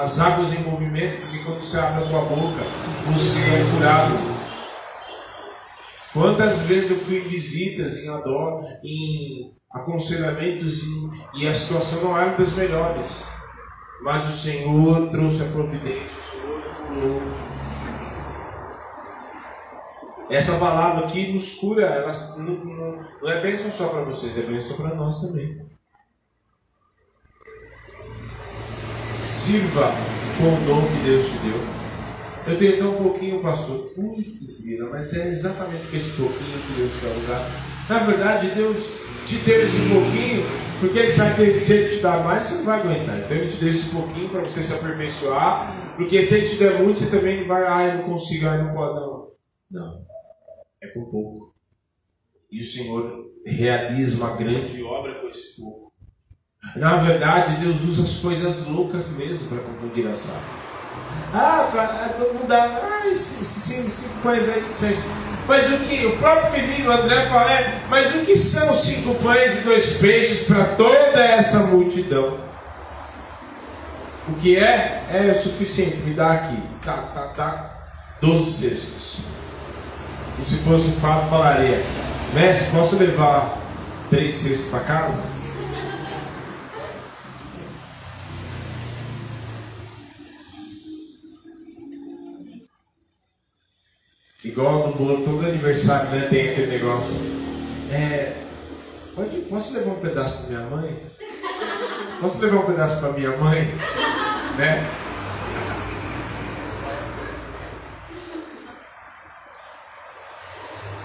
as 0.02 0.20
águas 0.20 0.54
em 0.54 0.64
movimento, 0.64 1.22
porque 1.22 1.44
quando 1.44 1.62
você 1.62 1.78
abre 1.78 2.04
a 2.04 2.08
tua 2.08 2.22
boca, 2.22 2.64
você 3.06 3.40
é 3.40 3.78
curado. 3.78 4.38
Quantas 6.14 6.62
vezes 6.62 6.90
eu 6.90 6.98
fui 6.98 7.20
em 7.20 7.28
visitas, 7.28 7.98
em 7.98 8.10
adoro, 8.10 8.66
em 8.84 9.54
aconselhamentos 9.72 10.82
e, 10.82 11.10
e 11.36 11.48
a 11.48 11.54
situação 11.54 12.06
não 12.06 12.20
é 12.20 12.30
das 12.36 12.54
melhores. 12.54 13.26
Mas 14.02 14.26
o 14.26 14.32
Senhor 14.32 15.10
trouxe 15.10 15.44
a 15.44 15.48
providência, 15.48 16.18
o 16.18 16.24
Senhor 16.24 16.62
curou. 16.88 17.57
Essa 20.30 20.58
palavra 20.58 21.06
aqui 21.06 21.32
nos 21.32 21.56
cura, 21.56 21.86
ela 21.86 22.12
não, 22.40 22.66
não, 22.66 23.06
não 23.22 23.32
é 23.32 23.42
bênção 23.42 23.72
só 23.72 23.88
para 23.88 24.04
vocês, 24.04 24.38
é 24.38 24.42
bênção 24.42 24.76
para 24.76 24.94
nós 24.94 25.22
também. 25.22 25.66
Sirva 29.26 29.92
com 30.38 30.54
o 30.54 30.66
dom 30.66 30.88
que 30.88 31.04
Deus 31.06 31.26
te 31.28 31.38
deu. 31.40 31.78
Eu 32.48 32.58
tenho 32.58 32.78
tão 32.78 32.94
pouquinho, 33.04 33.42
pastor. 33.42 33.90
Putz, 33.96 34.64
mas 34.90 35.14
é 35.14 35.28
exatamente 35.28 35.96
esse 35.96 36.12
pouquinho 36.12 36.60
que 36.60 36.74
Deus 36.74 36.92
quer 37.00 37.18
usar. 37.18 37.50
Na 37.90 38.00
verdade, 38.00 38.48
Deus 38.50 38.94
te 39.26 39.38
deu 39.38 39.62
esse 39.62 39.82
pouquinho, 39.90 40.46
porque 40.80 41.00
ele 41.00 41.12
sabe 41.12 41.36
que 41.36 41.54
se 41.54 41.74
ele 41.74 41.96
te 41.96 42.02
dar 42.02 42.24
mais, 42.24 42.44
você 42.44 42.56
não 42.58 42.66
vai 42.66 42.80
aguentar. 42.80 43.18
Então 43.20 43.38
ele 43.38 43.50
te 43.50 43.58
deu 43.58 43.70
esse 43.70 43.90
pouquinho 43.90 44.30
para 44.30 44.42
você 44.42 44.62
se 44.62 44.74
aperfeiçoar, 44.74 45.74
porque 45.96 46.22
se 46.22 46.36
ele 46.36 46.50
te 46.50 46.56
der 46.56 46.80
muito, 46.80 47.00
você 47.00 47.10
também 47.10 47.46
vai, 47.46 47.66
ah, 47.66 47.84
eu 47.86 47.98
não 47.98 48.04
consigo, 48.04 48.48
ah, 48.48 48.56
eu 48.56 48.64
não 48.66 48.74
pode, 48.74 48.96
não. 48.96 49.28
Não, 49.70 50.07
é 50.82 50.88
com 50.90 51.06
pouco. 51.06 51.54
E 52.52 52.62
o 52.62 52.64
Senhor 52.64 53.26
realiza 53.46 54.18
uma 54.18 54.36
grande 54.36 54.84
obra 54.84 55.16
com 55.16 55.28
esse 55.28 55.60
pouco. 55.60 55.92
Na 56.76 56.98
verdade, 56.98 57.62
Deus 57.62 57.82
usa 57.84 58.04
as 58.04 58.16
coisas 58.16 58.66
loucas 58.66 59.12
mesmo 59.12 59.48
para 59.50 59.60
confundir 59.60 60.08
a 60.08 60.16
sábios. 60.16 60.68
Ah, 61.34 61.70
para 61.72 62.10
todo 62.10 62.34
mundo 62.34 62.48
dá, 62.48 62.64
ah, 62.64 63.16
cinco 63.16 64.20
pães 64.24 64.48
aí 64.50 64.64
que 64.64 64.74
seja. 64.74 65.02
Mas 65.48 65.72
o 65.72 65.80
que? 65.80 66.06
O 66.06 66.18
próprio 66.18 66.52
filhinho 66.52 66.92
André 66.92 67.26
fala, 67.28 67.52
é, 67.52 67.82
mas 67.90 68.16
o 68.16 68.26
que 68.26 68.36
são 68.36 68.74
cinco 68.74 69.16
pães 69.16 69.60
e 69.60 69.62
dois 69.62 69.98
peixes 69.98 70.46
para 70.46 70.66
toda 70.76 71.24
essa 71.24 71.60
multidão? 71.68 72.40
O 74.28 74.34
que 74.36 74.58
é? 74.58 75.06
É 75.10 75.34
suficiente, 75.34 75.98
me 75.98 76.14
dá 76.14 76.34
aqui. 76.34 76.62
Tá, 76.84 76.98
tá, 76.98 77.28
tá. 77.30 77.90
Doze 78.20 78.52
cestos. 78.52 79.27
E 80.40 80.44
se 80.44 80.58
fosse 80.58 80.92
Fábio, 81.02 81.30
falaria, 81.30 81.84
mestre, 82.34 82.72
posso 82.72 82.96
levar 82.98 83.58
três 84.10 84.36
cestos 84.36 84.68
para 84.70 84.82
casa? 84.82 85.24
Igual 94.44 94.88
no 94.88 94.94
bolo, 94.94 95.24
todo 95.24 95.46
aniversário 95.46 96.10
né, 96.12 96.28
tem 96.30 96.50
aquele 96.50 96.68
negócio. 96.68 97.16
É, 97.92 98.34
pode, 99.16 99.38
posso 99.42 99.74
levar 99.74 99.92
um 99.92 100.00
pedaço 100.00 100.44
para 100.44 100.48
minha 100.48 100.70
mãe? 100.70 101.02
Posso 102.22 102.42
levar 102.42 102.58
um 102.58 102.66
pedaço 102.66 103.00
para 103.00 103.12
minha 103.12 103.36
mãe? 103.38 103.62
Né? 104.58 105.07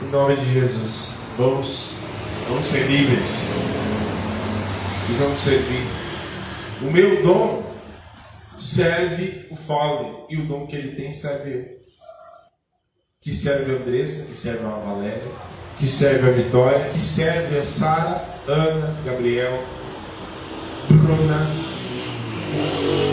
Em 0.03 0.11
nome 0.11 0.37
de 0.37 0.53
Jesus, 0.53 1.15
vamos, 1.39 1.93
vamos 2.49 2.65
ser 2.65 2.87
livres 2.87 3.53
e 5.09 5.13
vamos 5.15 5.39
servir. 5.39 5.87
O 6.83 6.91
meu 6.91 7.23
dom 7.23 7.63
serve 8.59 9.47
o 9.51 9.57
Fole 9.57 10.25
e 10.29 10.37
o 10.39 10.47
dom 10.47 10.67
que 10.67 10.77
ele 10.77 10.97
tem 10.97 11.13
serve 11.13 11.55
eu 11.55 11.83
que 13.23 13.33
serve 13.33 13.73
a 13.73 13.77
Andressa, 13.77 14.25
que 14.25 14.35
serve 14.35 14.67
a 14.67 14.71
Valéria, 14.71 15.31
que 15.79 15.87
serve 15.87 16.29
a 16.29 16.33
Vitória, 16.33 16.91
que 16.93 17.01
serve 17.01 17.57
a 17.57 17.65
Sara, 17.65 18.25
Ana, 18.49 18.97
Gabriel, 19.05 19.63
Bruna, 20.89 21.47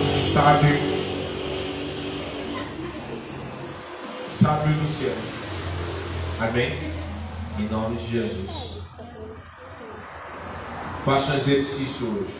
Sábio, 0.07 0.79
Sábio 4.27 4.71
e 4.71 4.83
Luciano. 4.83 5.38
Amém? 6.41 6.71
Em 7.59 7.67
nome 7.67 7.97
de 7.97 8.11
Jesus. 8.11 8.79
Faça 11.03 11.33
um 11.33 11.35
exercício 11.35 12.07
hoje. 12.07 12.39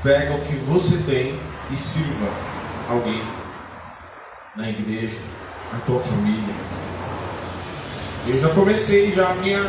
Pega 0.00 0.34
o 0.34 0.40
que 0.42 0.54
você 0.54 1.02
tem 1.02 1.36
e 1.72 1.74
sirva 1.74 2.28
alguém 2.88 3.20
na 4.54 4.68
igreja, 4.68 5.18
na 5.72 5.80
tua 5.80 5.98
família. 5.98 6.54
Eu 8.28 8.40
já 8.40 8.54
comecei 8.54 9.10
já 9.10 9.30
a 9.30 9.34
minha, 9.34 9.60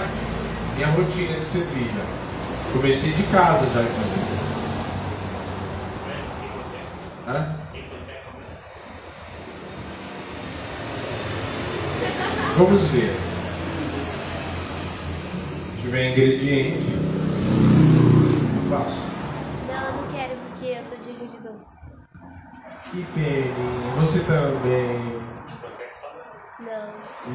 minha 0.75 0.87
rotina 0.89 1.39
de 1.39 1.43
servir 1.43 1.87
já. 1.87 2.71
Comecei 2.71 3.13
de 3.13 3.23
casa 3.23 3.65
já, 3.73 3.81
inclusive. 3.81 4.35
Hã? 7.27 7.64
Vamos 12.57 12.83
ver. 12.83 13.13
Se 15.75 15.81
tiver 15.81 16.11
ingrediente, 16.11 16.93
eu 18.55 18.69
faço. 18.69 19.03
Não, 19.67 19.87
eu 19.87 19.93
não 20.01 20.07
quero 20.07 20.35
porque 20.47 20.67
eu 20.67 20.83
tô 20.85 20.95
de 20.95 21.11
de 21.11 21.43
doce. 21.43 21.83
Que 22.89 23.03
peninha. 23.13 23.53
Você 23.99 24.19
também. 24.21 25.21
Não. 26.61 26.93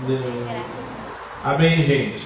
Não. 0.08 1.52
Amém, 1.52 1.82
gente. 1.82 2.22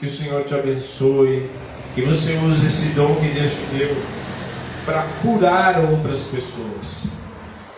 Que 0.00 0.06
o 0.06 0.10
Senhor 0.10 0.42
te 0.42 0.54
abençoe. 0.56 1.48
Que 1.94 2.02
você 2.02 2.34
use 2.38 2.66
esse 2.66 2.88
dom 2.96 3.14
que 3.14 3.28
Deus 3.28 3.52
te 3.52 3.76
deu 3.76 3.96
para 4.84 5.04
curar 5.22 5.78
outras 5.78 6.22
pessoas. 6.22 7.12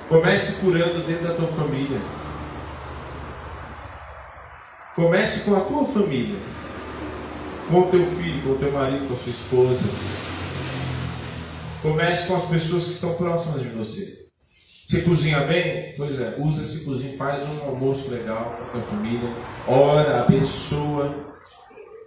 Comece 0.09 0.63
curando 0.63 1.07
dentro 1.07 1.29
da 1.29 1.35
tua 1.35 1.49
família. 1.49 2.01
Comece 4.95 5.41
com 5.41 5.57
a 5.57 5.61
tua 5.61 5.85
família. 5.85 6.39
Com 7.69 7.81
o 7.81 7.87
teu 7.87 8.05
filho, 8.05 8.43
com 8.43 8.51
o 8.51 8.59
teu 8.59 8.73
marido, 8.73 9.07
com 9.07 9.15
a 9.15 9.17
sua 9.17 9.31
esposa. 9.31 9.89
Comece 11.83 12.27
com 12.27 12.37
as 12.37 12.45
pessoas 12.45 12.85
que 12.85 12.91
estão 12.91 13.15
próximas 13.15 13.63
de 13.63 13.69
você. 13.69 14.31
Você 14.91 15.03
cozinha 15.03 15.41
bem? 15.43 15.95
Pois 15.97 16.21
é, 16.21 16.35
usa 16.41 16.63
esse 16.63 16.85
cozinho, 16.85 17.17
faz 17.17 17.45
um 17.45 17.69
almoço 17.69 18.11
legal 18.11 18.57
para 18.57 18.65
a 18.65 18.71
tua 18.71 18.83
família, 18.83 19.31
ora, 19.69 20.23
abençoa, 20.23 21.15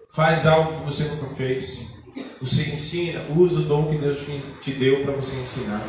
faz 0.10 0.46
algo 0.46 0.80
que 0.80 0.86
você 0.86 1.06
nunca 1.06 1.34
fez. 1.34 1.94
Você 2.42 2.64
ensina, 2.64 3.22
usa 3.38 3.62
o 3.62 3.64
dom 3.64 3.90
que 3.90 4.00
Deus 4.00 4.20
te 4.62 4.72
deu 4.72 5.02
para 5.04 5.14
você 5.14 5.34
ensinar. 5.38 5.82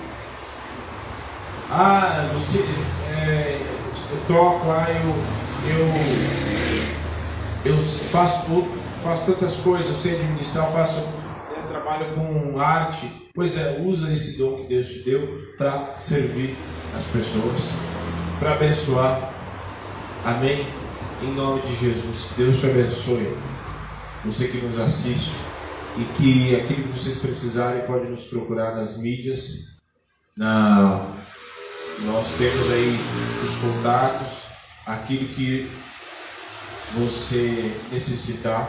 Ah, 1.69 2.31
você 2.33 2.59
é, 3.11 3.61
eu 4.13 4.19
toco 4.29 4.69
lá, 4.69 4.87
eu, 4.89 5.44
eu, 5.69 7.73
eu 7.73 7.83
faço, 7.83 8.47
faço 9.03 9.27
tantas 9.27 9.57
coisas, 9.57 9.89
eu 9.89 9.95
sei 9.95 10.17
administrar, 10.17 10.71
faço. 10.73 11.03
trabalha 11.69 12.07
com 12.15 12.59
arte. 12.59 13.31
Pois 13.35 13.57
é, 13.57 13.83
usa 13.85 14.13
esse 14.13 14.39
dom 14.39 14.59
que 14.59 14.69
Deus 14.69 14.89
te 14.89 15.01
deu 15.01 15.55
para 15.59 15.97
servir 15.97 16.57
as 16.97 17.05
pessoas, 17.07 17.71
para 18.39 18.53
abençoar. 18.53 19.33
Amém? 20.25 20.65
Em 21.23 21.35
nome 21.35 21.63
de 21.63 21.75
Jesus, 21.75 22.29
que 22.29 22.43
Deus 22.43 22.61
te 22.61 22.67
abençoe. 22.67 23.37
Você 24.25 24.49
que 24.49 24.59
nos 24.59 24.79
assiste 24.79 25.33
e 25.97 26.05
que 26.17 26.57
aquilo 26.57 26.85
que 26.85 26.99
vocês 26.99 27.19
precisarem 27.19 27.83
pode 27.83 28.09
nos 28.09 28.25
procurar 28.25 28.75
nas 28.75 28.99
mídias. 28.99 29.75
Na... 30.37 31.07
Nós 32.07 32.35
temos 32.37 32.73
aí 32.73 32.99
os 33.43 33.61
contatos, 33.61 34.44
aquilo 34.87 35.29
que 35.29 35.71
você 36.95 37.73
necessitar, 37.93 38.69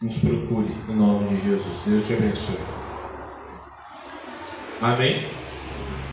nos 0.00 0.18
procure 0.18 0.74
em 0.88 0.94
nome 0.94 1.28
de 1.28 1.42
Jesus. 1.42 1.82
Deus 1.86 2.06
te 2.06 2.14
abençoe. 2.14 2.58
Amém? 4.80 5.39